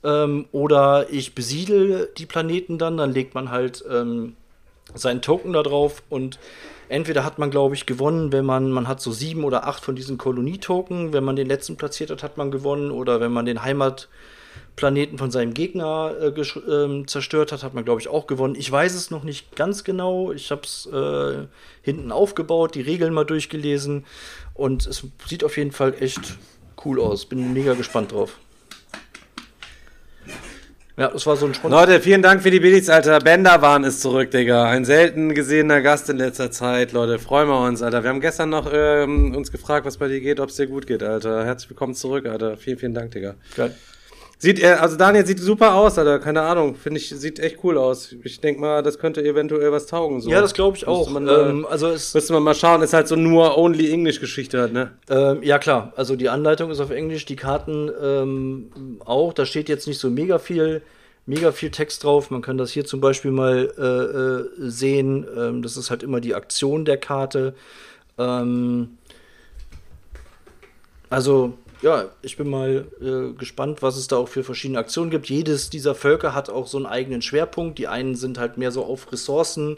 [0.03, 4.36] Ähm, oder ich besiedel die Planeten dann, dann legt man halt ähm,
[4.93, 6.39] seinen Token da drauf und
[6.90, 9.96] entweder hat man, glaube ich, gewonnen, wenn man, man hat so sieben oder acht von
[9.96, 13.64] diesen Kolonie-Token, wenn man den letzten platziert hat, hat man gewonnen, oder wenn man den
[13.64, 18.56] Heimatplaneten von seinem Gegner äh, ähm, zerstört hat, hat man, glaube ich, auch gewonnen.
[18.56, 20.32] Ich weiß es noch nicht ganz genau.
[20.32, 21.48] Ich habe es äh,
[21.82, 24.06] hinten aufgebaut, die Regeln mal durchgelesen
[24.54, 26.38] und es sieht auf jeden Fall echt
[26.86, 27.26] cool aus.
[27.26, 28.38] Bin mega gespannt drauf.
[30.98, 31.80] Ja, das war so ein Sponsor.
[31.80, 33.20] Leute, vielen Dank für die Biddies, Alter.
[33.20, 34.64] Benderwan ist zurück, Digga.
[34.66, 37.20] Ein selten gesehener Gast in letzter Zeit, Leute.
[37.20, 38.02] Freuen wir uns, Alter.
[38.02, 40.88] Wir haben gestern noch ähm, uns gefragt, was bei dir geht, ob es dir gut
[40.88, 41.45] geht, Alter.
[41.45, 42.58] Herzlich willkommen zurück, Alter.
[42.58, 43.36] Vielen, vielen Dank, Digga.
[43.56, 43.76] Geil.
[44.40, 46.20] Sieht, äh, also Daniel sieht super aus, Alter.
[46.20, 46.76] Keine Ahnung.
[46.76, 48.16] Finde ich, sieht echt cool aus.
[48.24, 50.22] Ich denke mal, das könnte eventuell was taugen.
[50.22, 50.30] So.
[50.30, 51.10] Ja, das glaube ich Müsste auch.
[51.10, 52.84] Man, ähm, äh, also es, müsste man mal schauen.
[52.84, 54.92] Ist halt so nur Only English Geschichte halt, ne?
[55.10, 59.34] ähm, ja klar, also die Anleitung ist auf Englisch, die Karten ähm, auch.
[59.34, 60.84] Da steht jetzt nicht so mega viel,
[61.26, 62.30] mega viel Text drauf.
[62.30, 65.26] Man kann das hier zum Beispiel mal äh, äh, sehen.
[65.36, 67.56] Ähm, das ist halt immer die Aktion der Karte.
[68.20, 68.98] Ähm,
[71.10, 75.30] also ja, ich bin mal äh, gespannt, was es da auch für verschiedene Aktionen gibt.
[75.30, 77.78] Jedes dieser Völker hat auch so einen eigenen Schwerpunkt.
[77.78, 79.78] Die einen sind halt mehr so auf Ressourcen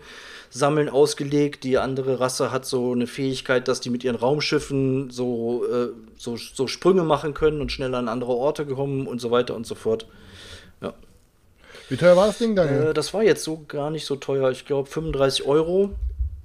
[0.50, 1.64] sammeln ausgelegt.
[1.64, 6.38] Die andere Rasse hat so eine Fähigkeit, dass die mit ihren Raumschiffen so, äh, so,
[6.38, 9.76] so Sprünge machen können und schneller an andere Orte kommen und so weiter und so
[9.76, 10.08] fort.
[10.82, 10.94] Ja.
[11.90, 12.88] Wie teuer war das Ding, Daniel?
[12.90, 14.50] Äh, das war jetzt so gar nicht so teuer.
[14.52, 15.92] Ich glaube 35 Euro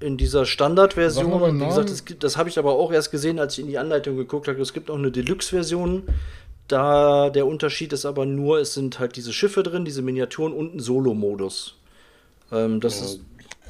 [0.05, 1.61] in dieser Standardversion.
[1.61, 4.17] Wie gesagt, das, das habe ich aber auch erst gesehen, als ich in die Anleitung
[4.17, 4.61] geguckt habe.
[4.61, 6.05] Es gibt auch eine Deluxe-Version.
[6.69, 10.75] Da der Unterschied ist aber nur, es sind halt diese Schiffe drin, diese Miniaturen und
[10.75, 11.77] ein Solo-Modus.
[12.53, 13.21] Ähm, das ist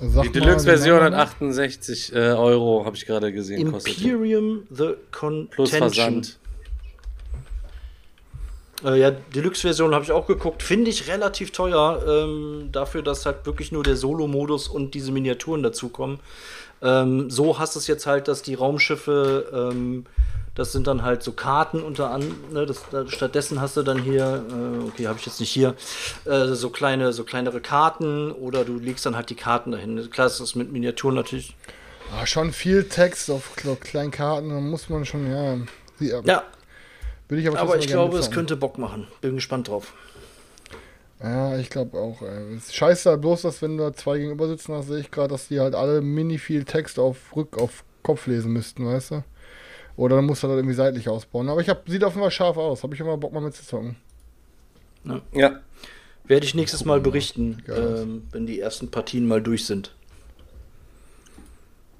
[0.00, 1.22] Sag Die Deluxe-Version hat Namen.
[1.22, 3.70] 68 äh, Euro, habe ich gerade gesehen.
[3.70, 4.08] Kostet die.
[4.08, 5.48] Imperium the Contention.
[5.50, 6.38] Plus Versand.
[8.84, 10.62] Äh, ja, Deluxe-Version habe ich auch geguckt.
[10.62, 15.62] Finde ich relativ teuer, ähm, dafür, dass halt wirklich nur der Solo-Modus und diese Miniaturen
[15.62, 16.20] dazukommen.
[16.82, 20.04] Ähm, so hast es jetzt halt, dass die Raumschiffe, ähm,
[20.54, 22.36] das sind dann halt so Karten unter anderem.
[22.52, 25.74] Ne, das, da, stattdessen hast du dann hier, äh, okay, habe ich jetzt nicht hier,
[26.26, 30.10] äh, so kleine, so kleinere Karten oder du legst dann halt die Karten dahin.
[30.10, 31.56] Klar ist das mit Miniaturen natürlich.
[32.12, 35.56] Ah, schon viel Text auf so kleinen Karten, da muss man schon, ja.
[36.24, 36.42] Ja,
[37.28, 39.06] Will ich aber, aber ich glaube, es könnte Bock machen.
[39.20, 39.94] Bin gespannt drauf.
[41.22, 42.20] Ja, ich glaube auch.
[42.20, 42.58] Ey.
[42.70, 45.60] Scheiße halt bloß, dass wenn da zwei gegenüber sitzen, da sehe ich gerade, dass die
[45.60, 49.24] halt alle mini viel Text auf Rück, auf Kopf lesen müssten, weißt du?
[49.96, 51.48] Oder dann musst du das irgendwie seitlich ausbauen.
[51.48, 52.82] Aber ich hab, sieht auf jeden Fall scharf aus.
[52.82, 53.96] Habe ich immer Bock mal mitzuzocken.
[55.32, 55.60] Ja.
[56.26, 57.98] Werde ich nächstes Mal berichten, Geil.
[58.02, 59.94] ähm, wenn die ersten Partien mal durch sind.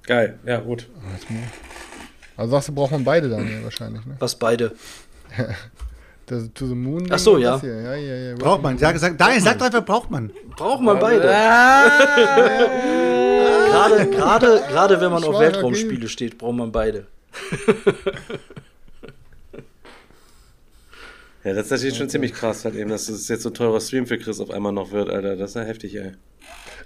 [0.03, 0.87] Geil, ja, gut.
[2.35, 4.15] Also sagst du, braucht man beide dann ja, wahrscheinlich, ne?
[4.19, 4.75] Was beide.
[6.27, 7.05] Das To the Moon.
[7.11, 7.61] Ach so, ja.
[7.61, 7.81] hier.
[7.81, 8.35] Ja, ja, ja.
[8.35, 8.79] Braucht man.
[8.79, 10.31] Sag, sag, nein, sag doch einfach, braucht man.
[10.57, 11.21] Braucht man beide.
[13.75, 17.07] Gerade, gerade, gerade wenn man auf Weltraumspiele steht, braucht man beide.
[21.45, 23.79] Ja, das ist natürlich schon ziemlich krass, halt eben, dass es jetzt so ein teurer
[23.79, 25.35] Stream für Chris auf einmal noch wird, Alter.
[25.35, 26.13] Das ist ja heftig, ey.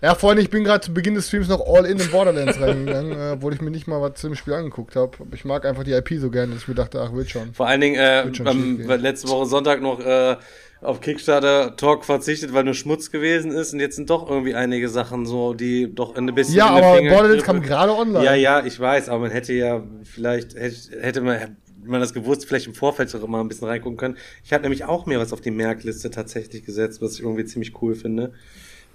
[0.02, 3.12] Ja, Freunde, ich bin gerade zu Beginn des Streams noch all in in Borderlands reingegangen,
[3.12, 5.18] äh, obwohl ich mir nicht mal was zum Spiel angeguckt habe.
[5.34, 7.54] Ich mag einfach die IP so gerne, dass ich mir dachte, ach, wird schon.
[7.54, 8.26] Vor allen Dingen, äh,
[8.88, 10.38] bei letzte Woche Sonntag noch äh,
[10.80, 14.88] auf Kickstarter Talk verzichtet, weil nur Schmutz gewesen ist und jetzt sind doch irgendwie einige
[14.88, 16.56] Sachen so, die doch ein bisschen.
[16.56, 18.24] Ja, aber Finger Borderlands kam gerade online.
[18.24, 22.46] Ja, ja, ich weiß, aber man hätte ja vielleicht, hätte, hätte man, man das gewusst,
[22.46, 24.18] vielleicht im Vorfeld sogar mal ein bisschen reingucken können.
[24.46, 27.82] Ich habe nämlich auch mir was auf die Merkliste tatsächlich gesetzt, was ich irgendwie ziemlich
[27.82, 28.32] cool finde.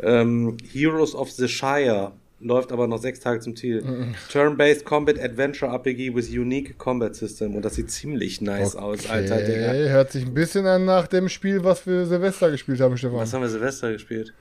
[0.01, 3.83] Ähm, Heroes of the Shire läuft aber noch sechs Tage zum Ziel.
[3.83, 4.15] Mhm.
[4.31, 9.39] Turn-based Combat Adventure RPG with unique Combat System und das sieht ziemlich nice aus, Alter,
[9.39, 9.69] Digga.
[9.69, 13.19] Okay, hört sich ein bisschen an nach dem Spiel, was wir Silvester gespielt haben, Stefan.
[13.19, 14.35] Was haben wir Silvester gespielt?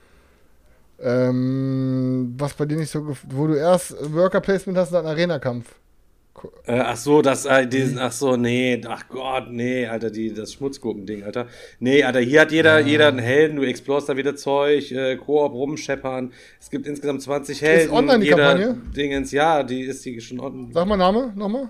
[1.00, 5.74] Ähm, was bei dir nicht so, wo du erst Worker Placement hast und dann Arena-Kampf.
[6.66, 10.52] Äh, ach so, das, äh, diesen, ach so, nee, ach Gott, nee, Alter, die, das
[10.54, 11.46] Schmutzgurken-Ding, Alter.
[11.78, 15.52] Nee, Alter, hier hat jeder, jeder einen Helden, du explorst da wieder Zeug, äh, Koop
[15.52, 16.32] rumscheppern.
[16.60, 17.92] Es gibt insgesamt 20 Helden.
[17.92, 18.76] online die jeder Kampagne?
[18.96, 21.68] Dingens, ja, die ist die schon on, Sag mal Name nochmal.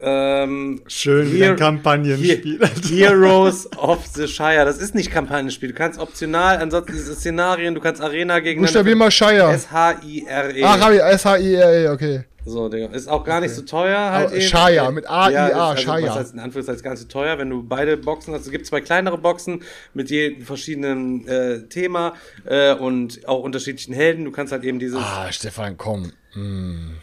[0.00, 2.60] ähm, Schön, Hier- ein Kampagnenspiel.
[2.84, 4.64] He- Heroes of the Shire.
[4.64, 5.70] Das ist nicht Kampagnenspiel.
[5.70, 9.50] Du kannst optional, ansonsten ist es Szenarien, du kannst Arena gegen Buchstabier mal Shire.
[9.52, 10.62] S-H-I-R-E.
[10.64, 12.20] Ach, S-H-I-R-E, okay.
[12.46, 12.86] So, Digga.
[12.86, 14.42] Ist auch gar nicht so teuer halt Aber eben.
[14.42, 16.06] Shire, mit A-I-A, ist also.
[16.06, 18.46] Was heißt in Anführungszeichen gar nicht so teuer, wenn du beide Boxen hast.
[18.46, 19.62] Es gibt zwei kleinere Boxen
[19.94, 24.24] mit jedem verschiedenen äh, Thema äh, und auch unterschiedlichen Helden.
[24.24, 25.00] Du kannst halt eben dieses.
[25.00, 26.12] Ah, Stefan, komm.
[26.32, 26.94] Hm.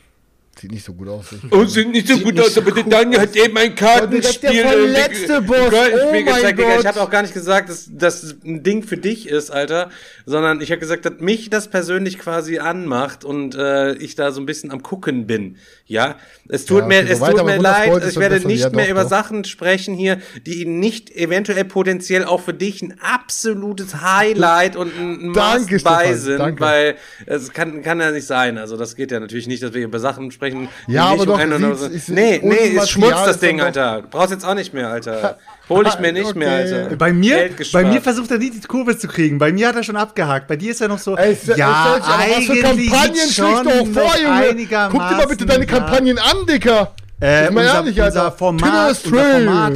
[0.64, 1.26] Sieht nicht so gut aus.
[1.52, 4.50] Oh, sieht nicht so gut aus, aber der Daniel hat eben ein Kartenspiel.
[4.50, 5.58] der verletzte Boss.
[5.68, 6.58] Oh mein gezeigt.
[6.58, 6.80] Gott.
[6.80, 9.90] Ich habe auch gar nicht gesagt, dass das ein Ding für dich ist, Alter,
[10.26, 14.40] sondern ich habe gesagt, dass mich das persönlich quasi anmacht und äh, ich da so
[14.40, 15.58] ein bisschen am gucken bin.
[15.86, 16.16] Ja,
[16.48, 19.04] es tut Ja, mir, es tut mir 100 leid, ich werde nicht mehr doch, über
[19.04, 19.10] doch.
[19.10, 25.28] Sachen sprechen hier, die nicht eventuell potenziell auch für dich ein absolutes Highlight und ein
[25.28, 26.62] Must-Buy Stefan, sind, danke.
[26.62, 26.96] weil
[27.26, 28.58] es kann, kann ja nicht sein.
[28.58, 30.53] Also das geht ja natürlich nicht, dass wir über Sachen sprechen.
[30.54, 33.58] Die Ja, aber doch, ein oder sieht's- so- ich- Nee, nee, ist Schmutz das Ding,
[33.58, 34.02] doch- Alter.
[34.04, 35.38] Du brauchst jetzt auch nicht mehr, Alter.
[35.70, 36.74] Hol ich mir nicht mehr, Okay.
[36.84, 36.96] Alter.
[36.98, 39.38] Bei mir, bei mir versucht er nicht die Kurve zu kriegen.
[39.40, 40.48] Bei mir hat er schon abgehakt.
[40.48, 43.34] Bei dir ist er noch so, Ey, ja, dich aber was für eigentlich Kampagnen sieht's
[43.34, 44.68] schlägst schon du auch vor, Junge.
[44.92, 45.72] Guck dir mal bitte deine ja.
[45.72, 46.94] Kampagnen an, Dicker.
[47.20, 48.32] Äh, unser, ehrlich, unser, Alter.
[48.34, 49.24] Format, unser.
[49.24, 49.74] Format,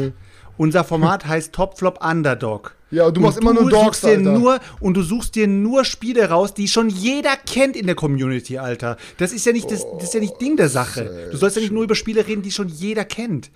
[0.57, 2.73] unser Format heißt Top Flop Underdog.
[2.89, 4.39] Ja, und du machst immer nur Dogs, suchst dir Alter.
[4.39, 8.57] nur Und du suchst dir nur Spiele raus, die schon jeder kennt in der Community,
[8.57, 8.97] Alter.
[9.17, 11.29] Das ist ja nicht das, das ist ja nicht Ding der Sache.
[11.31, 13.51] Du sollst ja nicht nur über Spiele reden, die schon jeder kennt.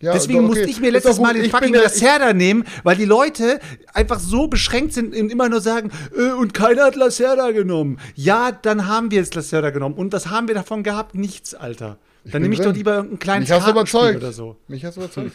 [0.00, 0.60] Ja, Deswegen doch, okay.
[0.60, 1.18] musste ich mir letztes.
[1.18, 3.58] Mal den Ich fucking Lacerda nehmen, weil die Leute
[3.94, 7.98] einfach so beschränkt sind und immer nur sagen, äh, und keiner hat Lacerda genommen.
[8.14, 9.96] Ja, dann haben wir jetzt Lacerda genommen.
[9.96, 11.16] Und was haben wir davon gehabt?
[11.16, 11.98] Nichts, Alter.
[12.22, 12.68] Dann bin nehme ich drin.
[12.70, 14.16] doch lieber irgendein kleines Mich hast du überzeugt.
[14.18, 14.56] oder so.
[14.68, 15.34] Mich hast du überzeugt.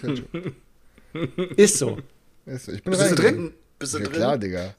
[1.57, 1.98] Ist so.
[2.45, 3.53] Ich bin Bist du drin?
[3.80, 4.14] Bist du Ja, drin?
[4.14, 4.74] klar, Digga.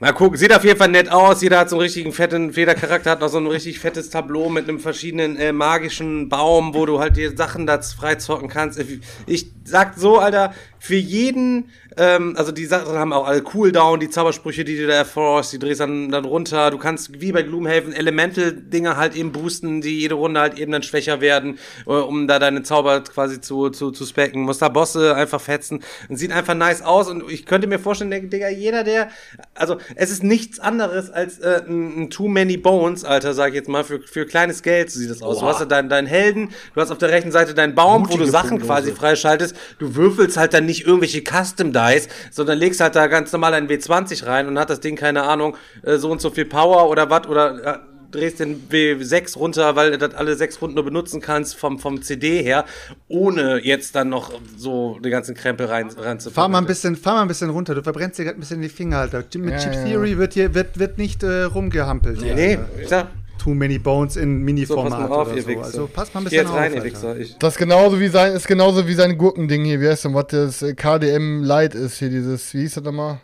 [0.00, 1.40] Mal gucken, sieht auf jeden Fall nett aus.
[1.40, 4.48] Jeder hat so einen richtigen fetten, jeder Charakter hat noch so ein richtig fettes Tableau
[4.48, 8.82] mit einem verschiedenen äh, magischen Baum, wo du halt dir Sachen da freizocken kannst.
[9.26, 10.52] Ich sag so, Alter,
[10.84, 14.92] für jeden, ähm, also die Sachen haben auch alle Cooldown, die Zaubersprüche, die du da
[14.92, 16.70] erforschst, die drehst dann, dann runter.
[16.70, 20.82] Du kannst wie bei Gloomhaven Elemental-Dinger halt eben boosten, die jede Runde halt eben dann
[20.82, 24.42] schwächer werden, äh, um da deine Zauber quasi zu, zu, zu specken.
[24.42, 25.82] Musst da Bosse einfach fetzen.
[26.10, 29.08] Und sieht einfach nice aus und ich könnte mir vorstellen, der, Digga, jeder, der,
[29.54, 33.54] also es ist nichts anderes als äh, ein, ein Too Many Bones, Alter, sag ich
[33.54, 35.38] jetzt mal, für, für kleines Geld so sieht das aus.
[35.38, 38.08] Du hast da deinen, deinen Helden, du hast auf der rechten Seite deinen Baum, wo
[38.08, 38.66] du Mutige Sachen Prognose.
[38.66, 39.56] quasi freischaltest.
[39.78, 43.54] Du würfelst halt dann nicht nicht irgendwelche Custom Dice, sondern legst halt da ganz normal
[43.54, 46.88] ein W20 rein und hat das Ding, keine Ahnung, äh, so und so viel Power
[46.90, 47.78] oder was oder äh,
[48.10, 52.00] drehst den W6 runter, weil du das alle sechs Runden nur benutzen kannst vom, vom
[52.02, 52.64] CD her,
[53.08, 56.34] ohne jetzt dann noch so den ganzen Krempel rein, reinzufahren.
[56.34, 57.74] Fahr mal ein bisschen, fahr mal ein bisschen runter.
[57.74, 59.24] Du verbrennst dir gerade ein bisschen die Finger, Alter.
[59.36, 62.20] Mit Ja, Chip ja, Theory wird hier wird, wird nicht äh, rumgehampelt.
[62.20, 62.68] Nee, Alter.
[62.80, 63.08] ich sag,
[63.44, 65.48] Too many bones in so, pass Mini-Format mal auf, oder ihr so.
[65.48, 65.64] Wichser.
[65.64, 66.94] Also passt mal ein Geh bisschen jetzt rein, auf, ihr Alter.
[66.94, 67.16] Wichser.
[67.18, 70.14] Ich, Das ist genauso wie sein, ist genauso wie sein Gurkending hier, wie heißt denn,
[70.14, 73.20] was das äh, KDM Light ist hier, dieses, wie hieß das nochmal?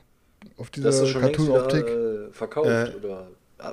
[0.58, 1.86] Auf ist wieder Cartoon-Optik.
[1.86, 3.28] äh, verkauft Äh, oder.
[3.58, 3.72] Ah,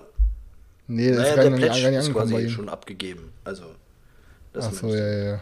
[0.88, 2.50] nee, das naja, ist gar der nicht, gar nicht ist angekommen quasi ihm.
[2.50, 3.34] schon abgegeben.
[3.44, 3.64] Also.
[4.54, 5.42] Das Achso, ja, ja, ja.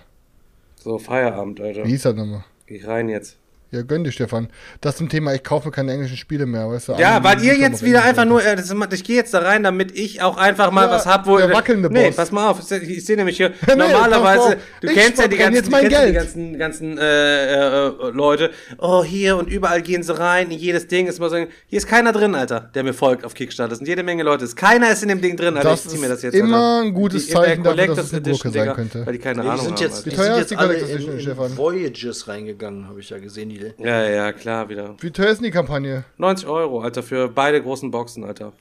[0.76, 1.86] so, Feierabend, Alter.
[1.86, 2.44] Wie hieß das nochmal?
[2.66, 3.38] Geh rein jetzt.
[3.72, 4.48] Ja, gönn dir, Stefan.
[4.80, 6.94] Das zum Thema, ich kaufe keine englischen Spiele mehr, weißt du?
[6.94, 9.40] Ja, weil ihr jetzt wieder Englisch, einfach nur, äh, das, ist- ich gehe jetzt da
[9.40, 12.16] rein, damit ich auch einfach mal Ja, was hab, wo der wackelnde Nee, Boss.
[12.16, 15.36] pass mal auf, ich, ich sehe nämlich hier Nee, normalerweise, du ich kennst ja die
[15.38, 18.52] ganzen, jetzt du mein kennst die ganzen, ganzen äh, äh, Leute.
[18.78, 21.48] Oh, hier und überall gehen sie rein, in jedes Ding ist mal so, hier
[21.78, 23.70] ist keiner drin, Alter, der mir folgt auf Kickstarter.
[23.72, 24.46] Das sind jede Menge Leute.
[24.46, 25.70] Ist keiner ist in dem Ding drin, Alter.
[25.72, 26.36] Das ich zieh mir das ist jetzt.
[26.36, 26.88] immer Alter.
[26.88, 29.06] ein gutes Die Zeichen dafür, dass es eine Edition, Gurke sein Digga, könnte.
[29.06, 30.04] Weil die keine Ahnung sind haben.
[30.06, 31.58] die teuer sind ist jetzt die alle Collectors in, Edition, in Stefan?
[31.58, 33.55] Voyages reingegangen, habe ich ja gesehen.
[33.60, 34.96] Die, Ja, ja, klar, wieder.
[35.00, 36.04] Wie teuer ist denn die Kampagne?
[36.18, 38.52] 90 Euro, Alter, für beide großen Boxen, Alter.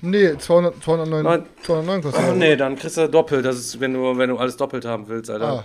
[0.00, 3.44] Nee, 200, 209, Neun- 209 kostet Oh, nee, dann kriegst du doppelt.
[3.44, 5.64] Das ist, wenn du, wenn du alles doppelt haben willst, Alter.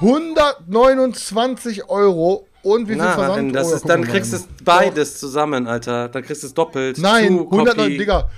[0.00, 3.54] 129 Euro und wie viel Na, Versand?
[3.54, 6.08] das Oh, ist, dann kriegst du beides zusammen, Alter.
[6.08, 6.98] Dann kriegst du es doppelt.
[6.98, 7.98] Nein, Two 109, Copy.
[7.98, 8.28] Digga.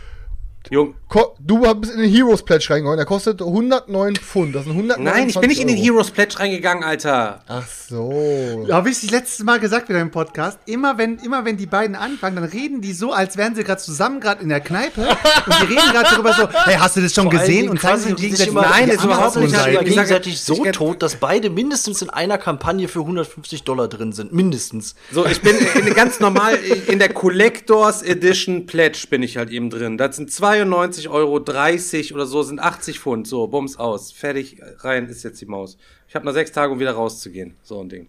[0.71, 0.95] Jung.
[1.41, 4.55] Du bist in den Heroes Pledge reingehauen, der kostet 109 Pfund.
[4.55, 5.85] Das sind 129 Nein, ich bin nicht in den Euro.
[5.87, 7.41] Heroes Pledge reingegangen, Alter.
[7.49, 8.67] Ach so.
[8.69, 10.59] Ja, habe ich das letztes Mal gesagt wieder im Podcast.
[10.67, 13.81] Immer wenn, immer wenn die beiden anfangen, dann reden die so, als wären sie gerade
[13.81, 15.01] zusammen gerade in der Kneipe
[15.47, 17.71] und die reden gerade darüber so, hey, hast du das schon Vor gesehen?
[17.71, 19.55] Und zeigen sich gegenseitig immer, Nein, die ist überhaupt nicht.
[19.55, 24.13] sag- gegenseitig ich so tot, dass beide mindestens in einer Kampagne für 150 Dollar drin
[24.13, 24.35] sind.
[24.35, 24.95] Mindestens.
[25.11, 26.57] So, ich bin in, ganz normal
[26.89, 29.97] in der Collectors Edition Pledge bin ich halt eben drin.
[29.97, 33.27] Das sind 92 Euro, 30 oder so, sind 80 Pfund.
[33.27, 34.13] So, bums aus.
[34.13, 35.77] Fertig, rein ist jetzt die Maus.
[36.09, 37.55] Ich habe noch sechs Tage, um wieder rauszugehen.
[37.63, 38.09] So ein Ding.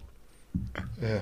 [1.02, 1.22] Ja,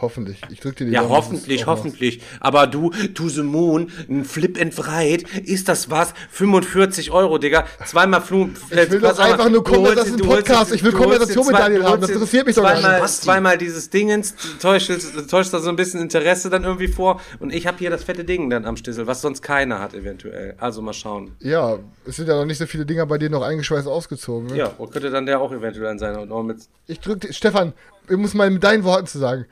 [0.00, 0.40] hoffentlich.
[0.50, 1.84] Ich drück dir die Ja, Daumen, hoffentlich, auch machst.
[1.84, 2.22] hoffentlich.
[2.40, 2.90] Aber du,
[3.28, 6.12] the moon, ein Flip and Fright, ist das was?
[6.30, 7.66] 45 Euro, Digga.
[7.86, 8.50] Zweimal Flug.
[8.70, 10.74] Ich will doch einfach nur kommen, das ist ein Podcast.
[10.74, 12.00] Ich will Konversation mit Daniel haben.
[12.00, 13.14] Das interessiert mich doch zweimal, nicht.
[13.14, 14.90] Zweimal dieses Dingens, täuscht,
[15.30, 17.20] täuscht da so ein bisschen Interesse dann irgendwie vor.
[17.38, 20.54] Und ich habe hier das fette Ding dann am Stissel, was sonst keiner hat eventuell.
[20.58, 21.32] Also mal schauen.
[21.40, 24.48] Ja, es sind ja noch nicht so viele Dinger bei dir noch eingeschweißt ausgezogen.
[24.48, 24.56] Ne?
[24.56, 26.16] Ja, wo könnte dann der auch eventuell sein.
[26.16, 26.56] Und auch mit
[26.88, 27.72] Ich drück dir, Stefan,
[28.08, 29.46] ich muss mal mit deinen Worten zu sagen.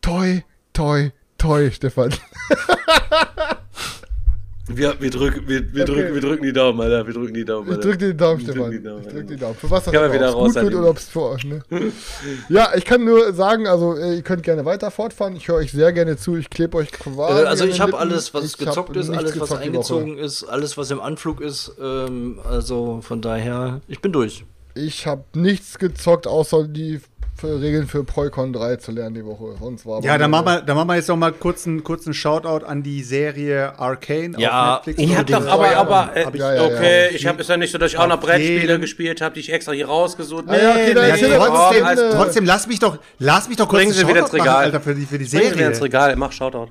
[0.00, 0.40] Toi,
[0.72, 2.12] toi, toi, Stefan.
[4.66, 5.92] wir, wir, drücken, wir, wir, Okay.
[5.92, 7.06] drücken, wir drücken die Daumen, Alter.
[7.06, 7.88] Wir drücken die Daumen, Ich Alter.
[7.88, 8.70] drück dir den Daumen, Wir Stefan.
[8.70, 9.54] drücken die Daumen, Ich drück den Daumen.
[9.56, 11.62] Für was das wieder raus, gut wird oder ob es für euch, ne?
[12.48, 15.36] ja, ich kann nur sagen, also äh, ihr könnt gerne weiter fortfahren.
[15.36, 16.36] Ich höre euch sehr gerne zu.
[16.36, 17.42] Ich klebe euch quasi.
[17.42, 20.44] Äh, also ich habe alles, was Ich gezockt ist, alles, was gezockt die eingezogen ist,
[20.44, 21.72] alles, was im Anflug ist.
[21.80, 24.44] Ähm, also von daher, ich bin durch.
[24.76, 27.00] Ich habe nichts gezockt, außer die
[27.44, 29.54] für Regeln für Poikon 3 zu lernen die Woche.
[29.60, 32.14] Sonst war Ja, dann machen wir, dann machen wir jetzt noch mal kurz einen kurzen
[32.14, 35.10] Shoutout an die Serie Arcane Ja, auf Netflix.
[35.10, 36.76] ich hab doch, aber, aber, äh, Hab ich- Ja, ja, ja.
[36.76, 39.40] okay, ich habe ist ja nicht so, dass ich auch noch Brettspiele gespielt habe, die
[39.40, 42.12] ich extra hier rausgesucht Ah, ja, okay, Ja, nee, trotzdem, gut.
[42.12, 44.64] Trotzdem, lass mich doch, lass mich doch kurz Bringen Sie wieder ins Shoutout machen, Regal.
[44.64, 45.58] Alter, für die, für die Bringen Serie.
[45.58, 46.68] wir ins Regal, mach Shoutout.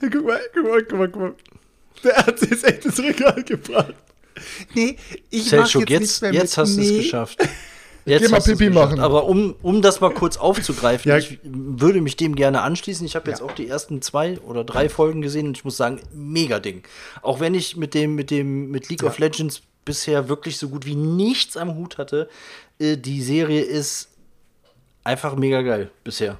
[0.00, 1.34] Guck mal, guck mal, guck mal, guck mal.
[2.02, 3.94] Der hat sich jetzt echt ins Regal gebracht.
[4.74, 4.96] Nee,
[5.30, 6.58] ich mach Selchuk, jetzt, jetzt, nichts mehr jetzt, mit.
[6.66, 6.96] hast du es nee.
[6.98, 7.38] geschafft.
[8.06, 9.00] Jetzt Geh mal Pipi machen.
[9.00, 11.16] Aber um, um das mal kurz aufzugreifen, Ja.
[11.16, 13.06] ich würde mich dem gerne anschließen.
[13.06, 13.46] Ich habe jetzt Ja.
[13.46, 16.82] auch die ersten zwei oder drei Folgen gesehen und ich muss sagen, mega Ding.
[17.22, 20.86] Auch wenn ich mit dem, mit dem, mit League of Legends bisher wirklich so gut
[20.86, 22.28] wie nichts am Hut hatte,
[22.78, 24.08] äh, die Serie ist
[25.02, 26.38] einfach mega geil bisher.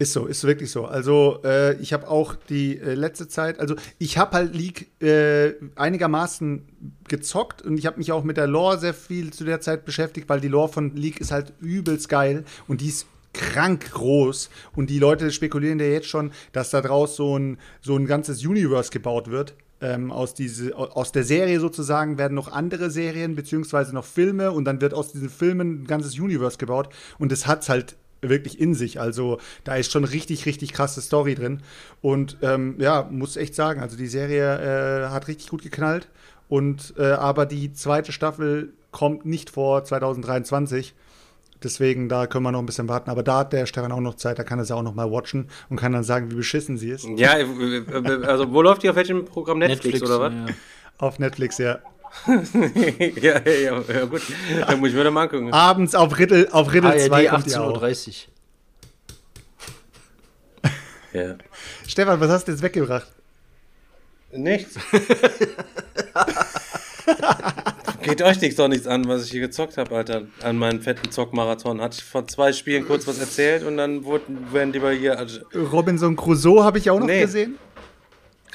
[0.00, 0.84] Ist so, ist wirklich so.
[0.84, 5.54] Also äh, ich habe auch die äh, letzte Zeit, also ich habe halt League äh,
[5.74, 6.62] einigermaßen
[7.08, 10.28] gezockt und ich habe mich auch mit der Lore sehr viel zu der Zeit beschäftigt,
[10.28, 14.88] weil die Lore von League ist halt übelst geil und die ist krank groß und
[14.88, 18.92] die Leute spekulieren ja jetzt schon, dass da draus so ein, so ein ganzes Universe
[18.92, 19.54] gebaut wird.
[19.80, 24.64] Ähm, aus, diese, aus der Serie sozusagen werden noch andere Serien beziehungsweise noch Filme und
[24.64, 26.88] dann wird aus diesen Filmen ein ganzes Universe gebaut
[27.18, 29.00] und das hat's halt wirklich in sich.
[29.00, 31.60] Also da ist schon richtig, richtig krasse Story drin.
[32.00, 36.08] Und ähm, ja, muss echt sagen, also die Serie äh, hat richtig gut geknallt.
[36.48, 40.94] Und äh, aber die zweite Staffel kommt nicht vor 2023.
[41.62, 43.10] Deswegen, da können wir noch ein bisschen warten.
[43.10, 45.10] Aber da hat der Stefan auch noch Zeit, da kann er sie auch noch mal
[45.10, 47.04] watchen und kann dann sagen, wie beschissen sie ist.
[47.16, 49.58] Ja, äh, äh, also wo läuft die auf welchem Programm?
[49.58, 50.32] Netflix, oder was?
[50.32, 50.46] ja.
[50.98, 51.78] Auf Netflix, ja.
[52.26, 54.22] ja, ja, ja, ja, gut.
[54.66, 55.52] Dann muss ich mir das mal angucken.
[55.52, 57.82] Abends auf Riddle, auf Riddle 2 ARD kommt die auch.
[57.82, 58.14] 18.30 Uhr.
[61.20, 61.34] Ja.
[61.86, 63.06] Stefan, was hast du jetzt weggebracht?
[64.32, 64.76] Nichts.
[68.02, 70.22] Geht euch nichts doch nichts an, was ich hier gezockt habe, Alter.
[70.42, 71.80] An meinen fetten Zockmarathon.
[71.80, 75.18] Hatte ich vor zwei Spielen kurz was erzählt und dann wurden, werden die bei hier.
[75.18, 77.22] Also, Robinson Crusoe habe ich auch noch Nee.
[77.22, 77.58] gesehen.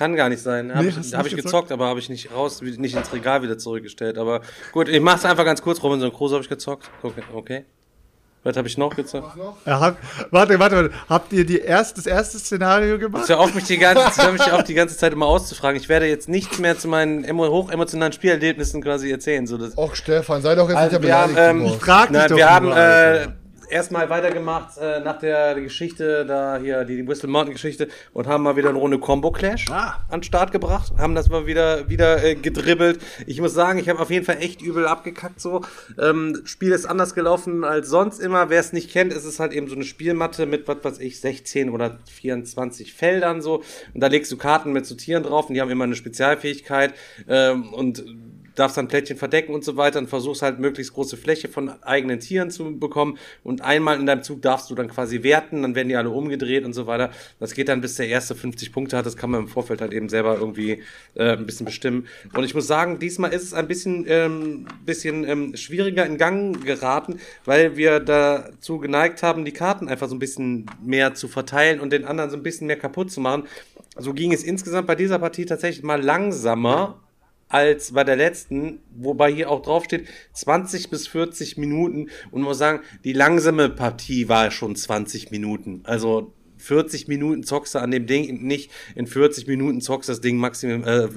[0.04, 0.74] Kann gar nicht sein.
[0.74, 1.44] Habe Nee, ich, hab ich gezockt?
[1.46, 4.18] gezockt, aber habe ich nicht raus, nicht ins Regal wieder zurückgestellt.
[4.18, 4.42] Aber
[4.74, 5.82] gut, ich mach's einfach ganz kurz.
[5.82, 6.90] Robinson Crusoe habe ich gezockt.
[7.02, 7.24] Okay.
[7.34, 7.66] okay.
[8.46, 9.38] Was habe ich noch gezockt?
[9.66, 9.98] Ja, hab,
[10.32, 10.92] warte, warte, warte.
[11.08, 13.30] Habt ihr die erst, das erste Szenario gemacht?
[13.30, 15.80] Hör auf, mich die ganze, hör mich auf, die ganze Zeit immer auszufragen.
[15.80, 19.48] Ich werde jetzt nichts mehr zu meinen emo hochemotionalen Spielerlebnissen quasi erzählen.
[19.48, 21.62] So, das, Och, Stefan, sei doch jetzt Also, nicht wir haben, beleidigt.
[21.62, 21.78] ähm, Boss.
[21.78, 23.28] Frag dich Nein, doch wir haben äh.
[23.74, 28.56] Erstmal weitergemacht äh, nach der Geschichte, da hier die Whistle Mountain Geschichte und haben mal
[28.56, 29.98] wieder eine Runde Combo Clash Ah.
[30.10, 33.00] an den Start gebracht, haben das mal wieder wieder äh, gedribbelt.
[33.26, 35.62] Ich muss sagen, ich habe auf jeden Fall echt übel abgekackt so.
[36.00, 38.50] Ähm, Spiel ist anders gelaufen als sonst immer.
[38.50, 41.20] Wer es nicht kennt, ist es halt eben so eine Spielmatte mit was weiß ich
[41.20, 43.64] 16 oder 24 Feldern so
[43.94, 46.94] und da legst du Karten mit so Tieren drauf und die haben immer eine Spezialfähigkeit
[47.28, 48.04] ähm, und
[48.56, 52.20] darfst dann Plättchen verdecken und so weiter und versuchst halt möglichst große Fläche von eigenen
[52.20, 55.90] Tieren zu bekommen und einmal in deinem Zug darfst du dann quasi werten, dann werden
[55.90, 57.12] die alle umgedreht und so weiter.
[57.40, 59.94] Das geht dann bis der erste 50 Punkte hat, das kann man im Vorfeld halt
[59.94, 60.84] eben selber irgendwie
[61.16, 62.08] äh, ein bisschen bestimmen.
[62.34, 66.64] Und ich muss sagen, diesmal ist es ein bisschen, ähm, bisschen ähm, schwieriger in Gang
[66.64, 71.80] geraten, weil wir dazu geneigt haben, die Karten einfach so ein bisschen mehr zu verteilen
[71.80, 73.44] und den anderen so ein bisschen mehr kaputt zu machen.
[73.98, 77.03] So ging es insgesamt bei dieser Partie tatsächlich mal langsamer
[77.54, 82.58] als bei der letzten, wobei hier auch drauf steht 20 bis 40 Minuten und muss
[82.58, 85.82] sagen, die langsame Partie war schon 20 Minuten.
[85.84, 90.38] Also 40 Minuten zockst du an dem Ding nicht, in 40 Minuten zockst das Ding
[90.38, 91.10] maximum, äh,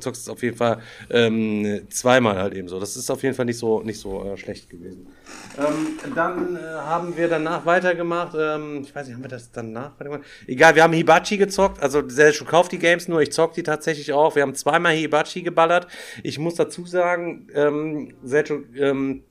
[0.00, 2.80] zockst es auf jeden Fall ähm, zweimal halt eben so.
[2.80, 5.06] Das ist auf jeden Fall nicht so, nicht so äh, schlecht gewesen.
[5.58, 8.34] Ähm, dann äh, haben wir danach weitergemacht.
[8.38, 10.24] Ähm, ich weiß nicht, haben wir das danach weitergemacht?
[10.46, 11.82] Egal, wir haben Hibachi gezockt.
[11.82, 14.34] Also Selchuk kauft die Games nur, ich zock die tatsächlich auch.
[14.34, 15.86] Wir haben zweimal Hibachi geballert.
[16.22, 19.22] Ich muss dazu sagen, ähm, Selchuk, ähm,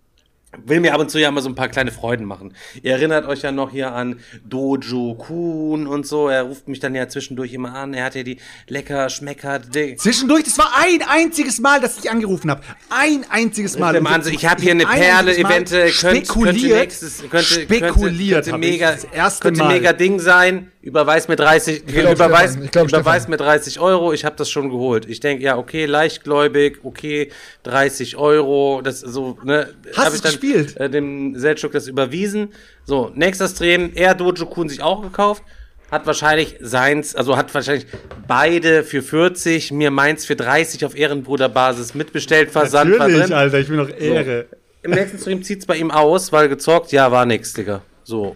[0.66, 2.54] will mir ab und zu ja mal so ein paar kleine Freuden machen.
[2.82, 6.28] Ihr erinnert euch ja noch hier an Dojo Kun und so.
[6.30, 7.94] Er ruft mich dann ja zwischendurch immer an.
[7.94, 9.60] Er hat ja die lecker Schmecker.
[9.60, 9.98] Ding.
[9.98, 12.62] Zwischendurch, das war ein einziges Mal, dass ich angerufen habe.
[12.90, 14.00] Ein einziges Mal.
[14.02, 14.14] Mal.
[14.14, 18.52] Also ich habe hier eine Ein Perle, eventuell könnte, könnte spekuliert, nächstes, könnte, spekuliert könnte,
[18.52, 18.74] könnte ich.
[18.74, 19.74] mega, Das erste könnte Mal.
[19.74, 20.72] mega Ding sein.
[20.84, 23.32] Überweis mir 30, glaub, überweis, ich glaub, überweis Stefan.
[23.32, 24.12] mir 30 Euro.
[24.12, 25.06] Ich habe das schon geholt.
[25.08, 27.32] Ich denke, ja, okay, leichtgläubig, okay,
[27.64, 29.70] 30 Euro, das so, ne.
[29.96, 30.76] Hast ich dann, gespielt?
[30.76, 32.50] Äh, dem Selchuk das überwiesen.
[32.84, 35.42] So, nächster Stream, er Dojo Kun sich auch gekauft.
[35.90, 37.86] Hat wahrscheinlich seins, also hat wahrscheinlich
[38.28, 43.34] beide für 40, mir meins für 30 auf Ehrenbruderbasis mitbestellt, Versand war Natürlich, drin.
[43.34, 44.48] Alter, ich bin noch Ehre.
[44.82, 47.84] Im nächsten Stream zieht's bei ihm aus, weil gezockt, ja, war nix, Digga.
[48.04, 48.36] So.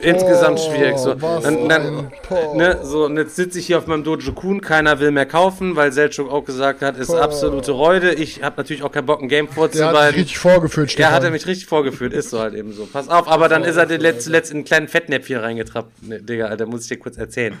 [0.00, 0.96] Insgesamt Oh, schwierig.
[0.98, 1.20] So.
[1.20, 2.12] was Dann, dann,
[2.54, 5.74] ne, so, und jetzt sitze ich hier auf meinem Dojo Kun, keiner will mehr kaufen,
[5.76, 8.12] weil Selchuk auch gesagt hat, ist absolute Reude.
[8.14, 10.12] Ich habe natürlich auch keinen Bock, ein Game Der hat vorzubereiten.
[10.14, 11.10] sich richtig vorgeführt, Stefan.
[11.10, 12.86] Ja, hat er mich richtig vorgeführt, ist so halt eben so.
[12.86, 13.88] Pass auf, aber dann ist er
[14.18, 16.06] zuletzt in einen kleinen Fettnäpfchen reingetrappt.
[16.06, 17.58] Ne, Digga, Alter, muss ich dir kurz erzählen.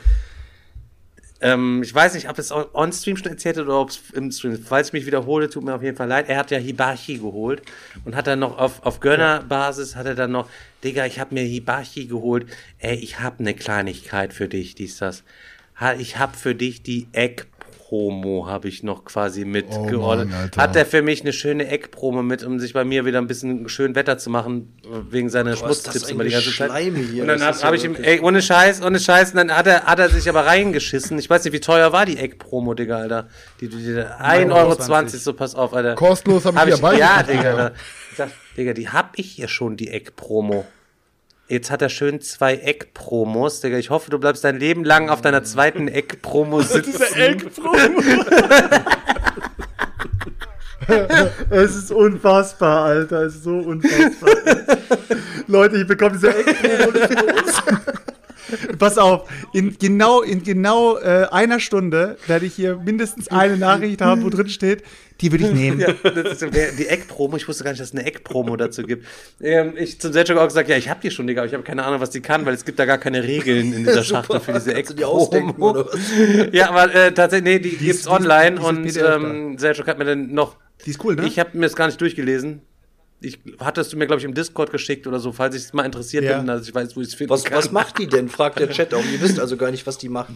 [1.40, 4.58] Ähm, ich weiß nicht, ob es on-stream schon erzählt hat oder ob es im Stream.
[4.58, 6.28] Falls ich mich wiederhole, tut mir auf jeden Fall leid.
[6.28, 7.62] Er hat ja Hibachi geholt
[8.04, 10.48] und hat dann noch auf, auf Gönnerbasis hat er dann noch,
[10.82, 12.46] Digga, ich habe mir Hibachi geholt.
[12.78, 15.22] Ey, ich habe eine Kleinigkeit für dich, dies, das.
[15.98, 17.06] Ich habe für dich die
[17.88, 20.34] Eckpromo, habe ich noch quasi mitgeordnet.
[20.34, 20.62] Alter.
[20.62, 23.68] hat er für mich eine schöne Eckpromo mit, um sich bei mir wieder ein bisschen
[23.68, 24.74] schön Wetter zu machen,
[25.10, 26.70] wegen seiner Schmutztipps immer die ganze Zeit.
[26.70, 29.66] Hier, und dann habe ja ich ihm, ey, ohne Scheiß, ohne Scheiß, und dann hat
[29.66, 31.18] er, hat er sich aber reingeschissen.
[31.18, 33.28] Ich weiß nicht, wie teuer war die Eckpromo, Digga, Alter.
[33.60, 35.94] Die, die, die, 1,20 Euro, 20, so pass auf, Alter.
[35.94, 37.22] Kostenlos hab ich Hab ich, Ja.
[37.22, 37.72] Digga, Alter.
[38.10, 40.66] Ich sag, Digga, die hab ich hier schon, die Eckpromo.
[41.48, 43.78] Jetzt hat er schön zwei Eckpromos, Digga.
[43.78, 47.02] Ich hoffe, du bleibst dein Leben lang auf deiner zweiten Eckpromo sitzen.
[51.50, 53.24] Es ist unfassbar, Alter.
[53.24, 54.30] Es ist so unfassbar.
[55.46, 56.92] Leute, ich bekomme diese Eckpromo.
[58.78, 64.00] Pass auf, in genau, in genau äh, einer Stunde werde ich hier mindestens eine Nachricht
[64.00, 64.82] haben, wo drin steht,
[65.20, 65.80] die würde ich nehmen.
[65.80, 67.36] Ja, das ist die Eckpromo.
[67.36, 69.04] Ich wusste gar nicht, dass es eine Eckpromo dazu gibt.
[69.40, 71.64] Ähm, ich zum Selchuk auch gesagt, ja, ich habe die schon, Digga, aber ich habe
[71.64, 74.38] keine Ahnung, was die kann, weil es gibt da gar keine Regeln in dieser Schachtel
[74.40, 75.74] für diese die Eckpromo.
[75.74, 75.98] was?
[76.52, 79.58] Ja, aber äh, tatsächlich, nee, die, ist- gibt's die ist- online die ist und ähm,
[79.58, 80.56] Selchuk hat mir dann noch.
[80.86, 81.26] Die ist cool, ne?
[81.26, 82.62] Ich habe mir das gar nicht durchgelesen.
[83.20, 85.84] Ich hattest du mir, glaube ich, im Discord geschickt oder so, falls ich es mal
[85.84, 86.38] interessiert Ja.
[86.38, 87.58] bin, dass ich weiß, wo ich es finden Was, kann.
[87.58, 88.28] was macht die denn?
[88.28, 89.04] Fragt der Chat auch.
[89.04, 90.30] Ihr wisst also gar nicht, was die macht.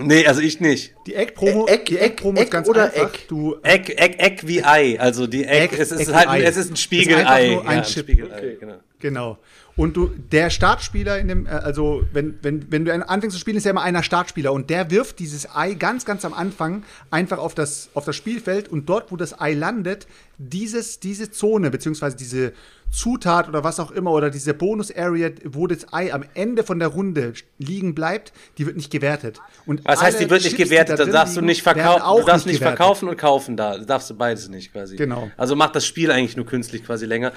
[0.00, 0.94] Nee, also ich nicht.
[1.06, 3.14] Die Eck-Promo Eck, die Eck, Eck-Promo ist Eck ganz oder einfach.
[3.14, 3.26] Eck?
[3.28, 4.98] Du, Eck, Eck, Eck wie Ei.
[5.00, 6.42] Also die Eck, Eck- es ist Eck wie halt, Ei.
[6.42, 7.24] es ist ein Ist Spiegelei.
[7.24, 8.02] einfach nur ein ja, Chip.
[8.04, 8.74] Spiegelei, genau.
[9.00, 9.38] Genau.
[9.78, 13.56] Und du, der Startspieler in dem, äh, also wenn, wenn, wenn du anfängst zu spielen,
[13.56, 14.52] ist ja immer einer Startspieler.
[14.52, 16.82] Und der wirft dieses Ei ganz, ganz am Anfang
[17.12, 18.68] einfach auf das, auf das Spielfeld.
[18.68, 22.52] Und dort, wo das Ei landet, dieses, diese Zone, beziehungsweise diese
[22.90, 26.88] Zutat oder was auch immer oder diese Bonus-Area, wo das Ei am Ende von der
[26.88, 29.40] Runde liegen bleibt, die wird nicht gewertet.
[29.66, 30.94] Und Was heißt, die wird nicht Chips, gewertet?
[30.94, 32.02] da Da drin darfst du nicht verkaufen.
[32.02, 32.78] auch Du darfst nicht gewertet.
[32.78, 33.76] verkaufen und kaufen da.
[33.78, 34.96] Da darfst du beides nicht quasi.
[34.96, 35.30] Genau.
[35.36, 37.32] Also macht das Spiel eigentlich nur künstlich quasi länger.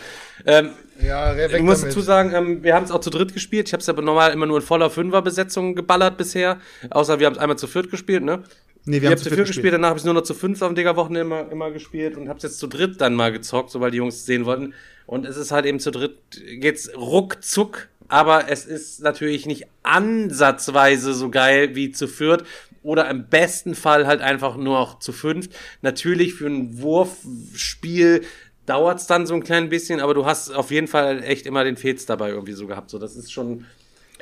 [0.45, 0.69] Ähm,
[1.02, 1.91] Ja, weg ich muss damit.
[1.95, 3.68] dazu sagen, ähm, wir haben es auch zu dritt gespielt.
[3.68, 6.60] Ich habe es aber normal immer nur in voller Fünfer-Besetzung geballert bisher.
[6.90, 8.44] Außer wir haben es einmal zu viert gespielt, ne?
[8.86, 9.74] Nee, wir Wir haben zu viert gespielt, gespielt.
[9.74, 12.44] danach habe ich nur noch zu fünf am Digger-Wochenende immer, immer gespielt und habe es
[12.44, 14.74] jetzt zu dritt dann mal gezockt, so weil die Jungs es sehen wollten.
[15.06, 16.18] Und es ist halt eben zu dritt,
[16.60, 22.44] geht's ruckzuck, aber es ist natürlich nicht ansatzweise so geil wie zu viert
[22.84, 25.52] oder im besten Fall halt einfach nur noch zu fünft.
[25.82, 28.24] Natürlich für ein Wurfspiel
[28.66, 31.78] dauert's dann so ein klein bisschen, aber du hast auf jeden Fall echt immer den
[31.78, 32.90] Fez dabei irgendwie so gehabt.
[32.90, 33.66] So, das ist schon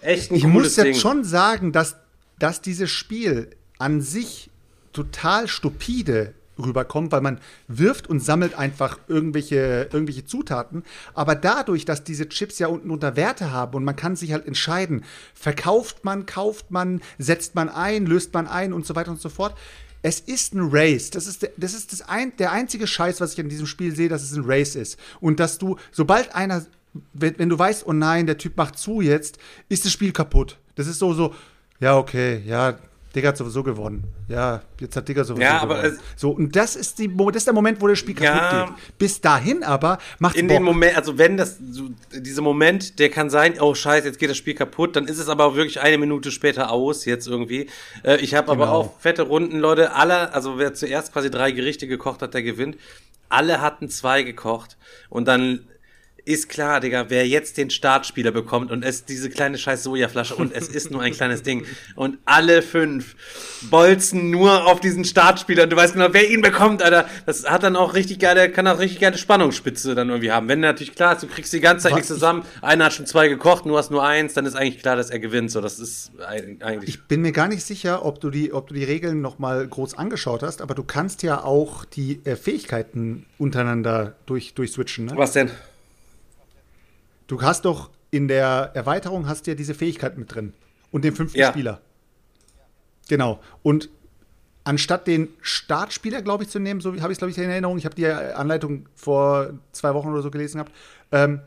[0.02, 0.96] echt ein Ich muss jetzt Ding.
[0.96, 1.96] schon sagen, dass,
[2.40, 4.49] dass dieses Spiel an sich
[5.00, 7.40] total stupide rüberkommt, weil man
[7.70, 10.84] wirft und sammelt einfach irgendwelche, irgendwelche Zutaten.
[11.14, 14.46] Aber dadurch, dass diese Chips ja unten unter Werte haben und man kann sich halt
[14.46, 19.22] entscheiden, verkauft man, kauft man, setzt man ein, löst man ein und so weiter und
[19.22, 19.56] so fort.
[20.02, 21.12] Es ist ein Race.
[21.12, 24.10] Das ist, das, ist das ein, der einzige Scheiß, was ich in diesem Spiel sehe,
[24.10, 24.98] dass es ein Race ist.
[25.22, 26.66] Und dass du, sobald einer,
[27.14, 29.40] wenn, wenn du weißt, oh nein, der Typ macht zu jetzt,
[29.70, 30.58] ist das Spiel kaputt.
[30.76, 31.34] Das ist so, so,
[31.80, 32.78] ja, okay, ja,
[33.20, 34.04] Digga hat sowieso gewonnen.
[34.28, 36.00] Ja, jetzt hat Digga sowieso Ja, aber gewonnen.
[36.16, 38.66] so, und das ist, die, das ist der Moment, wo das Spiel kaputt Ja.
[38.66, 38.98] geht.
[38.98, 43.30] Bis dahin aber macht in dem Moment, also wenn das, so, dieser Moment, der kann
[43.30, 46.32] sein, oh scheiße, jetzt geht das Spiel kaputt, dann ist es aber wirklich eine Minute
[46.32, 47.70] später aus, jetzt irgendwie.
[48.04, 48.78] Äh, ich habe aber Genau.
[48.78, 52.78] auch fette Runden, Leute, alle, also wer zuerst quasi drei Gerichte gekocht hat, der gewinnt.
[53.28, 54.78] Alle hatten zwei gekocht
[55.10, 55.68] und dann
[56.30, 60.54] ist klar, Digga, wer jetzt den Startspieler bekommt und es diese kleine scheiß Sojaflasche und
[60.56, 61.66] es ist nur ein kleines Ding
[61.96, 63.16] und alle fünf
[63.72, 67.10] bolzen nur auf diesen Startspieler und du weißt genau, wer ihn bekommt, Alter.
[67.26, 70.48] Das hat dann auch richtig geile, kann auch richtig geile Spannungsspitze dann irgendwie haben.
[70.48, 73.28] Wenn natürlich klar ist, du kriegst die ganze Zeit nichts zusammen, einer hat schon zwei
[73.28, 75.50] gekocht, du hast nur eins, dann ist eigentlich klar, dass er gewinnt.
[75.50, 76.90] So, das ist eig- eigentlich.
[76.90, 79.68] Ich bin mir gar nicht sicher, ob du die, ob du die Regeln noch mal
[79.68, 85.06] groß angeschaut hast, aber du kannst ja auch die äh, Fähigkeiten untereinander durch, durchswitchen.
[85.06, 85.14] Ne?
[85.16, 85.50] Was denn?
[87.30, 90.54] Du hast doch in der Erweiterung hast du ja diese Fähigkeit mit drin
[90.92, 91.52] und den fünften Ja.
[91.52, 91.80] Spieler.
[93.08, 93.40] Genau.
[93.62, 93.90] Und
[94.64, 97.78] anstatt den Startspieler, glaube ich, zu nehmen, so habe ich es, glaube ich, in Erinnerung,
[97.78, 100.72] ich habe die Anleitung vor zwei Wochen oder so gelesen gehabt,
[101.12, 101.42] ähm,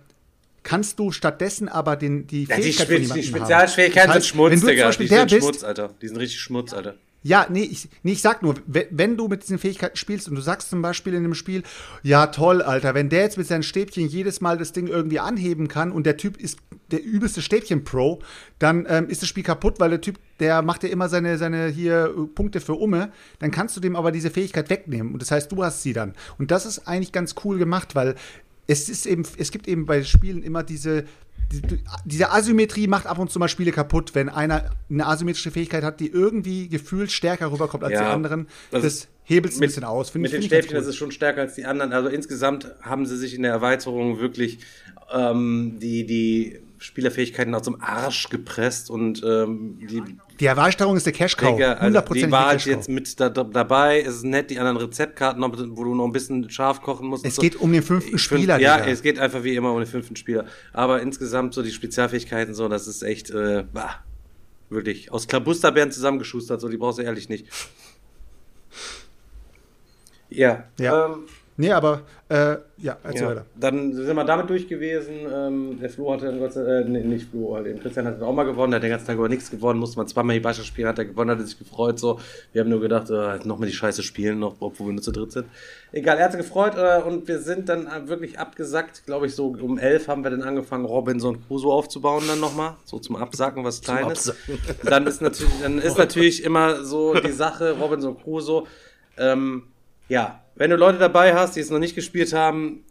[0.62, 4.06] kannst du stattdessen aber den, die Ja, die, Fähigkeit von die jemandem Spezialfähigkeiten haben.
[4.08, 4.90] Das heißt, sind Schmutz, Digga.
[4.90, 5.90] Die sind Schmutz, Alter.
[6.00, 6.94] Die sind richtig Schmutz, Alter.
[7.22, 10.40] Ja, nee ich, nee, ich sag nur, wenn, du mit diesen Fähigkeiten spielst und du
[10.40, 11.62] sagst zum Beispiel in einem Spiel,
[12.02, 15.68] ja toll, Alter, wenn der jetzt mit seinen Stäbchen jedes Mal das Ding irgendwie anheben
[15.68, 16.58] kann und der Typ ist
[16.90, 18.20] der übelste Stäbchen-Pro,
[18.58, 21.68] dann ähm, ist das Spiel kaputt, weil der Typ, der macht ja immer seine, seine
[21.68, 25.30] hier äh, Punkte für Umme, dann kannst du dem aber diese Fähigkeit wegnehmen und das
[25.30, 26.14] heißt, du hast sie dann.
[26.38, 28.16] Und das ist eigentlich ganz cool gemacht, weil
[28.66, 31.04] es ist eben, es gibt eben bei Spielen immer diese,
[31.52, 31.60] die-
[32.04, 36.00] diese Asymmetrie macht ab und zu mal Spiele kaputt, wenn einer eine asymmetrische Fähigkeit hat,
[36.00, 38.46] die irgendwie gefühlt stärker rüberkommt als Ja, die anderen.
[38.70, 40.10] also das hebelt es ein bisschen aus.
[40.10, 40.82] Find Mit ich- den Stäbchen cool.
[40.82, 41.92] ist es schon stärker als die anderen.
[41.92, 44.58] Also insgesamt haben sie sich in der Erweiterung wirklich
[45.12, 50.02] ähm, die, die Spielerfähigkeiten aus dem Arsch gepresst und ähm, die
[50.40, 51.12] Die Erweiterung ist der.
[51.12, 54.00] Digga, also 100% die war halt jetzt mit da, da, dabei.
[54.02, 57.24] Es ist nett, die anderen Rezeptkarten, noch, wo du noch ein bisschen scharf kochen musst.
[57.24, 58.90] Es geht um den fünften Spieler, Ja, Digga.
[58.90, 60.46] es geht einfach wie immer um den fünften Spieler.
[60.72, 64.02] Aber insgesamt so die Spezialfähigkeiten, so, das ist echt, äh, bah,
[64.68, 67.46] wirklich aus Klabusterbären zusammengeschustert, so, die brauchst du ehrlich nicht.
[70.30, 71.06] Ja, Ja.
[71.06, 71.24] Ähm,
[71.62, 73.28] Nee, aber, äh, ja, erzähl ja.
[73.28, 73.46] weiter.
[73.54, 75.14] Dann sind wir damit durch gewesen.
[75.32, 78.20] Ähm, der Flo hatte dann Gott sei äh, nee, nicht Flo, halt, den Christian hat
[78.20, 80.40] auch mal gewonnen, der hat den ganzen Tag über nichts gewonnen, musste man zweimal die
[80.40, 82.00] Basche spielen, hat er gewonnen, hat er sich gefreut.
[82.00, 82.18] So.
[82.52, 85.30] Wir haben nur gedacht, äh, nochmal die Scheiße spielen, noch, obwohl wir nur zu dritt
[85.30, 85.46] sind.
[85.92, 89.36] Egal, er hat sich gefreut äh, und wir sind dann äh, wirklich abgesackt, glaube ich,
[89.36, 93.62] so um elf haben wir dann angefangen, Robinson Crusoe aufzubauen dann nochmal, so zum Absacken,
[93.62, 94.34] was Kleines.
[94.82, 98.64] Dann ist natürlich, dann ist natürlich immer so die Sache, Robinson Crusoe,
[99.16, 99.62] ähm,
[100.12, 102.84] ja, wenn du Leute dabei hast, die es noch nicht gespielt haben,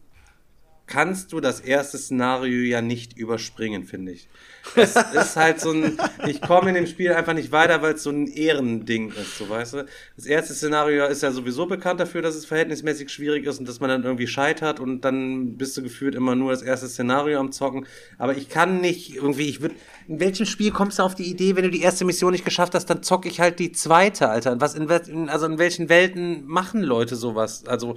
[0.92, 4.28] kannst du das erste Szenario ja nicht überspringen, finde ich.
[4.76, 5.98] Es ist halt so ein,
[6.28, 9.50] ich komme in dem Spiel einfach nicht weiter, weil es so ein Ehrending ist, so
[9.50, 9.86] weißt du.
[10.18, 13.80] Das erste Szenario ist ja sowieso bekannt dafür, dass es verhältnismäßig schwierig ist und dass
[13.80, 17.54] man dann irgendwie scheitert und dann bist du gefühlt immer nur das erste Szenario am
[17.54, 17.88] Zocken.
[18.18, 19.76] Aber ich kann nicht irgendwie, ich würde,
[20.10, 22.76] in welchem Spiel kommst du auf die Idee, wenn du die erste Mission nicht geschafft
[22.76, 24.60] hast, dann zocke ich halt die zweite, Alter.
[24.60, 27.66] Was in, also in welchen Welten machen Leute sowas?
[27.66, 27.96] Also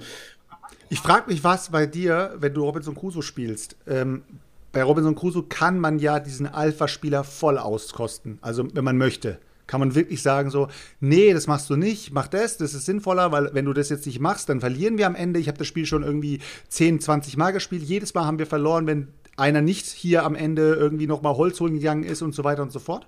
[0.89, 4.23] Ich frage mich, was bei dir, wenn du Robinson Crusoe spielst, ähm,
[4.71, 8.39] bei Robinson Crusoe kann man ja diesen Alpha-Spieler voll auskosten.
[8.41, 9.39] Also, wenn man möchte.
[9.67, 10.67] Kann man wirklich sagen so,
[10.99, 14.05] nee, das machst du nicht, mach das, das ist sinnvoller, weil wenn du das jetzt
[14.05, 15.39] nicht machst, dann verlieren wir am Ende.
[15.39, 17.81] Ich habe das Spiel schon irgendwie 10, 20 Mal gespielt.
[17.81, 19.07] Jedes Mal haben wir verloren, wenn
[19.37, 22.61] einer nicht hier am Ende irgendwie noch mal Holz holen gegangen ist und so weiter
[22.61, 23.07] und so fort.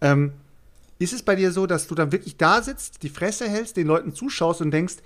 [0.00, 0.32] Ähm,
[0.98, 3.86] ist es bei dir so, dass du dann wirklich da sitzt, die Fresse hältst, den
[3.86, 4.96] Leuten zuschaust und denkst,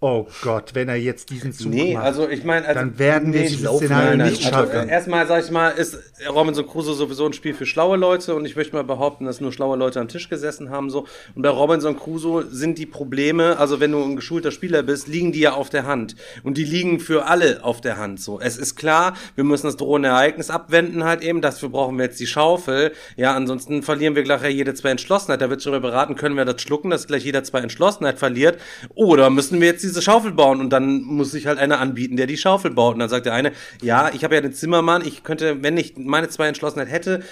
[0.00, 3.32] oh Gott, wenn er jetzt diesen Zug Nee, macht, also ich meine, also, dann werden
[3.32, 4.30] wir nee, dieses laufen, Szenario nein, nein.
[4.30, 4.88] nicht Also, schaffen.
[4.88, 5.98] äh, erstmal, sag ich mal, ist
[6.28, 9.52] Robinson Crusoe sowieso ein Spiel für schlaue Leute und ich möchte mal behaupten, dass nur
[9.52, 10.90] schlaue Leute am Tisch gesessen haben.
[10.90, 11.06] so.
[11.34, 15.32] Und bei Robinson Crusoe sind die Probleme, also wenn du ein geschulter Spieler bist, liegen
[15.32, 16.14] die ja auf der Hand.
[16.42, 18.20] Und die liegen für alle auf der Hand.
[18.20, 22.04] So, Es ist klar, wir müssen das drohende Ereignis abwenden halt eben, dafür brauchen wir
[22.04, 22.92] jetzt die Schaufel.
[23.16, 25.40] Ja, ansonsten verlieren wir gleich jede zwei Entschlossenheit.
[25.40, 28.58] Da wird schon mal beraten, können wir das schlucken, dass gleich jeder zwei Entschlossenheit verliert.
[28.94, 32.26] Oder müssen wir jetzt diese Schaufel bauen und dann muss sich halt einer anbieten, der
[32.26, 32.94] die Schaufel baut.
[32.94, 33.52] Und dann sagt der eine,
[33.82, 37.22] ja, ich habe ja den Zimmermann, ich könnte, wenn ich meine zwei Entschlossenheit hätte,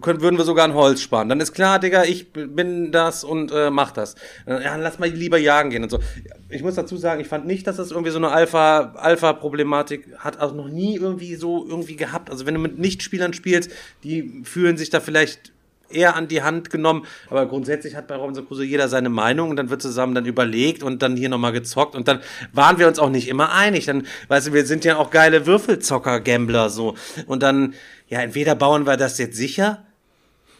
[0.00, 1.28] können, würden wir sogar ein Holz sparen.
[1.28, 4.14] Dann ist klar, Digga, ich bin das und äh, mach das.
[4.46, 6.00] Ja, lass mal lieber jagen gehen und so.
[6.48, 10.38] Ich muss dazu sagen, ich fand nicht, dass das irgendwie so eine Alpha, Alpha-Problematik hat,
[10.38, 12.30] also noch nie irgendwie so irgendwie gehabt.
[12.30, 13.70] Also wenn du mit Nichtspielern spielst,
[14.04, 15.52] die fühlen sich da vielleicht
[15.92, 19.56] eher an die Hand genommen, aber grundsätzlich hat bei Robinson Crusoe jeder seine Meinung und
[19.56, 22.20] dann wird zusammen dann überlegt und dann hier nochmal gezockt und dann
[22.52, 23.86] waren wir uns auch nicht immer einig.
[23.86, 26.94] Dann, weißt du, wir sind ja auch geile Würfelzocker-Gambler so
[27.26, 27.74] und dann,
[28.08, 29.84] ja, entweder bauen wir das jetzt sicher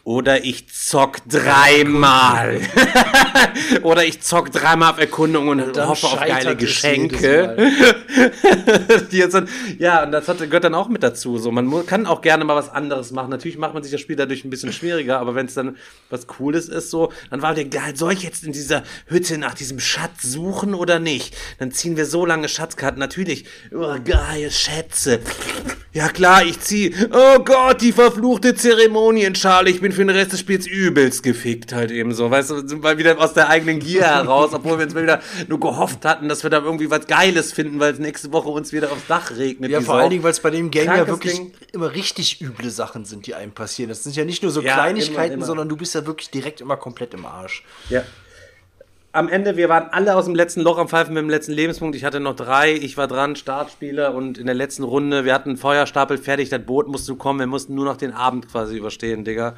[0.04, 2.60] oder ich zock dreimal.
[3.82, 7.56] Oder ich zock dreimal auf Erkundung und, dann hoffe auf geile Geschenke.
[9.12, 9.48] Die dann,
[9.78, 11.38] ja, und das hat, gehört dann auch mit dazu.
[11.38, 13.30] So, man kann auch gerne mal was anderes machen.
[13.30, 15.76] Natürlich macht man sich das Spiel dadurch ein bisschen schwieriger, aber wenn es dann
[16.08, 19.54] was Cooles ist, so, dann war der geil, soll ich jetzt in dieser Hütte nach
[19.54, 21.36] diesem Schatz suchen oder nicht?
[21.58, 22.98] Dann ziehen wir so lange Schatzkarten.
[22.98, 25.20] Natürlich, oh, geile Schätze.
[25.92, 26.94] Ja klar, ich zieh.
[27.12, 29.70] Oh Gott, die verfluchte Zeremonienschale.
[29.70, 32.30] Ich bin für den Rest des Spiels übelst gefickt halt eben so.
[32.30, 35.20] Weißt du, sind wir wieder aus der eigenen Gier heraus, obwohl wir uns mal wieder
[35.48, 38.72] nur gehofft hatten, dass wir da irgendwie was Geiles finden, weil es nächste Woche uns
[38.72, 39.70] wieder aufs Dach regnet.
[39.70, 41.52] Ja, vor allen Dingen, weil es bei dem Game ja wirklich Ding.
[41.72, 43.88] immer richtig üble Sachen sind, die einem passieren.
[43.88, 45.46] Das sind ja nicht nur so Ja, Kleinigkeiten, immer, immer.
[45.46, 47.64] sondern du bist ja wirklich direkt immer komplett im Arsch.
[47.88, 48.02] Ja.
[49.12, 51.96] Am Ende, wir waren alle aus dem letzten Loch am Pfeifen mit dem letzten Lebenspunkt.
[51.96, 55.56] Ich hatte noch drei, ich war dran, Startspieler und in der letzten Runde, wir hatten
[55.56, 59.56] Feuerstapel fertig, das Boot musste kommen, wir mussten nur noch den Abend quasi überstehen, Digga.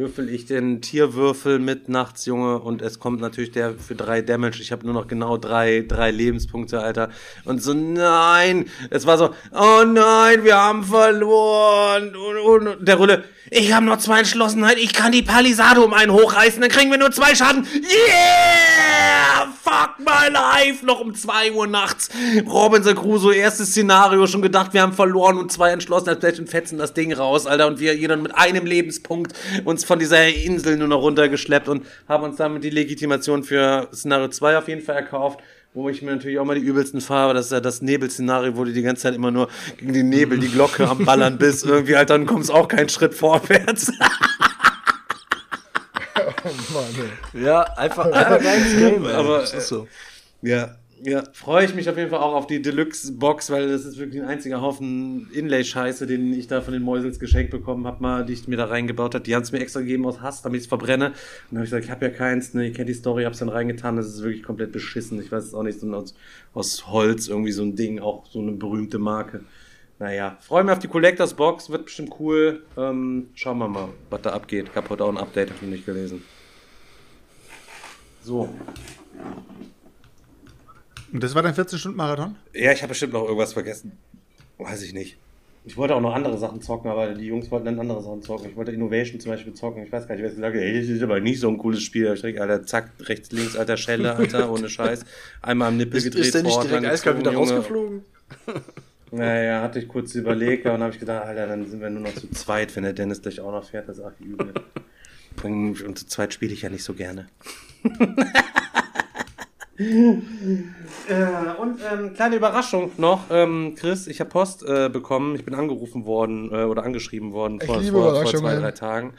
[0.00, 4.62] Würfel ich den Tierwürfel mit nachts, Junge, und es kommt natürlich der für drei Damage.
[4.62, 7.10] Ich habe nur noch genau drei, drei Lebenspunkte, Alter.
[7.44, 8.64] Und so, nein!
[8.88, 12.16] Es war so, oh nein, wir haben verloren.
[12.16, 15.92] Und, und, und der Rülle, ich habe noch zwei Entschlossenheit, ich kann die Palisade um
[15.92, 17.66] einen hochreißen, dann kriegen wir nur zwei Schaden.
[17.74, 19.52] Yeah!
[19.62, 20.86] Fuck my life!
[20.86, 22.10] Noch um zwei Uhr nachts.
[22.46, 26.94] Robinson Crusoe, erstes Szenario, schon gedacht, wir haben verloren und zwei Entschlossenheit und fetzen das
[26.94, 27.66] Ding raus, Alter.
[27.66, 32.22] Und wir jeder mit einem Lebenspunkt uns von dieser Insel nur noch runtergeschleppt und haben
[32.22, 35.40] uns damit die Legitimation für Szenario 2 auf jeden Fall erkauft.
[35.74, 38.62] Wo ich mir natürlich auch mal die übelsten fahre, das ist ja das Nebelszenario, wo
[38.62, 39.48] du die ganze Zeit immer nur
[39.78, 41.64] gegen den Nebel die Glocke am Ballern bist.
[41.64, 43.92] Irgendwie, halt, dann kommst auch keinen Schritt vorwärts.
[47.34, 49.12] Ja, einfach, einfach geiles Game, ey.
[49.12, 49.86] Aber, das ist so.
[50.42, 53.98] Ja, ja, freue ich mich auf jeden Fall auch auf die Deluxe-Box, weil das ist
[53.98, 58.26] wirklich ein einziger Haufen Inlay-Scheiße, den ich da von den Mäusels geschenkt bekommen habe, mal,
[58.26, 59.24] die ich mir da reingebaut habe.
[59.24, 61.06] Die haben es mir extra gegeben aus Hass, damit ich es verbrenne.
[61.06, 61.14] Und
[61.50, 63.48] dann habe ich gesagt, ich habe ja keins, ne, ihr kennt die Story, hab's dann
[63.48, 65.20] reingetan, das ist wirklich komplett beschissen.
[65.20, 66.14] Ich weiß es auch nicht, so aus,
[66.52, 69.40] aus Holz irgendwie so ein Ding, auch so eine berühmte Marke.
[69.98, 72.62] Naja, freue mich auf die Collectors Box, wird bestimmt cool.
[72.76, 74.68] Ähm, schauen wir mal, was da abgeht.
[74.70, 76.22] Ich habe heute auch ein Update, hab ich noch nicht gelesen.
[78.22, 78.48] So.
[81.12, 82.36] Und das war dein 14-Stunden-Marathon?
[82.54, 83.92] Ja, ich habe bestimmt noch irgendwas vergessen.
[84.58, 85.16] Weiß ich nicht.
[85.66, 88.48] Ich wollte auch noch andere Sachen zocken, aber die Jungs wollten dann andere Sachen zocken.
[88.48, 89.84] Ich wollte Innovation zum Beispiel zocken.
[89.84, 91.82] Ich weiß gar nicht, wer gesagt hat, ey, das ist aber nicht so ein cooles
[91.82, 92.04] Spiel.
[92.06, 95.04] Da ich direkt, Alter, zack, rechts, links, alter Schelle, Alter, ohne Scheiß.
[95.42, 96.24] Einmal am Nippel Ist, gedreht.
[96.24, 97.46] ist der nicht direkt eiskalt wieder Junge.
[97.52, 98.02] rausgeflogen?
[99.12, 102.14] Naja, hatte ich kurz überlegt, dann habe ich gedacht, Alter, dann sind wir nur noch
[102.14, 104.54] zu zweit, wenn der Dennis gleich auch noch fährt, das ist arg übel.
[105.42, 107.26] Und und zu zweit spiele ich ja nicht so gerne.
[111.10, 115.34] Äh, und ähm, kleine Überraschung noch, ähm, Chris, ich habe Post äh, bekommen.
[115.34, 119.14] Ich bin angerufen worden äh, oder angeschrieben worden vor, vor, vor zwei, drei Tagen.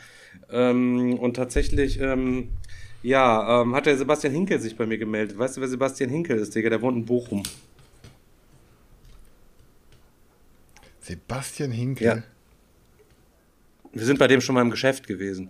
[0.49, 2.49] Ähm, und tatsächlich, ähm,
[3.03, 5.37] ja, ähm, hat der Sebastian Hinkel sich bei mir gemeldet.
[5.37, 6.69] Weißt du, wer Sebastian Hinkel ist, Digga?
[6.69, 7.43] Der wohnt in Bochum.
[11.01, 12.07] Sebastian Hinkel.
[12.07, 12.23] Ja.
[13.91, 15.49] Wir sind bei dem schon mal im Geschäft gewesen.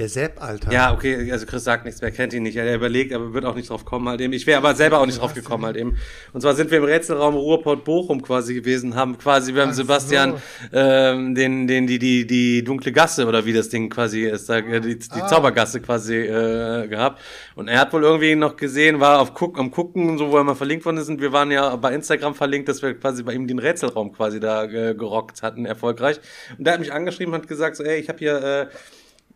[0.00, 0.72] Der Sepp, Alter.
[0.72, 2.56] Ja, okay, also Chris sagt nichts mehr, kennt ihn nicht.
[2.56, 4.32] Er überlegt, aber wird auch nicht drauf kommen halt eben.
[4.32, 5.98] Ich wäre aber selber auch nicht drauf gekommen halt eben.
[6.32, 10.36] Und zwar sind wir im Rätselraum Ruhrport Bochum quasi gewesen, haben quasi, Ach Sebastian
[10.72, 14.56] ähm, den, den, die, die, die dunkle Gasse oder wie das Ding quasi ist, da,
[14.60, 15.26] äh, die, die Ah.
[15.26, 17.20] Zaubergasse quasi äh, gehabt.
[17.54, 20.44] Und er hat wohl irgendwie noch gesehen, war auf Guck, am Gucken, so wo er
[20.44, 21.10] mal verlinkt worden ist.
[21.10, 24.40] Und wir waren ja bei Instagram verlinkt, dass wir quasi bei ihm den Rätselraum quasi
[24.40, 26.20] da äh, gerockt hatten, erfolgreich.
[26.56, 28.66] Und der hat mich angeschrieben und hat gesagt, so, ey, ich habe hier äh,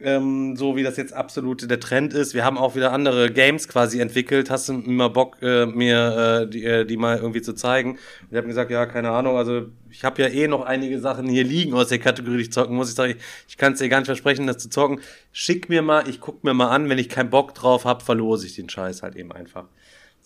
[0.00, 2.34] ähm, so wie das jetzt absolut der Trend ist.
[2.34, 4.50] Wir haben auch wieder andere Games quasi entwickelt.
[4.50, 7.92] Hast du immer Bock, äh, mir äh, die, äh, die mal irgendwie zu zeigen?
[7.92, 9.36] Und ich habe gesagt, ja, keine Ahnung.
[9.36, 12.52] Also ich habe ja eh noch einige Sachen hier liegen aus der Kategorie, die ich
[12.52, 12.88] zocken muss.
[12.88, 13.16] Ich sage,
[13.48, 15.00] ich kann es dir gar nicht versprechen, das zu zocken.
[15.32, 16.88] Schick mir mal, ich guck mir mal an.
[16.88, 19.66] Wenn ich keinen Bock drauf habe, verlose ich den Scheiß halt eben einfach.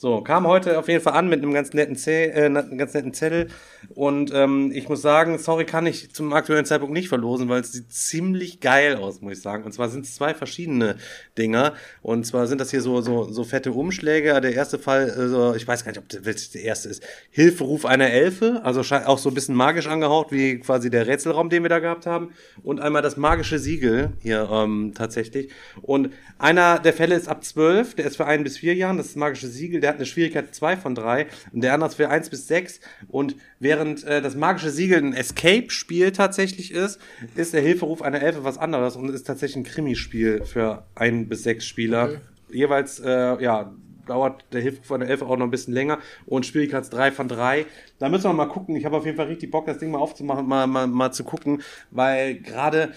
[0.01, 2.95] So, kam heute auf jeden Fall an mit einem ganz netten, Zeh, äh, einem ganz
[2.95, 3.49] netten Zettel.
[3.97, 7.73] Und ähm, ich muss sagen, sorry, kann ich zum aktuellen Zeitpunkt nicht verlosen, weil es
[7.73, 9.65] sieht ziemlich geil aus, muss ich sagen.
[9.65, 10.99] Und zwar sind es zwei verschiedene
[11.37, 11.75] Dinger.
[12.01, 14.41] Und zwar sind das hier so, so, so fette Umschläge.
[14.41, 17.03] Der erste Fall, äh, so, ich weiß gar nicht, ob der, welches der erste ist.
[17.31, 18.61] Hilferuf einer Elfe.
[18.63, 22.07] Also auch so ein bisschen magisch angehaucht, wie quasi der Rätselraum, den wir da gehabt
[22.07, 22.31] haben.
[22.63, 25.51] Und einmal das magische Siegel hier ähm, tatsächlich.
[25.83, 29.07] Und einer der Fälle ist ab 12, der ist für ein bis vier Jahren, das
[29.07, 31.97] ist das magische Siegel, der hat eine Schwierigkeit 2 von 3 und der andere ist
[31.97, 37.01] für 1 bis 6 und während äh, das magische Siegel ein Escape-Spiel tatsächlich ist,
[37.35, 41.43] ist der Hilferuf einer Elfe was anderes und ist tatsächlich ein Krimispiel für ein bis
[41.43, 42.21] sechs Spieler.
[42.51, 43.73] Jeweils, äh, ja,
[44.09, 47.67] dauert der Hilferuf einer Elfe auch noch ein bisschen länger und Schwierigkeits 3 von 3.
[47.99, 48.75] Da müssen wir mal gucken.
[48.77, 51.25] Ich habe auf jeden Fall richtig Bock, das Ding mal aufzumachen, mal, mal, mal zu
[51.25, 52.93] gucken, weil gerade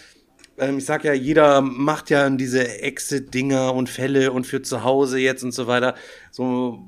[0.62, 5.20] ähm, ich sag ja, jeder macht ja diese Exit-Dinger und Fälle und für zu Hause
[5.20, 5.96] jetzt und so weiter.
[6.32, 6.80] So,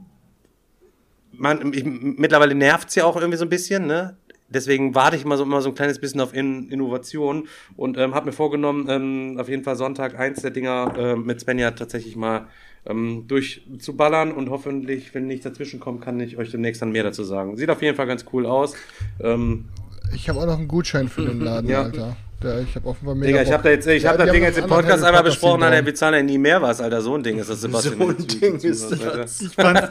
[1.32, 4.16] man, ich, mittlerweile nervt's ja auch irgendwie so ein bisschen, ne?
[4.50, 8.14] Deswegen warte ich immer so, immer so ein kleines bisschen auf In Innovation und ähm,
[8.14, 12.16] habe mir vorgenommen, ähm, auf jeden Fall Sonntag eins der Dinger äh, mit Svenja tatsächlich
[12.16, 12.48] mal
[12.86, 17.24] ähm, durchzuballern und hoffentlich, wenn nichts dazwischen kommt, kann ich euch demnächst dann mehr dazu
[17.24, 17.58] sagen.
[17.58, 18.76] Sieht auf jeden Fall ganz cool aus.
[19.20, 19.66] Ähm,
[20.14, 21.84] Ich habe auch noch einen Gutschein für den Laden, Ja.
[21.84, 22.16] Alter.
[22.44, 24.44] Der, ich habe offenbar mega Digga, ich habe da jetzt, ich Ja, hab das Ding
[24.44, 25.86] jetzt im Podcast einmal besprochen, die Alter, bauen.
[25.86, 27.02] wir zahlen ja nie mehr was, Alter.
[27.02, 27.98] So ein Ding ist das, Sebastian.
[27.98, 29.42] So ein Ding ist das.
[29.42, 29.82] Ich fand's,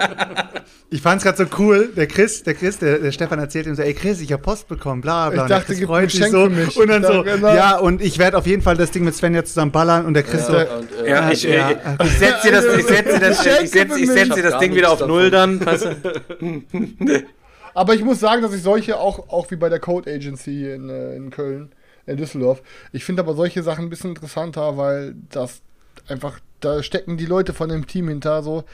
[0.90, 1.90] ich fand's gerade so cool.
[1.96, 4.68] Der Chris, der Chris, der, der Stefan erzählt ihm so, ey Chris, ich hab Post
[4.68, 5.34] bekommen, bla bla.
[5.34, 6.44] Ich Und der dachte, Chris gibt freut ein sich Geschenk so.
[6.44, 6.76] für mich.
[6.76, 7.54] Und dann Ich so, dachte, genau.
[7.54, 10.04] ja, und ich werde auf jeden Fall das Ding mit Svenja zusammen ballern.
[10.04, 11.96] Und der Chris so, und, äh, Ja, ich, Ja, ich, ja.
[12.04, 15.06] ich setze dir das, ich setze das, ich setze, ich dir das Ding wieder auf
[15.06, 15.60] Null dann?
[17.74, 20.90] Aber ich muss sagen, dass ich solche auch, auch wie bei der Code Agency in,
[20.90, 21.72] äh, in Köln,
[22.06, 22.62] in Düsseldorf,
[22.92, 25.62] ich finde aber solche Sachen ein bisschen interessanter, weil das
[26.08, 28.64] einfach, da stecken die Leute von dem Team hinter, so,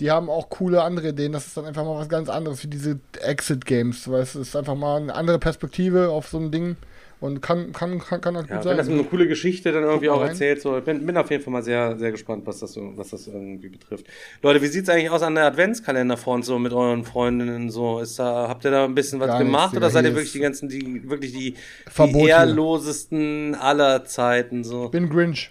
[0.00, 1.32] die haben auch coole andere Ideen.
[1.32, 4.76] Das ist dann einfach mal was ganz anderes wie diese Exit-Games, weil es ist einfach
[4.76, 6.76] mal eine andere Perspektive auf so ein Ding
[7.20, 8.94] und kann, kann, kann, kann halt Ja, gut wenn das sein.
[8.94, 11.62] eine coole Geschichte dann irgendwie auch erzählt, so, ich bin, bin auf jeden Fall mal
[11.62, 14.06] sehr, sehr gespannt, was das so, was das irgendwie betrifft.
[14.42, 17.98] Leute, wie sieht's eigentlich aus an der Adventskalender-Front so mit euren Freundinnen so?
[18.00, 20.14] Ist da, habt ihr da ein bisschen was Gar nichts, gemacht Digga, oder seid ihr
[20.14, 21.54] wirklich die ganzen, die, wirklich die,
[21.98, 22.28] die hier.
[22.28, 24.86] ehrlosesten aller Zeiten so?
[24.86, 25.50] Ich bin Grinch.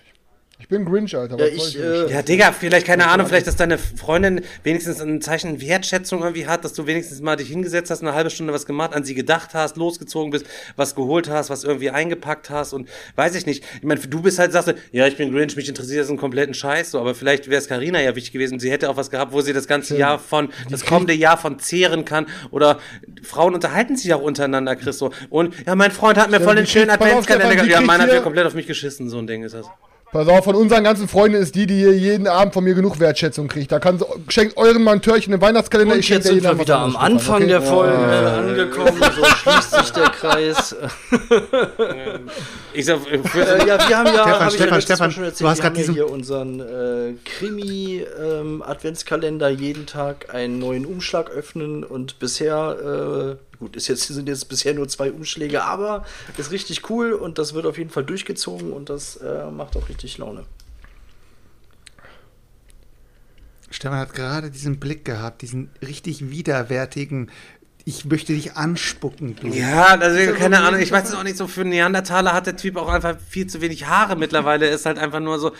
[0.59, 1.37] Ich bin Grinch, Alter.
[1.37, 5.21] Ja, was ich, äh, Ja, Digga, vielleicht, keine Ahnung, vielleicht, dass deine Freundin wenigstens ein
[5.21, 8.65] Zeichen Wertschätzung irgendwie hat, dass du wenigstens mal dich hingesetzt hast, eine halbe Stunde was
[8.65, 12.89] gemacht, an sie gedacht hast, losgezogen bist, was geholt hast, was irgendwie eingepackt hast und
[13.15, 13.63] weiß ich nicht.
[13.75, 16.17] Ich meine, du bist halt, sagst du, ja, ich bin Grinch, mich interessiert das einen
[16.17, 19.11] kompletten Scheiß, so, aber vielleicht wäre es Carina ja wichtig gewesen, sie hätte auch was
[19.11, 22.79] gehabt, wo sie das ganze Jahr von, das kommende Jahr von zehren kann oder
[23.21, 25.11] Frauen unterhalten sich auch untereinander, Chris, so.
[25.29, 28.47] Und, ja, mein Freund hat mir voll den schönen Adventskalender Ja, meiner hat mir komplett
[28.47, 29.67] auf mich geschissen, so ein Ding ist das.
[30.11, 32.97] Pass auf, von unseren ganzen Freunden ist die, die hier jeden Abend von mir genug
[32.99, 33.73] Wertschätzung kriegt.
[33.73, 35.95] Da kann, schenkt euren mal ein Törchen im Weihnachtskalender.
[35.95, 37.47] Und ich jetzt sind jeden wir wieder am Anfang okay?
[37.47, 39.01] der Folge angekommen.
[39.15, 40.75] So schließt sich der Kreis.
[42.73, 45.23] Ich sag, äh, Äh, ja, wir haben ja, Stefan, hab ich ja Stefan, Stefan, schon
[45.23, 51.31] erzählt, du hast wir haben ja hier unseren äh, Krimi-Adventskalender jeden Tag einen neuen Umschlag
[51.31, 56.05] öffnen und bisher, äh, gut, ist jetzt, sind jetzt bisher nur zwei Umschläge, aber
[56.37, 59.89] ist richtig cool und das wird auf jeden Fall durchgezogen und das äh, macht auch
[59.89, 60.45] richtig Laune.
[63.69, 67.29] Stefan hat gerade diesen Blick gehabt, diesen richtig widerwärtigen.
[67.87, 69.47] ich möchte dich anspucken, du.
[69.47, 72.57] Ja, also keine Ahnung, ich weiß es auch nicht so, für einen Neandertaler hat der
[72.57, 75.53] Typ auch einfach viel zu wenig Haare mittlerweile, ist halt einfach nur so,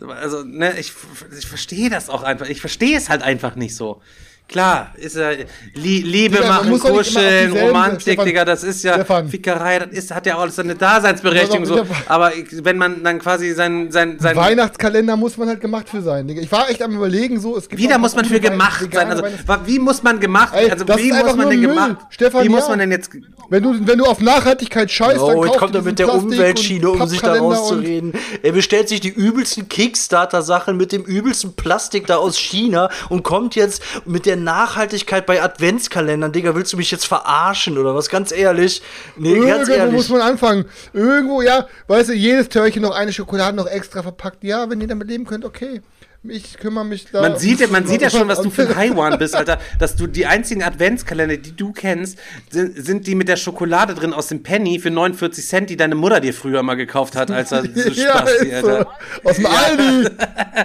[0.00, 0.94] also, ne, ich,
[1.38, 4.00] ich verstehe das auch einfach, ich verstehe es halt einfach nicht so.
[4.46, 5.30] Klar, ist ja
[5.74, 9.28] Lie Liebe Digga, machen, kuscheln, Romantik, Stefan, Digga, das ist ja Stefan.
[9.28, 11.84] Fickerei, das ist, hat ja auch alles seine Daseinsberechtigung so.
[12.06, 16.02] Aber ich, wenn man dann quasi sein, sein, sein Weihnachtskalender muss man halt gemacht für
[16.02, 16.42] sein, Digga.
[16.42, 19.10] Ich war echt am überlegen, so, es gibt Wieder muss man für gemacht sein.
[19.10, 19.24] Also,
[19.64, 21.68] wie muss man gemacht Ey, Also, wie muss man denn Müll.
[21.70, 21.96] gemacht?
[22.10, 22.68] Stefan, wie muss ja.
[22.68, 23.10] man denn jetzt.
[23.48, 26.04] Wenn du, wenn du auf Nachhaltigkeit scheißt, dann Oh, kauf jetzt kommt er mit der
[26.04, 28.12] Plastik- Umweltschiene, um sich da rauszureden.
[28.42, 33.54] Er bestellt sich die übelsten Kickstarter-Sachen mit dem übelsten Plastik da aus China und kommt
[33.56, 36.32] jetzt mit der Nachhaltigkeit bei Adventskalendern.
[36.32, 38.08] Digga, willst du mich jetzt verarschen oder was?
[38.08, 38.82] Ganz ehrlich.
[39.16, 40.08] Nee, ganz Irgendwo muss ehrlich.
[40.10, 40.64] man anfangen.
[40.92, 44.44] Irgendwo, ja, weißt du, jedes Törchen noch eine Schokolade noch extra verpackt.
[44.44, 45.80] Ja, wenn ihr damit leben könnt, okay.
[46.26, 47.20] Ich kümmere mich da.
[47.20, 49.58] Man sieht, ja- man sieht ja schon, was du für ein Haiwan bist, Alter.
[49.78, 54.14] Dass du die einzigen Adventskalender, die du kennst, sind, sind die mit der Schokolade drin
[54.14, 57.52] aus dem Penny für 49 Cent, die deine Mutter dir früher mal gekauft hat, als
[57.52, 58.68] er so ja, Spasti, ist so.
[58.70, 58.90] Alter.
[59.22, 60.08] Aus dem Aldi.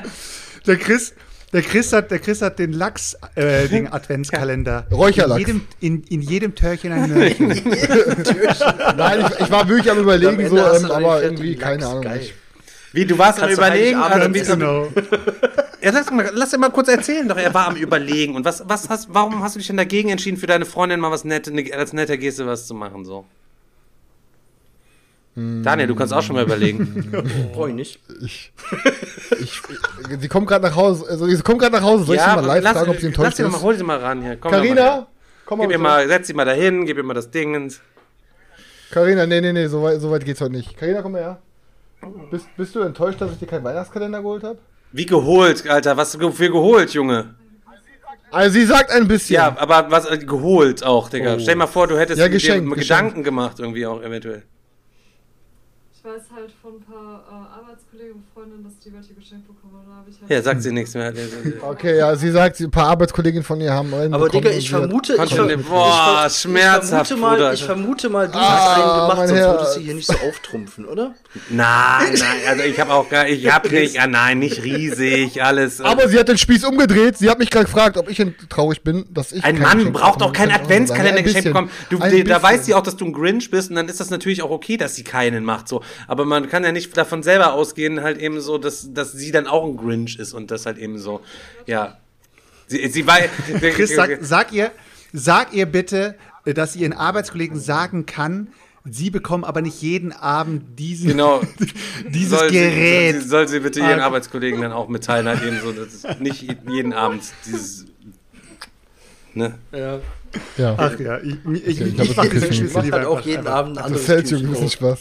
[0.66, 1.14] Der Chris,
[1.54, 4.86] der Chris hat, der Chris hat den Lachs, äh, den Adventskalender.
[4.92, 5.42] Räucherlachs.
[5.42, 7.48] In jedem, in, in jedem Törchen ein Möhrchen.
[7.50, 11.92] Nein, ich, ich war wirklich am überlegen, Am so, ähm, aber irgendwie, fertigen keine Lachs,
[11.92, 12.04] Ahnung.
[12.04, 12.20] geil.
[12.22, 12.34] Ich,
[12.94, 14.00] Wie, du warst am Kannst Überlegen?
[14.00, 14.88] Also, wie, genau.
[15.82, 17.38] ja, lass, mal, lass dir mal kurz erzählen, doch.
[17.38, 18.36] Er war am Überlegen.
[18.36, 21.12] Und was, was hast, warum hast du dich denn dagegen entschieden, für deine Freundin mal
[21.12, 23.26] was nette, ne, als netter Geste was zu machen, so?
[25.64, 27.12] Daniel, du kannst auch schon mal überlegen.
[27.54, 28.00] Brauch ich nicht.
[28.22, 28.52] ich,
[29.40, 29.62] ich,
[30.20, 31.06] sie kommt gerade nach Hause.
[31.10, 32.06] Also, sie kommt gerade nach Hause.
[32.06, 33.64] Soll ich sie mal live lass, fragen, ob sie lass enttäuscht sie doch mal, ist?
[33.64, 34.38] hol sie mal ran hier.
[34.38, 34.52] Komm.
[34.52, 35.08] Carina,
[35.46, 35.64] komm mal.
[35.66, 37.82] Gib ihr mal, setz sie mal dahin, gib ihr mal das Dingens.
[38.92, 40.76] Carina, nee, nee, nee, so weit, so weit geht's heute nicht.
[40.78, 41.42] Carina, komm mal her.
[42.32, 44.58] Bist, bist du enttäuscht, dass ich dir keinen Weihnachtskalender geholt habe?
[44.92, 47.36] Wie geholt, Alter, was für geholt, Junge?
[48.32, 49.36] Also sie sagt ein bisschen.
[49.36, 51.40] Ja, aber was äh, geholt auch, Digga.
[51.40, 52.82] Stell dir mal vor, du hättest Ja, dir geschenkt, geschenkt.
[52.82, 54.44] Gedanken gemacht, irgendwie auch eventuell.
[56.10, 57.62] Weiß halt von ein paar äh,
[58.00, 60.06] Arbeitskollegen und Freundinnen, dass die welche geschenkt bekommen haben.
[60.22, 61.14] Halt Ja, sagt sie nichts mehr.
[61.62, 65.14] Okay, ja, sie sagt, ein paar Arbeitskolleginnen von ihr haben einen Aber Digga, ich vermute,
[65.24, 67.54] ich, ver Boah, ich, schmerzhaft, ich vermute mal, Bruder.
[67.54, 69.52] ich vermute mal, du Ah, hast einen gemacht, sonst Herz.
[69.60, 71.16] würdest du hier nicht so auftrumpfen, oder?
[71.50, 75.82] Nein, nein, also ich habe auch gar, ich hab nicht, ja nein, nicht riesig, alles.
[75.82, 77.18] Aber sie hat den Spieß umgedreht.
[77.18, 80.22] Sie hat mich gerade gefragt, ob ich traurig bin, dass ich ein Mann Geschenk braucht
[80.22, 80.52] auch keinen.
[80.52, 81.70] Adventskalender geschenkt bekommen.
[81.90, 84.42] Du, da weiß sie auch, dass du ein Grinch bist und dann ist das natürlich
[84.42, 85.68] auch okay, dass sie keinen macht.
[85.68, 85.82] So.
[86.08, 89.48] Aber man kann ja nicht davon selber ausgehen, halt eben so, dass, dass sie dann
[89.48, 91.22] auch ein Grinch ist und das halt eben so,
[91.66, 91.98] ja.
[92.68, 93.18] Sie, sie war.
[93.74, 94.72] Chris, sag, sag ihr,
[95.12, 98.50] sag ihr bitte, äh, dass sie ihren Arbeitskollegen sagen kann,
[98.86, 101.42] sie bekommen aber nicht jeden Abend diesen, Genau.
[102.10, 103.22] dieses soll Gerät.
[103.22, 104.06] Sie, soll sie bitte ihren Ah.
[104.06, 107.86] Arbeitskollegen dann auch mitteilen, halt eben so, dass es nicht jeden Abend dieses.
[109.34, 109.58] Ne?
[109.72, 110.00] Ja.
[110.58, 113.22] Ja, Ach ja, ich, ich, ich, ich glaub, ich mach das Macht lieber halt auch
[113.22, 113.48] jeden.
[113.48, 114.72] Abend ein das anderes fällt Kind ein bisschen auf.
[114.74, 115.00] Spaß.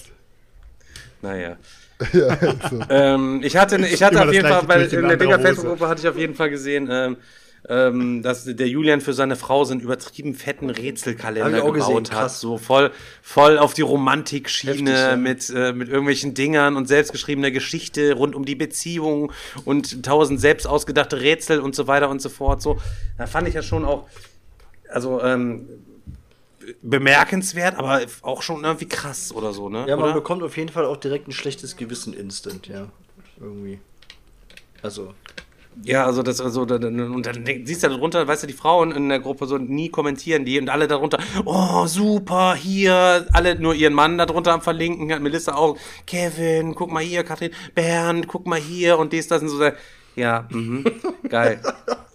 [1.21, 1.57] Naja.
[2.13, 2.39] Ja,
[2.71, 2.81] so.
[2.91, 5.39] Ähm, ich hatte, ich hatte Immer auf jeden Fall, Türchen in in der Dinger.
[5.41, 7.17] Facebook-Gruppe hatte ich auf jeden Fall gesehen, ähm,
[7.69, 12.11] ähm, dass der Julian für seine Frau so einen übertrieben fetten Rätselkalender gebaut gesehen, hat.
[12.11, 12.41] krass.
[12.41, 15.17] So voll, voll auf die Romantikschiene ja.
[15.17, 19.33] mit, äh, mit irgendwelchen Dingern und selbstgeschriebener Geschichte rund um die Beziehung
[19.65, 22.63] und tausend selbst ausgedachte Rätsel und so weiter und so fort.
[22.63, 22.79] So,
[23.17, 24.07] da fand ich ja schon auch,
[24.89, 25.69] also, ähm,
[26.83, 29.87] bemerkenswert, aber auch schon irgendwie krass oder so, ne?
[29.89, 30.15] Ja, man oder?
[30.15, 32.89] bekommt auf jeden Fall auch direkt ein schlechtes Gewissen instant, ja.
[33.41, 33.81] Irgendwie.
[34.83, 35.15] Also,
[35.85, 39.09] Ja, also das, also, und dann siehst du da drunter, weißt du, die Frauen in
[39.09, 43.95] der Gruppe so nie kommentieren die und alle darunter, oh, super, hier, alle nur ihren
[43.95, 45.77] Mann darunter am verlinken, hat Melissa auch,
[46.07, 49.71] Kevin, guck mal hier, Katrin, Bernd, guck mal hier und dies, das und so,
[50.17, 50.85] ja, mhm,
[51.29, 51.61] geil.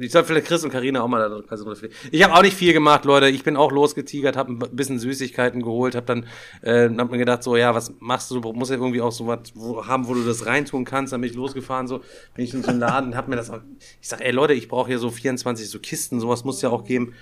[0.00, 1.40] Ich, soll vielleicht Chris und Karina auch mal da.
[1.48, 1.72] Also
[2.10, 3.28] ich habe auch nicht viel gemacht, Leute.
[3.28, 6.26] Ich bin auch losgetigert, habe ein bisschen Süßigkeiten geholt, habe dann
[6.62, 8.40] äh, hab mir gedacht, so ja, was machst du?
[8.40, 9.52] Du musst ja irgendwie auch so was
[9.86, 11.12] haben, wo du das reintun kannst.
[11.12, 12.00] Dann bin ich losgefahren, so
[12.34, 13.50] bin ich in so einen Laden, hab mir das.
[13.50, 13.60] Auch,
[14.00, 16.84] ich sag, ey Leute, ich brauche hier so 24 so Kisten, sowas muss ja auch
[16.84, 17.14] geben.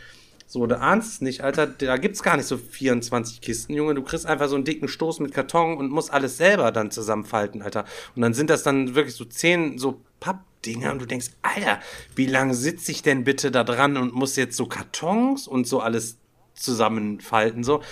[0.46, 3.94] So, du ahnst es nicht, Alter, da gibt's gar nicht so 24 Kisten, Junge.
[3.94, 7.62] Du kriegst einfach so einen dicken Stoß mit Karton und musst alles selber dann zusammenfalten,
[7.62, 7.84] Alter.
[8.14, 11.80] Und dann sind das dann wirklich so zehn so Pappdinger und du denkst, Alter,
[12.14, 15.80] wie lange sitze ich denn bitte da dran und muss jetzt so Kartons und so
[15.80, 16.18] alles
[16.54, 17.82] zusammenfalten, so.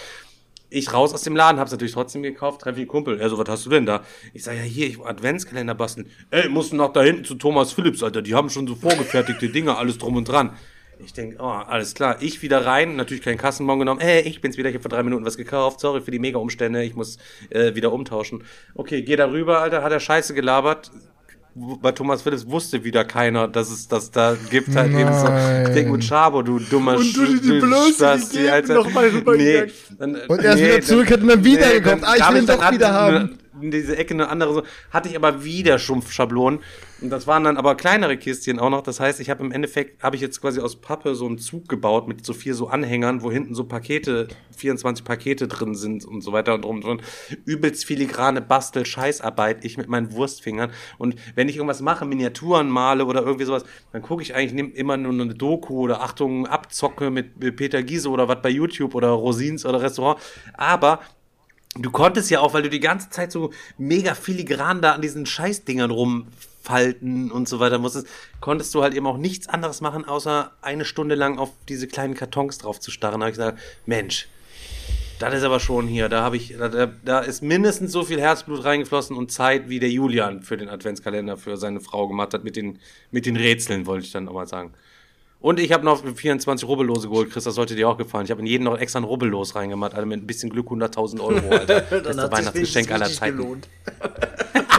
[0.74, 3.20] Ich raus aus dem Laden, hab's natürlich trotzdem gekauft, treffe einen Kumpel.
[3.20, 4.04] Ja, so, was hast du denn da?
[4.32, 6.08] Ich sag, ja, hier, ich Adventskalender basteln.
[6.30, 9.50] Ey, musst du noch da hinten zu Thomas Philips, Alter, die haben schon so vorgefertigte
[9.50, 10.56] Dinge, alles drum und dran.
[11.04, 12.16] Ich denk, oh, alles klar.
[12.20, 14.00] Ich wieder rein, natürlich keinen Kassenbon genommen.
[14.00, 15.80] Ey, ich bin's wieder, ich hab vor drei Minuten was gekauft.
[15.80, 17.18] Sorry für die Mega-Umstände, ich muss
[17.50, 18.44] äh, wieder umtauschen.
[18.74, 20.90] Okay, geh da rüber, Alter, hat er Scheiße gelabert.
[21.54, 25.66] bei Thomas Phillips wusste wieder keiner, dass es das da gibt halt eben so Nein.
[25.66, 28.74] Steak mit Chabo, du dummer Und du die Spasti, gegeben, Alter.
[28.74, 29.64] noch mal nee,
[29.98, 32.04] dann, Und er ist wieder zurück, hat dann wieder gekauft.
[32.04, 33.38] Ah, ich will ihn doch wieder haben.
[33.62, 36.60] In diese Ecke eine andere so, hatte ich aber wieder Schrumpfschablonen.
[37.00, 40.02] Und das waren dann aber kleinere Kistchen auch noch, das heißt, ich habe im Endeffekt,
[40.02, 43.22] habe ich jetzt quasi aus Pappe so einen Zug gebaut mit so vier so Anhängern,
[43.22, 47.02] wo hinten so Pakete, 24 Pakete drin sind und so weiter und drum dran.
[47.44, 50.70] Übelst filigrane Bastel, Scheißarbeit, ich mit meinen Wurstfingern.
[50.98, 54.72] Und wenn ich irgendwas mache, Miniaturen male oder irgendwie sowas, dann gucke ich eigentlich nehm
[54.72, 59.08] immer nur eine Doku oder Achtung, Abzocke mit Peter Giese oder was bei YouTube oder
[59.08, 60.20] Rosins oder Restaurant,
[60.54, 61.00] aber
[61.76, 65.24] Du konntest ja auch, weil du die ganze Zeit so mega filigran da an diesen
[65.24, 68.06] Scheißdingern rumfalten und so weiter musstest,
[68.40, 72.14] konntest du halt eben auch nichts anderes machen, außer eine Stunde lang auf diese kleinen
[72.14, 73.20] Kartons drauf zu starren.
[73.20, 74.28] Da habe ich gesagt, Mensch,
[75.18, 78.64] das ist aber schon hier, da habe ich, da, da- ist mindestens so viel Herzblut
[78.64, 82.56] reingeflossen und Zeit, wie der Julian für den Adventskalender für seine Frau gemacht hat mit
[82.56, 82.80] den,
[83.12, 84.74] mit den Rätseln, wollte ich dann auch sagen.
[85.42, 88.24] Und ich habe noch 24 Rubbellose geholt, Chris, das sollte dir auch gefallen.
[88.24, 91.20] Ich habe in jeden noch extra ein Rubbellos reingemacht, alle mit ein bisschen Glück 100.000
[91.20, 91.80] Euro, Alter.
[92.02, 93.40] Das sich Weihnachtsgeschenk aller Zeiten.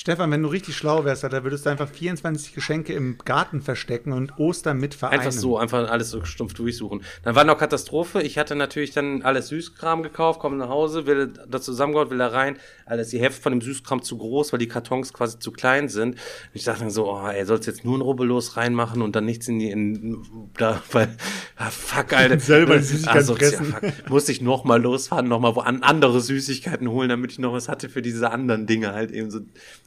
[0.00, 4.14] Stefan, wenn du richtig schlau wärst, Alter, würdest du einfach 24 Geschenke im Garten verstecken
[4.14, 5.20] und Ostern mit vereinen.
[5.20, 7.02] Einfach so, einfach alles so stumpf durchsuchen.
[7.22, 8.22] Dann war noch Katastrophe.
[8.22, 12.28] Ich hatte natürlich dann alles Süßkram gekauft, komme nach Hause, will das zusammengehauen, will da
[12.28, 12.56] rein.
[12.86, 16.14] Alles die Hälfte von dem Süßkram zu groß, weil die Kartons quasi zu klein sind.
[16.14, 16.18] Und
[16.54, 19.48] ich dachte dann so, oh, ey, sollst jetzt nur ein Rubbellos reinmachen und dann nichts
[19.48, 20.24] in die, in,
[20.56, 21.14] da, weil,
[21.56, 22.40] ah, fuck, Alter.
[22.40, 23.74] Selber die Süßigkeiten Also, fressen.
[23.82, 24.08] Ja, fuck.
[24.08, 27.52] Musste ich noch mal losfahren, noch mal wo an andere Süßigkeiten holen, damit ich noch
[27.52, 29.40] was hatte für diese anderen Dinge halt eben so.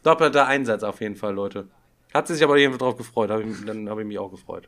[0.03, 1.67] Doppelter Einsatz auf jeden Fall, Leute.
[2.13, 4.67] Hat sie sich aber jedenfalls drauf gefreut, hab ich, dann habe ich mich auch gefreut.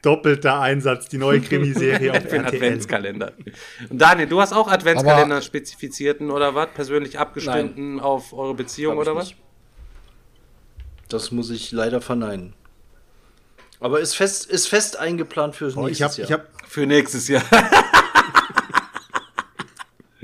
[0.00, 2.46] Doppelter Einsatz, die neue Krimiserie auf Für den.
[2.46, 3.32] Adventskalender.
[3.90, 6.68] Und Daniel, du hast auch Adventskalender spezifizierten oder was?
[6.74, 9.28] Persönlich abgestimmten auf eure Beziehung Hab oder was?
[9.28, 9.36] nicht.
[11.08, 12.54] Das muss ich leider verneinen.
[13.80, 16.26] Aber ist fest, ist fest eingeplant fürs Oh, nächste ich habe Jahr.
[16.28, 16.32] ich
[16.62, 17.42] hab, Für nächstes Jahr.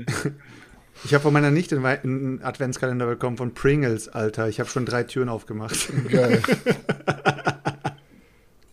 [1.05, 4.47] ich hab von meiner Nichte einen Adventskalender bekommen von Pringles, Alter.
[4.49, 5.89] Ich habe schon drei Türen aufgemacht.
[6.09, 6.41] Geil.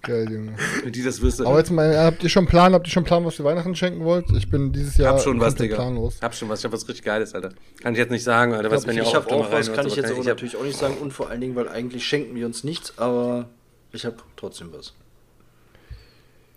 [0.02, 0.54] Geil, Junge.
[0.88, 1.46] Die das wirst du.
[1.46, 3.44] Aber jetzt mal, habt ihr schon einen Plan, habt ihr schon einen Plan, was ihr
[3.44, 4.26] Weihnachten schenken wollt?
[4.36, 5.74] Ich bin dieses Jahr hab schon was, Digga.
[5.74, 6.18] planlos.
[6.22, 6.60] Hab schon was.
[6.60, 7.50] Ich hab was richtig Geiles, Alter.
[7.82, 8.70] Kann ich jetzt nicht sagen, Alter.
[8.70, 10.24] Was, Ich, wenn ihr ich habe öfter mal auch was, kann ich jetzt auch hab-
[10.26, 10.96] natürlich auch nicht sagen.
[10.98, 13.48] Und vor allen Dingen, weil eigentlich schenken wir uns nichts, aber
[13.90, 14.94] ich habe trotzdem was.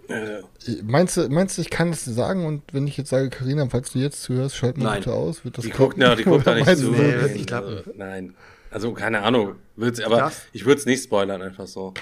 [0.09, 0.41] Äh,
[0.83, 3.91] Meinst du, meinst du, ich kann das sagen und wenn ich jetzt sage, Karina, falls
[3.93, 4.99] du jetzt zuhörst, schalt mal Nein.
[4.99, 6.91] bitte aus, wird das Die guckt, ja, die guckt da nicht zu.
[6.91, 7.83] Nee, nicht Also, klappen.
[7.95, 8.35] Nein.
[8.71, 9.55] Also, keine Ahnung.
[9.75, 11.93] Wird's, aber Das- ich würde es nicht spoilern, einfach so.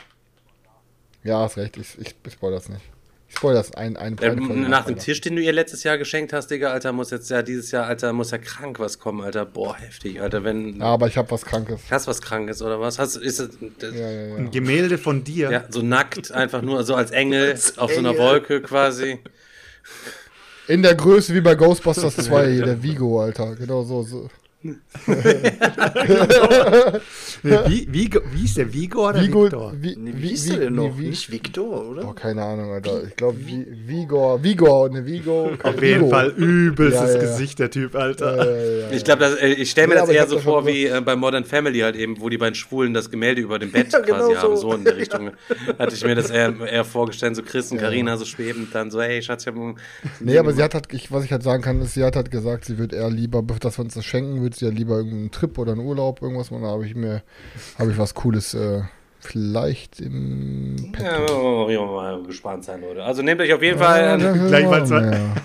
[1.23, 2.81] Ja, hast recht, ich, ich, ich spoil das nicht.
[3.29, 4.97] Ich spoil das ein, eine Folge nach dem.
[4.97, 7.85] Tisch, den du ihr letztes Jahr geschenkt hast, Digga, Alter, muss jetzt ja dieses Jahr,
[7.85, 9.45] Alter, muss ja krank was kommen, Alter.
[9.45, 10.43] Boah, heftig, Alter.
[10.43, 10.79] Wenn.
[10.79, 11.81] Ja, aber ich habe was Krankes.
[11.89, 12.99] Hast was Krankes oder was?
[12.99, 13.49] Hast, ist es,
[13.79, 14.35] das, Ja, ja, ja.
[14.37, 15.51] Ein Gemälde von dir.
[15.51, 18.21] ja, so nackt, einfach nur so als Engel Als auf so einer Engel.
[18.21, 19.19] Wolke quasi.
[20.67, 23.55] In der Größe wie bei Ghostbusters 2, hier, der Vigo, Alter.
[23.55, 24.03] Genau so.
[24.03, 24.29] so.
[24.67, 24.73] Nee,
[27.67, 29.73] wie, wie, wie ist der Vigo oder Vigo, Victor?
[29.79, 30.97] wie, Nee, wie, wie, der denn noch?
[30.97, 32.13] wie, Nicht Victor, Oh, oder?
[32.13, 33.03] keine Ahnung, Alter.
[33.07, 35.51] Ich glaube, Vigor, Vigor, ne, Vigo.
[35.63, 37.19] Auf jeden Fall übelstes Ja, ja.
[37.21, 38.81] Gesicht, der Typ, Alter.
[38.81, 41.15] Ja, Ich glaube, äh, ich stelle mir Nee, das eher so vor wie äh, bei
[41.15, 44.17] Modern Family halt eben, wo die beiden Schwulen das Gemälde über dem Bett Ja, genau
[44.19, 44.55] quasi haben.
[44.55, 44.61] so.
[44.69, 45.31] So in der Richtung
[45.79, 47.35] hatte ich mir das eher, eher vorgestellt.
[47.35, 49.55] So Chris und Karina so schwebend dann so, hey Schatz, ich hab
[50.19, 52.31] Nee, aber sie hat halt, ich, was ich halt sagen kann, ist, sie hat halt
[52.31, 55.31] gesagt, sie wird eher lieber, dass wir uns das schenken, würde sie ja lieber irgendeinen
[55.31, 56.63] Trip oder einen Urlaub, irgendwas machen.
[56.63, 57.23] Da habe ich mir,
[57.77, 58.81] habe ich was Cooles, äh,
[59.19, 60.93] vielleicht im.
[61.01, 63.03] Ja, oh, ja, mal gespannt sein, Leute.
[63.03, 64.19] Also nehmt euch auf jeden Fall.
[64.21, 65.35] Ja, Gleich mal ja, zwei- ja.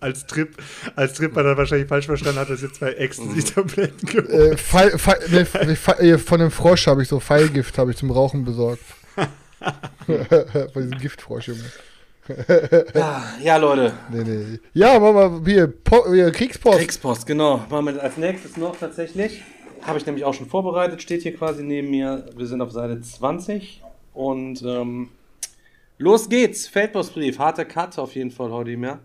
[0.00, 0.56] Als Trip,
[0.96, 4.30] als Trip hat er wahrscheinlich falsch verstanden, hat er jetzt zwei Ecstasy-Tabletten geholt.
[4.30, 7.96] Äh, Pfeil, Pfeil, nee, Pfeil, äh, von dem Frosch habe ich so Pfeilgift habe ich
[7.96, 8.82] zum Rauchen besorgt.
[10.06, 11.64] von diesem Giftfrosch, Junge.
[13.42, 13.92] Ja, Leute.
[14.10, 14.58] Nee, nee.
[14.74, 14.98] Ja,
[15.44, 16.78] hier, po, hier Kriegspost.
[16.78, 17.62] Kriegspost, genau.
[17.70, 19.42] Machen wir als nächstes noch tatsächlich.
[19.82, 22.26] Habe ich nämlich auch schon vorbereitet, steht hier quasi neben mir.
[22.36, 23.82] Wir sind auf Seite 20
[24.12, 25.08] und ähm,
[25.98, 26.66] los geht's.
[26.66, 29.00] Feldpostbrief, harter Cut auf jeden Fall heute mehr.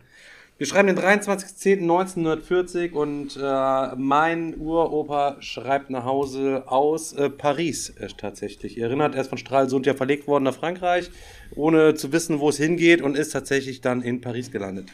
[0.59, 8.07] Wir schreiben den 23.10.1940 und äh, mein Uropa schreibt nach Hause aus äh, Paris äh,
[8.15, 8.77] tatsächlich.
[8.77, 11.09] Ihr erinnert, er ist von Stralsund ja verlegt worden nach Frankreich,
[11.55, 14.89] ohne zu wissen, wo es hingeht und ist tatsächlich dann in Paris gelandet.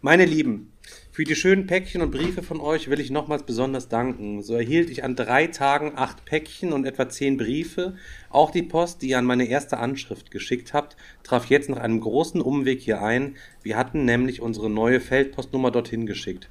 [0.00, 0.72] Meine Lieben,
[1.14, 4.42] für die schönen Päckchen und Briefe von euch will ich nochmals besonders danken.
[4.42, 7.94] So erhielt ich an drei Tagen acht Päckchen und etwa zehn Briefe.
[8.30, 12.00] Auch die Post, die ihr an meine erste Anschrift geschickt habt, traf jetzt nach einem
[12.00, 13.36] großen Umweg hier ein.
[13.62, 16.48] Wir hatten nämlich unsere neue Feldpostnummer dorthin geschickt.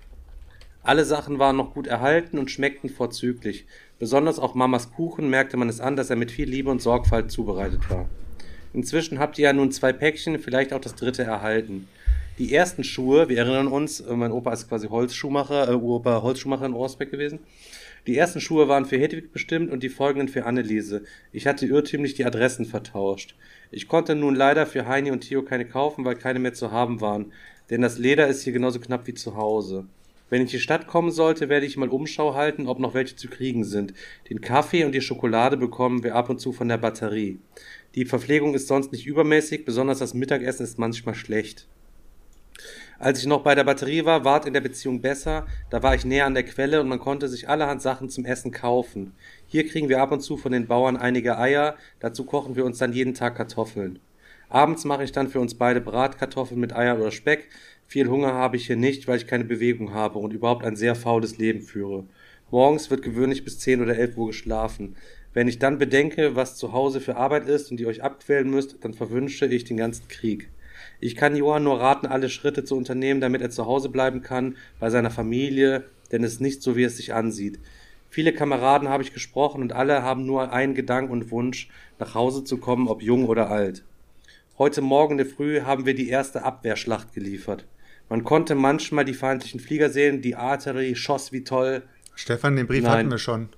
[0.81, 3.65] Alle Sachen waren noch gut erhalten und schmeckten vorzüglich.
[3.99, 7.31] Besonders auch Mamas Kuchen merkte man es an, dass er mit viel Liebe und Sorgfalt
[7.31, 8.07] zubereitet war.
[8.73, 11.90] Inzwischen habt ihr ja nun zwei Päckchen, vielleicht auch das dritte erhalten.
[12.39, 16.65] Die ersten Schuhe, wir erinnern uns, äh, mein Opa ist quasi Holzschuhmacher, äh, Opa Holzschuhmacher
[16.65, 17.38] in Orsbeck gewesen.
[18.07, 21.03] Die ersten Schuhe waren für Hedwig bestimmt und die folgenden für Anneliese.
[21.31, 23.35] Ich hatte irrtümlich die Adressen vertauscht.
[23.69, 27.01] Ich konnte nun leider für Heini und Theo keine kaufen, weil keine mehr zu haben
[27.01, 27.31] waren,
[27.69, 29.85] denn das Leder ist hier genauso knapp wie zu Hause.
[30.31, 33.15] Wenn ich in die Stadt kommen sollte, werde ich mal Umschau halten, ob noch welche
[33.15, 33.93] zu kriegen sind.
[34.31, 37.38] Den Kaffee und die Schokolade bekommen wir ab und zu von der Batterie.
[37.93, 41.68] Die Verpflegung ist sonst nicht übermäßig, besonders das Mittagessen ist manchmal schlecht.
[43.04, 46.06] Als ich noch bei der Batterie war, ward in der Beziehung besser, da war ich
[46.06, 49.12] näher an der Quelle und man konnte sich allerhand Sachen zum Essen kaufen.
[49.46, 52.78] Hier kriegen wir ab und zu von den Bauern einige Eier, dazu kochen wir uns
[52.78, 54.00] dann jeden Tag Kartoffeln.
[54.48, 57.50] Abends mache ich dann für uns beide Bratkartoffeln mit Eiern oder Speck.
[57.86, 60.96] Viel Hunger habe ich hier nicht, weil ich keine Bewegung habe und überhaupt ein sehr
[60.96, 62.06] faules Leben führe.
[62.52, 64.96] Morgens wird gewöhnlich bis 10 oder 11 Uhr geschlafen.
[65.34, 68.78] Wenn ich dann bedenke, was zu Hause für Arbeit ist und ihr euch abquälen müsst,
[68.86, 70.53] dann verwünsche ich den ganzen Krieg.
[71.04, 74.56] Ich kann Johann nur raten, alle Schritte zu unternehmen, damit er zu Hause bleiben kann,
[74.80, 77.60] bei seiner Familie, denn es ist nicht so, wie es sich ansieht.
[78.10, 81.68] Viele Kameraden habe ich gesprochen und alle haben nur einen Gedanken und Wunsch,
[82.00, 83.84] nach Hause zu kommen, ob jung oder alt.
[84.58, 87.66] Heute Morgen in der Früh haben wir die erste Abwehrschlacht geliefert.
[88.08, 91.84] Man konnte manchmal die feindlichen Flieger sehen, die Arterie schoss wie toll.
[92.16, 92.92] Stefan, den Brief Nein.
[92.94, 93.50] hatten wir schon.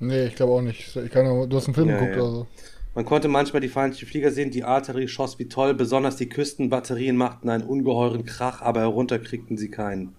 [0.00, 0.96] Nee, ich glaube auch nicht.
[0.96, 2.22] Ich kann, auch- du hast einen Film Ja, geguckt ja.
[2.22, 2.46] oder so.
[2.92, 7.16] Man konnte manchmal die feindlichen Flieger sehen, die Arterie schoss wie toll, besonders die Küstenbatterien
[7.16, 10.16] machten einen ungeheuren Krach, aber herunter kriegten sie keinen.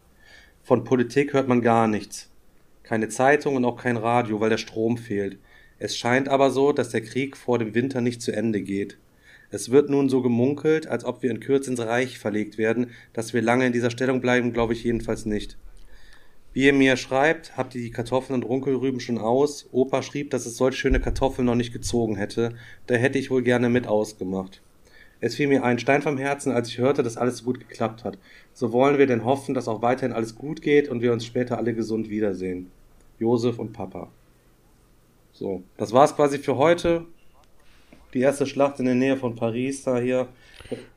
[0.63, 2.29] Von Politik hört man gar nichts.
[2.83, 5.37] Keine Zeitung und auch kein Radio, weil der Strom fehlt.
[5.79, 8.97] Es scheint aber so, dass der Krieg vor dem Winter nicht zu Ende geht.
[9.49, 13.33] Es wird nun so gemunkelt, als ob wir in Kürze ins Reich verlegt werden, dass
[13.33, 15.57] wir lange in dieser Stellung bleiben, glaube ich jedenfalls nicht.
[16.53, 19.69] Wie ihr mir schreibt, habt ihr die Kartoffeln und Runkelrüben schon aus.
[19.71, 22.53] Opa schrieb, dass es solch schöne Kartoffeln noch nicht gezogen hätte.
[22.87, 24.61] Da hätte ich wohl gerne mit ausgemacht.
[25.21, 28.03] Es fiel mir ein Stein vom Herzen, als ich hörte, dass alles so gut geklappt
[28.03, 28.17] hat.
[28.53, 31.57] So wollen wir denn hoffen, dass auch weiterhin alles gut geht und wir uns später
[31.57, 32.69] alle gesund wiedersehen.
[33.19, 34.09] Josef und Papa.
[35.31, 37.05] So, das war's quasi für heute.
[38.13, 40.27] Die erste Schlacht in der Nähe von Paris, da hier.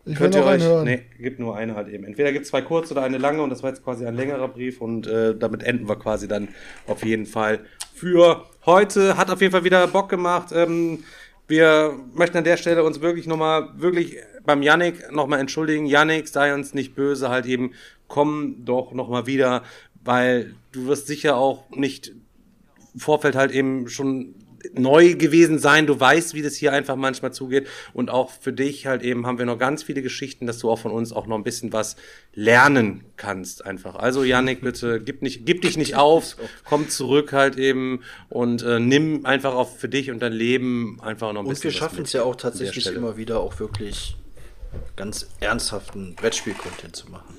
[0.04, 0.62] Ich Könnt ihr euch.
[0.62, 0.84] hören.
[0.84, 2.04] Nee, gibt nur eine halt eben.
[2.04, 4.48] Entweder gibt es zwei kurze oder eine lange und das war jetzt quasi ein längerer
[4.48, 6.48] Brief und äh, damit enden wir quasi dann
[6.86, 7.60] auf jeden Fall
[7.94, 9.16] für heute.
[9.16, 10.48] Hat auf jeden Fall wieder Bock gemacht.
[10.54, 11.04] Ähm,
[11.46, 15.86] wir möchten an der Stelle uns wirklich nochmal, wirklich beim Yannick nochmal entschuldigen.
[15.86, 17.72] Yannick, sei uns nicht böse, halt eben,
[18.08, 19.62] komm doch nochmal wieder,
[20.04, 22.12] weil du wirst sicher auch nicht
[22.94, 24.34] im Vorfeld halt eben schon
[24.74, 25.86] neu gewesen sein.
[25.86, 27.66] Du weißt, wie das hier einfach manchmal zugeht.
[27.92, 30.78] Und auch für dich halt eben haben wir noch ganz viele Geschichten, dass du auch
[30.78, 31.96] von uns auch noch ein bisschen was
[32.34, 33.94] lernen kannst einfach.
[33.94, 38.80] Also Yannick, bitte gib, nicht, gib dich nicht auf, komm zurück halt eben und äh,
[38.80, 41.78] nimm einfach auch für dich und dein Leben einfach noch ein Und bisschen wir was
[41.78, 44.16] schaffen es ja auch tatsächlich immer wieder auch wirklich
[44.96, 47.34] ganz ernsthaften Brettspiel-Content zu machen.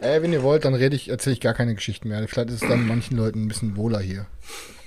[0.00, 2.26] Ey, wenn ihr wollt, dann rede ich, erzähle ich gar keine Geschichten mehr.
[2.26, 4.26] Vielleicht ist es dann manchen Leuten ein bisschen wohler hier.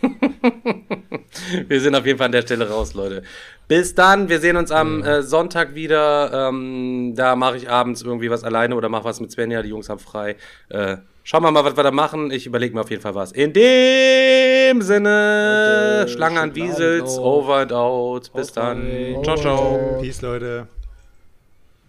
[1.67, 3.23] Wir sind auf jeden Fall an der Stelle raus, Leute.
[3.67, 4.29] Bis dann.
[4.29, 6.49] Wir sehen uns am äh, Sonntag wieder.
[6.49, 9.61] Ähm, da mache ich abends irgendwie was alleine oder mache was mit Svenja.
[9.61, 10.35] Die Jungs haben frei.
[10.69, 12.31] Äh, schauen wir mal, was wir da machen.
[12.31, 13.31] Ich überlege mir auf jeden Fall was.
[13.31, 18.31] In dem Sinne, äh, Schlange an Wiesels, over and out.
[18.33, 19.17] Bis dann.
[19.23, 19.97] Ciao, ciao.
[20.01, 20.67] Peace, Leute.